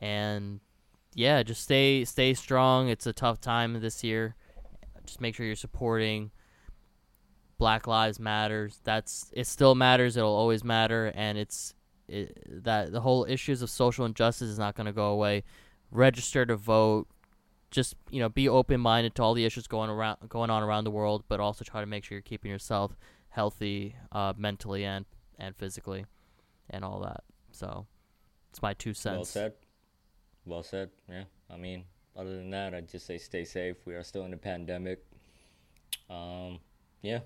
And 0.00 0.60
yeah, 1.14 1.44
just 1.44 1.62
stay 1.62 2.04
stay 2.04 2.34
strong. 2.34 2.88
It's 2.88 3.06
a 3.06 3.12
tough 3.12 3.40
time 3.40 3.80
this 3.80 4.02
year. 4.02 4.34
Just 5.06 5.20
make 5.20 5.36
sure 5.36 5.46
you're 5.46 5.54
supporting 5.54 6.32
Black 7.56 7.86
Lives 7.86 8.18
Matters. 8.18 8.80
That's 8.82 9.30
it. 9.32 9.46
Still 9.46 9.76
matters. 9.76 10.16
It'll 10.16 10.34
always 10.34 10.64
matter, 10.64 11.12
and 11.14 11.38
it's 11.38 11.74
it, 12.08 12.64
that 12.64 12.90
the 12.90 13.00
whole 13.00 13.24
issues 13.26 13.62
of 13.62 13.70
social 13.70 14.04
injustice 14.04 14.48
is 14.48 14.58
not 14.58 14.74
going 14.74 14.86
to 14.86 14.92
go 14.92 15.06
away. 15.06 15.44
Register 15.92 16.44
to 16.44 16.56
vote. 16.56 17.06
Just 17.70 17.94
you 18.10 18.18
know, 18.18 18.28
be 18.28 18.48
open 18.48 18.80
minded 18.80 19.14
to 19.14 19.22
all 19.22 19.34
the 19.34 19.44
issues 19.44 19.68
going 19.68 19.88
around 19.88 20.28
going 20.28 20.50
on 20.50 20.64
around 20.64 20.82
the 20.82 20.90
world, 20.90 21.22
but 21.28 21.38
also 21.38 21.64
try 21.64 21.80
to 21.80 21.86
make 21.86 22.02
sure 22.02 22.16
you're 22.16 22.22
keeping 22.22 22.50
yourself 22.50 22.96
healthy, 23.34 23.96
uh, 24.12 24.32
mentally 24.36 24.84
and 24.84 25.04
and 25.38 25.56
physically, 25.56 26.06
and 26.70 26.84
all 26.84 27.00
that. 27.00 27.24
So, 27.50 27.86
it's 28.50 28.62
my 28.62 28.72
two 28.74 28.94
cents. 28.94 29.16
Well 29.16 29.24
said. 29.24 29.52
Well 30.46 30.62
said. 30.62 30.90
Yeah. 31.08 31.24
I 31.50 31.56
mean, 31.56 31.84
other 32.16 32.36
than 32.36 32.50
that, 32.50 32.74
I'd 32.74 32.88
just 32.88 33.06
say 33.06 33.18
stay 33.18 33.44
safe. 33.44 33.76
We 33.84 33.94
are 33.94 34.04
still 34.04 34.24
in 34.24 34.32
a 34.32 34.36
pandemic. 34.36 35.04
Um, 36.08 36.60
yeah. 37.02 37.20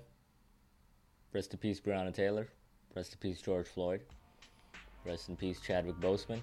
Rest 1.31 1.53
in 1.53 1.59
peace, 1.59 1.79
Breonna 1.79 2.13
Taylor. 2.13 2.47
Rest 2.95 3.13
in 3.13 3.19
peace, 3.19 3.41
George 3.41 3.67
Floyd. 3.67 4.01
Rest 5.05 5.29
in 5.29 5.35
peace, 5.35 5.59
Chadwick 5.61 5.97
Boseman. 5.97 6.41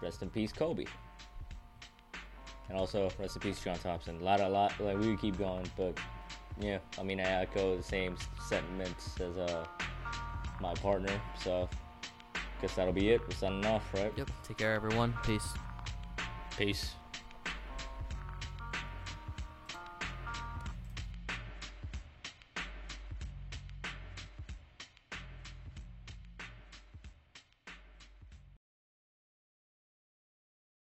Rest 0.00 0.22
in 0.22 0.30
peace, 0.30 0.52
Kobe. 0.52 0.84
And 2.68 2.78
also, 2.78 3.10
rest 3.18 3.34
in 3.34 3.40
peace, 3.42 3.60
John 3.60 3.78
Thompson. 3.78 4.20
A 4.20 4.24
lot, 4.24 4.40
a 4.40 4.48
lot. 4.48 4.72
Like 4.78 4.98
we 4.98 5.06
could 5.06 5.20
keep 5.20 5.38
going, 5.38 5.68
but 5.76 5.98
yeah, 6.60 6.78
I 6.98 7.02
mean, 7.02 7.20
I 7.20 7.42
echo 7.42 7.76
the 7.76 7.82
same 7.82 8.16
sentiments 8.48 9.20
as 9.20 9.36
uh 9.36 9.64
my 10.60 10.74
partner. 10.74 11.20
So, 11.42 11.68
guess 12.60 12.74
that'll 12.74 12.92
be 12.92 13.10
it. 13.10 13.20
We're 13.26 13.34
signing 13.34 13.64
off, 13.66 13.92
right? 13.94 14.12
Yep. 14.16 14.30
Take 14.42 14.58
care, 14.58 14.74
everyone. 14.74 15.14
Peace. 15.24 15.48
Peace. 16.56 16.94